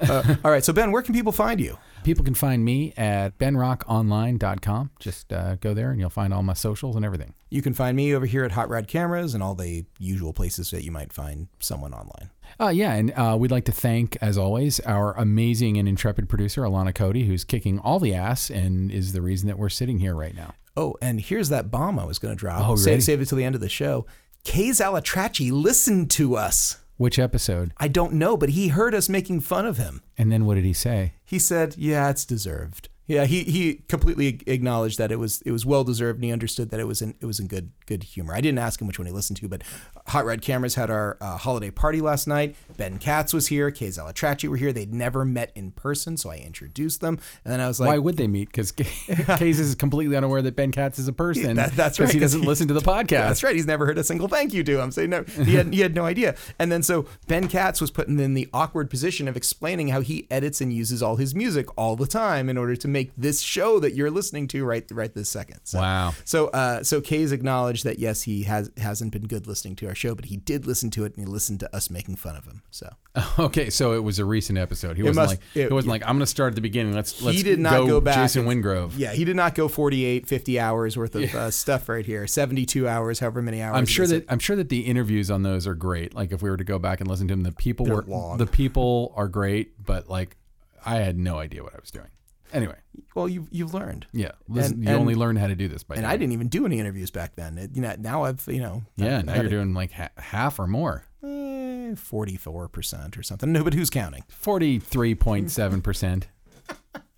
uh, 0.00 0.36
all 0.44 0.50
right, 0.50 0.62
so 0.62 0.72
Ben, 0.72 0.92
where 0.92 1.02
can 1.02 1.14
people 1.14 1.32
find 1.32 1.58
you? 1.60 1.78
People 2.04 2.24
can 2.24 2.34
find 2.34 2.64
me 2.64 2.92
at 2.96 3.36
benrockonline.com. 3.38 4.90
Just 5.00 5.32
uh, 5.32 5.56
go 5.56 5.74
there 5.74 5.90
and 5.90 5.98
you'll 6.00 6.10
find 6.10 6.32
all 6.32 6.42
my 6.42 6.52
socials 6.52 6.94
and 6.96 7.04
everything. 7.04 7.34
You 7.50 7.62
can 7.62 7.74
find 7.74 7.96
me 7.96 8.14
over 8.14 8.26
here 8.26 8.44
at 8.44 8.52
Hot 8.52 8.68
Rod 8.68 8.86
Cameras 8.86 9.34
and 9.34 9.42
all 9.42 9.54
the 9.54 9.84
usual 9.98 10.32
places 10.32 10.70
that 10.70 10.84
you 10.84 10.92
might 10.92 11.12
find 11.12 11.48
someone 11.58 11.92
online. 11.94 12.30
Uh, 12.60 12.68
yeah, 12.68 12.94
and 12.94 13.12
uh, 13.12 13.36
we'd 13.38 13.50
like 13.50 13.64
to 13.66 13.72
thank, 13.72 14.16
as 14.20 14.38
always, 14.38 14.80
our 14.80 15.12
amazing 15.14 15.76
and 15.76 15.88
intrepid 15.88 16.28
producer, 16.28 16.62
Alana 16.62 16.94
Cody, 16.94 17.24
who's 17.24 17.44
kicking 17.44 17.78
all 17.78 17.98
the 17.98 18.14
ass 18.14 18.50
and 18.50 18.90
is 18.90 19.12
the 19.12 19.22
reason 19.22 19.46
that 19.48 19.58
we're 19.58 19.68
sitting 19.68 19.98
here 19.98 20.14
right 20.14 20.34
now. 20.34 20.54
Oh, 20.76 20.96
and 21.00 21.20
here's 21.20 21.48
that 21.48 21.70
bomb 21.70 21.98
I 21.98 22.04
was 22.04 22.18
going 22.18 22.34
to 22.34 22.38
drop. 22.38 22.68
Oh, 22.68 22.76
save, 22.76 22.92
ready? 22.92 23.00
save 23.00 23.20
it 23.20 23.26
till 23.26 23.38
the 23.38 23.44
end 23.44 23.54
of 23.54 23.60
the 23.60 23.68
show. 23.68 24.06
Kay 24.44 24.68
Zalatrachi 24.68 25.50
listened 25.50 26.10
to 26.12 26.36
us. 26.36 26.78
Which 26.98 27.18
episode? 27.18 27.72
I 27.76 27.88
don't 27.88 28.14
know, 28.14 28.36
but 28.36 28.50
he 28.50 28.68
heard 28.68 28.94
us 28.94 29.08
making 29.08 29.40
fun 29.40 29.66
of 29.66 29.76
him. 29.76 30.02
And 30.16 30.32
then 30.32 30.46
what 30.46 30.54
did 30.54 30.64
he 30.64 30.72
say? 30.72 31.12
He 31.24 31.38
said, 31.38 31.74
"Yeah, 31.76 32.08
it's 32.08 32.24
deserved." 32.24 32.88
Yeah, 33.06 33.26
he, 33.26 33.44
he 33.44 33.82
completely 33.88 34.40
acknowledged 34.46 34.98
that 34.98 35.12
it 35.12 35.16
was 35.16 35.42
it 35.42 35.50
was 35.50 35.66
well 35.66 35.84
deserved, 35.84 36.16
and 36.18 36.24
he 36.24 36.32
understood 36.32 36.70
that 36.70 36.80
it 36.80 36.86
was 36.86 37.02
in 37.02 37.14
it 37.20 37.26
was 37.26 37.38
in 37.38 37.48
good 37.48 37.70
good 37.86 38.02
humor. 38.02 38.34
I 38.34 38.40
didn't 38.40 38.58
ask 38.58 38.80
him 38.80 38.86
which 38.86 38.98
one 38.98 39.06
he 39.06 39.12
listened 39.12 39.36
to, 39.38 39.48
but 39.48 39.62
Hot 40.08 40.24
Rod 40.24 40.42
Cameras 40.42 40.74
had 40.74 40.90
our 40.90 41.16
uh, 41.20 41.36
holiday 41.36 41.70
party 41.70 42.00
last 42.00 42.26
night. 42.26 42.56
Ben 42.76 42.98
Katz 42.98 43.32
was 43.32 43.48
here, 43.48 43.70
Kay 43.70 43.88
Zalatrachi 43.88 44.48
were 44.48 44.56
here. 44.56 44.72
They'd 44.72 44.92
never 44.94 45.24
met 45.24 45.52
in 45.54 45.70
person, 45.72 46.16
so 46.16 46.30
I 46.30 46.36
introduced 46.36 47.00
them, 47.00 47.18
and 47.44 47.52
then 47.52 47.60
I 47.60 47.68
was 47.68 47.80
like, 47.80 47.88
Why 47.88 47.98
would 47.98 48.16
they 48.16 48.26
meet? 48.26 48.48
Because 48.48 48.72
Case 48.72 49.08
is 49.58 49.74
completely 49.74 50.16
unaware 50.16 50.42
that 50.42 50.56
Ben 50.56 50.72
Katz 50.72 50.98
is 50.98 51.08
a 51.08 51.12
person. 51.12 51.56
That- 51.56 51.72
that's 51.76 51.98
right, 52.00 52.12
He 52.12 52.18
doesn't 52.18 52.40
he- 52.42 52.46
listen 52.46 52.68
to 52.68 52.74
the 52.74 52.80
podcast. 52.92 53.08
That's 53.08 53.42
right. 53.42 53.54
He's 53.54 53.66
never 53.66 53.86
heard 53.86 53.98
a 53.98 54.04
single 54.04 54.28
thank 54.28 54.52
you 54.54 54.62
to 54.64 54.80
him. 54.80 54.90
Say 54.90 55.06
no. 55.06 55.22
He 55.24 55.54
had 55.54 55.72
he 55.74 55.80
had 55.80 55.94
no 55.94 56.04
idea. 56.04 56.34
And 56.58 56.70
then 56.72 56.82
so 56.82 57.06
Ben 57.26 57.48
Katz 57.48 57.80
was 57.80 57.90
put 57.90 58.08
in 58.08 58.34
the 58.34 58.48
awkward 58.52 58.88
position 58.90 59.28
of 59.28 59.36
explaining 59.36 59.88
how 59.88 60.00
he 60.00 60.26
edits 60.30 60.60
and 60.60 60.72
uses 60.72 61.02
all 61.02 61.16
his 61.16 61.34
music 61.34 61.66
all 61.76 61.96
the 61.96 62.06
time 62.06 62.48
in 62.48 62.56
order 62.56 62.74
to 62.76 62.88
make 62.88 63.12
this 63.16 63.40
show 63.40 63.78
that 63.80 63.94
you're 63.94 64.10
listening 64.10 64.48
to 64.48 64.64
right 64.64 64.84
right 64.90 65.12
this 65.14 65.28
second. 65.28 65.60
So, 65.64 65.78
Wow. 65.80 66.14
So 66.24 66.48
uh, 66.48 66.82
so 66.82 67.00
Kay's 67.00 67.32
acknowledged 67.32 67.75
acknowledge 67.76 67.82
that 67.96 68.00
yes, 68.00 68.22
he 68.22 68.44
has 68.44 68.70
hasn't 68.76 69.12
been 69.12 69.26
good 69.26 69.46
listening 69.46 69.76
to 69.76 69.86
our 69.86 69.94
show, 69.94 70.14
but 70.14 70.26
he 70.26 70.36
did 70.36 70.66
listen 70.66 70.90
to 70.90 71.04
it 71.04 71.16
and 71.16 71.26
he 71.26 71.30
listened 71.30 71.60
to 71.60 71.76
us 71.76 71.90
making 71.90 72.16
fun 72.16 72.36
of 72.36 72.44
him. 72.44 72.62
So 72.70 72.88
Okay, 73.38 73.70
so 73.70 73.92
it 73.92 74.02
was 74.02 74.18
a 74.18 74.24
recent 74.24 74.58
episode. 74.58 74.96
He 74.96 75.02
wasn't 75.02 75.16
must- 75.16 75.32
like 75.32 75.40
it- 75.54 75.66
it, 75.66 75.72
wasn't 75.72 75.90
like 75.90 76.02
I'm 76.02 76.16
going 76.16 76.20
to 76.20 76.26
start 76.26 76.52
at 76.52 76.54
the 76.54 76.60
beginning. 76.60 76.94
Let's 76.94 77.20
let's 77.22 77.36
he 77.36 77.42
did 77.42 77.58
not 77.58 77.86
go, 77.86 78.00
back. 78.00 78.16
Jason 78.16 78.46
Wingrove. 78.46 78.92
Yeah, 78.96 79.12
he 79.12 79.24
did 79.24 79.36
not 79.36 79.54
go 79.54 79.68
48, 79.68 80.26
50 80.26 80.60
hours 80.60 80.96
worth 80.96 81.14
of 81.14 81.34
uh, 81.34 81.50
stuff 81.50 81.88
right 81.88 82.04
here. 82.06 82.26
72 82.26 82.88
hours, 82.88 83.20
however 83.20 83.42
many 83.42 83.62
hours. 83.62 83.76
I'm 83.76 83.86
sure 83.86 84.06
that 84.06 84.24
I'm 84.28 84.38
sure 84.38 84.56
that 84.56 84.68
the 84.68 84.80
interviews 84.80 85.30
on 85.30 85.42
those 85.42 85.66
are 85.66 85.74
great. 85.74 86.14
Like 86.14 86.32
if 86.32 86.42
we 86.42 86.50
were 86.50 86.56
to 86.56 86.64
go 86.64 86.78
back 86.78 87.00
and 87.00 87.08
listen 87.08 87.28
to 87.28 87.32
them, 87.34 87.42
the 87.42 87.52
people 87.52 87.86
were 87.86 88.02
long. 88.02 88.38
the 88.38 88.46
people 88.46 89.12
are 89.16 89.28
great, 89.28 89.82
but 89.84 90.08
like 90.08 90.36
I 90.84 90.96
had 90.96 91.18
no 91.18 91.38
idea 91.38 91.62
what 91.62 91.74
I 91.74 91.78
was 91.80 91.90
doing. 91.90 92.08
Anyway, 92.52 92.76
Well, 93.14 93.28
you 93.28 93.46
you've 93.50 93.74
learned. 93.74 94.06
yeah, 94.12 94.32
listen, 94.48 94.74
And- 94.74 94.82
you 94.84 94.90
and- 94.90 94.98
only 95.00 95.14
learn 95.14 95.36
how 95.36 95.46
to 95.46 95.54
do 95.54 95.68
this 95.68 95.82
by 95.82 95.94
And 95.96 96.02
doing 96.04 96.12
I 96.12 96.16
didn't 96.16 96.32
even 96.32 96.48
do 96.48 96.64
any 96.66 96.78
interviews 96.78 97.10
back 97.10 97.36
then. 97.36 97.58
It, 97.58 97.74
you 97.74 97.82
know, 97.82 97.94
now 97.98 98.24
I've 98.24 98.44
you 98.46 98.60
know. 98.60 98.82
Yeah, 98.96 99.18
I've 99.18 99.24
now 99.26 99.34
you're 99.36 99.44
it, 99.46 99.50
doing 99.50 99.74
like 99.74 99.92
ha- 99.92 100.10
half 100.16 100.58
or 100.58 100.66
more. 100.66 101.04
eh, 101.22 101.94
44% 101.94 103.16
or 103.18 103.22
something. 103.22 103.52
No, 103.52 103.62
but 103.64 103.74
who's 103.74 103.90
counting? 103.90 104.22
Forty-three 104.28 105.14
point 105.14 105.50
seven 105.50 105.82
percent. 105.82 106.28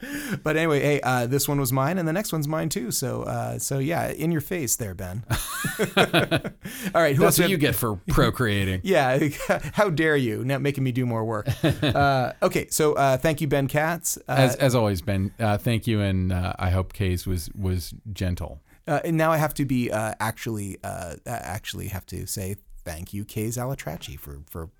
But 0.44 0.56
anyway, 0.56 0.80
hey, 0.80 1.00
uh, 1.00 1.26
this 1.26 1.48
one 1.48 1.58
was 1.58 1.72
mine, 1.72 1.98
and 1.98 2.06
the 2.06 2.12
next 2.12 2.32
one's 2.32 2.46
mine 2.46 2.68
too. 2.68 2.90
So, 2.90 3.22
uh, 3.22 3.58
so 3.58 3.78
yeah, 3.78 4.08
in 4.10 4.30
your 4.30 4.40
face 4.40 4.76
there, 4.76 4.94
Ben. 4.94 5.24
All 5.96 7.02
right, 7.02 7.16
who 7.16 7.24
else? 7.24 7.36
That's 7.36 7.40
what 7.40 7.50
you 7.50 7.56
get 7.56 7.74
for 7.74 7.96
procreating. 8.08 8.80
Yeah, 8.84 9.28
how 9.72 9.90
dare 9.90 10.16
you? 10.16 10.44
Now 10.44 10.58
making 10.58 10.84
me 10.84 10.92
do 10.92 11.04
more 11.06 11.24
work. 11.24 11.48
uh, 11.82 12.32
okay, 12.42 12.68
so 12.70 12.94
uh, 12.94 13.16
thank 13.16 13.40
you, 13.40 13.48
Ben 13.48 13.66
Katz. 13.68 14.16
Uh, 14.28 14.32
As, 14.38 14.56
as 14.56 14.74
always, 14.74 15.02
Ben, 15.02 15.32
uh, 15.40 15.58
thank 15.58 15.86
you, 15.86 16.00
and 16.00 16.32
uh, 16.32 16.52
I 16.58 16.70
hope 16.70 16.92
Case 16.92 17.26
was 17.26 17.50
was 17.54 17.94
gentle. 18.12 18.60
uh, 18.86 19.00
and 19.04 19.16
now 19.16 19.32
I 19.32 19.36
have 19.38 19.54
to 19.54 19.64
be 19.64 19.90
uh, 19.90 20.14
actually 20.20 20.78
actually 21.26 21.88
have 21.88 22.06
to 22.06 22.26
say 22.26 22.56
thank 22.84 23.12
you, 23.12 23.24
Kay 23.24 23.48
Zalatrachi, 23.48 24.18
for 24.18 24.40
for 24.48 24.70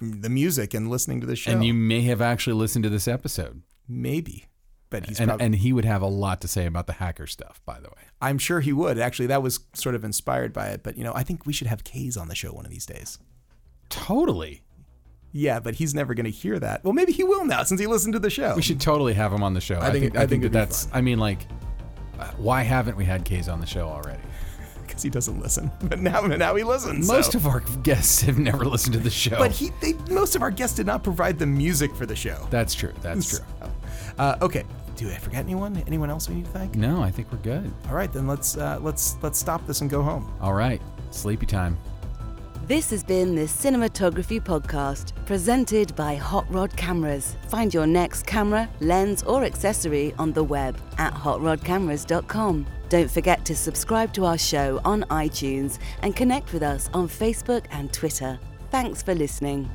the 0.00 0.30
music 0.30 0.74
and 0.74 0.88
listening 0.88 1.20
to 1.20 1.26
the 1.26 1.36
show. 1.36 1.50
And 1.52 1.64
you 1.64 1.74
may 1.74 2.02
have 2.02 2.20
actually 2.20 2.54
listened 2.54 2.84
to 2.84 2.88
this 2.88 3.08
episode, 3.08 3.62
maybe, 3.88 4.46
but 4.90 5.06
he's 5.06 5.20
and 5.20 5.28
probably, 5.28 5.46
and 5.46 5.54
he 5.56 5.72
would 5.72 5.84
have 5.84 6.02
a 6.02 6.06
lot 6.06 6.40
to 6.42 6.48
say 6.48 6.66
about 6.66 6.86
the 6.86 6.94
hacker 6.94 7.26
stuff. 7.26 7.60
By 7.66 7.80
the 7.80 7.88
way, 7.88 8.02
I'm 8.20 8.38
sure 8.38 8.60
he 8.60 8.72
would. 8.72 8.98
Actually, 8.98 9.26
that 9.26 9.42
was 9.42 9.60
sort 9.74 9.94
of 9.94 10.04
inspired 10.04 10.52
by 10.52 10.68
it. 10.68 10.82
But 10.82 10.96
you 10.96 11.04
know, 11.04 11.12
I 11.14 11.22
think 11.22 11.46
we 11.46 11.52
should 11.52 11.66
have 11.66 11.84
K's 11.84 12.16
on 12.16 12.28
the 12.28 12.34
show 12.34 12.52
one 12.52 12.64
of 12.64 12.70
these 12.70 12.86
days. 12.86 13.18
totally. 13.88 14.62
Yeah, 15.30 15.60
but 15.60 15.74
he's 15.74 15.94
never 15.94 16.14
going 16.14 16.24
to 16.24 16.30
hear 16.30 16.58
that. 16.58 16.82
Well, 16.84 16.94
maybe 16.94 17.12
he 17.12 17.22
will 17.22 17.44
now 17.44 17.62
since 17.62 17.78
he 17.80 17.86
listened 17.86 18.14
to 18.14 18.18
the 18.18 18.30
show. 18.30 18.54
We 18.56 18.62
should 18.62 18.80
totally 18.80 19.12
have 19.12 19.30
him 19.30 19.42
on 19.42 19.52
the 19.52 19.60
show. 19.60 19.78
I, 19.78 19.90
think- 19.90 20.04
think, 20.04 20.16
I 20.16 20.22
I 20.22 20.26
think 20.26 20.42
think, 20.42 20.42
that 20.44 20.52
that's. 20.52 20.84
fun. 20.86 20.92
I 20.98 21.00
mean, 21.02 21.18
like, 21.18 21.40
uh, 22.18 22.30
why 22.38 22.62
haven't 22.62 22.96
we 22.96 23.04
had 23.04 23.24
K's 23.26 23.46
on 23.46 23.60
the 23.60 23.66
show 23.66 23.86
already? 23.88 24.22
because 24.86 25.02
he 25.02 25.10
doesn't 25.10 25.38
listen. 25.38 25.70
But 25.82 26.00
now, 26.00 26.22
now 26.22 26.54
he 26.54 26.64
listens. 26.64 27.06
Most 27.06 27.32
so. 27.32 27.38
of 27.38 27.46
our 27.46 27.60
guests 27.82 28.22
have 28.22 28.38
never 28.38 28.64
listened 28.64 28.94
to 28.94 29.00
the 29.00 29.10
show. 29.10 29.36
But 29.36 29.50
he, 29.50 29.70
they, 29.82 29.92
most 30.10 30.34
of 30.34 30.40
our 30.40 30.50
guests 30.50 30.76
did 30.76 30.86
not 30.86 31.04
provide 31.04 31.38
the 31.38 31.46
music 31.46 31.94
for 31.94 32.06
the 32.06 32.16
show. 32.16 32.46
that's 32.50 32.74
true. 32.74 32.94
That's 33.02 33.28
true. 33.38 33.46
Uh, 34.18 34.36
okay. 34.42 34.64
Do 34.96 35.08
I 35.08 35.14
forget 35.14 35.44
anyone? 35.44 35.76
Anyone 35.86 36.10
else 36.10 36.28
we 36.28 36.34
need 36.34 36.46
to 36.46 36.50
thank? 36.50 36.74
No, 36.74 37.02
I 37.02 37.10
think 37.10 37.30
we're 37.30 37.38
good. 37.38 37.72
All 37.88 37.94
right, 37.94 38.12
then 38.12 38.26
let's 38.26 38.56
uh, 38.56 38.80
let's 38.82 39.16
let's 39.22 39.38
stop 39.38 39.64
this 39.64 39.80
and 39.80 39.88
go 39.88 40.02
home. 40.02 40.32
All 40.40 40.54
right, 40.54 40.82
sleepy 41.12 41.46
time. 41.46 41.78
This 42.66 42.90
has 42.90 43.02
been 43.02 43.34
the 43.34 43.44
Cinematography 43.44 44.42
Podcast, 44.42 45.12
presented 45.24 45.96
by 45.96 46.16
Hot 46.16 46.44
Rod 46.52 46.76
Cameras. 46.76 47.34
Find 47.48 47.72
your 47.72 47.86
next 47.86 48.26
camera, 48.26 48.68
lens, 48.80 49.22
or 49.22 49.44
accessory 49.44 50.12
on 50.18 50.32
the 50.32 50.44
web 50.44 50.76
at 50.98 51.14
hotrodcameras.com. 51.14 52.66
Don't 52.90 53.10
forget 53.10 53.44
to 53.46 53.56
subscribe 53.56 54.12
to 54.14 54.26
our 54.26 54.36
show 54.36 54.80
on 54.84 55.04
iTunes 55.04 55.78
and 56.02 56.14
connect 56.14 56.52
with 56.52 56.62
us 56.62 56.90
on 56.92 57.08
Facebook 57.08 57.64
and 57.70 57.90
Twitter. 57.90 58.38
Thanks 58.70 59.02
for 59.02 59.14
listening. 59.14 59.70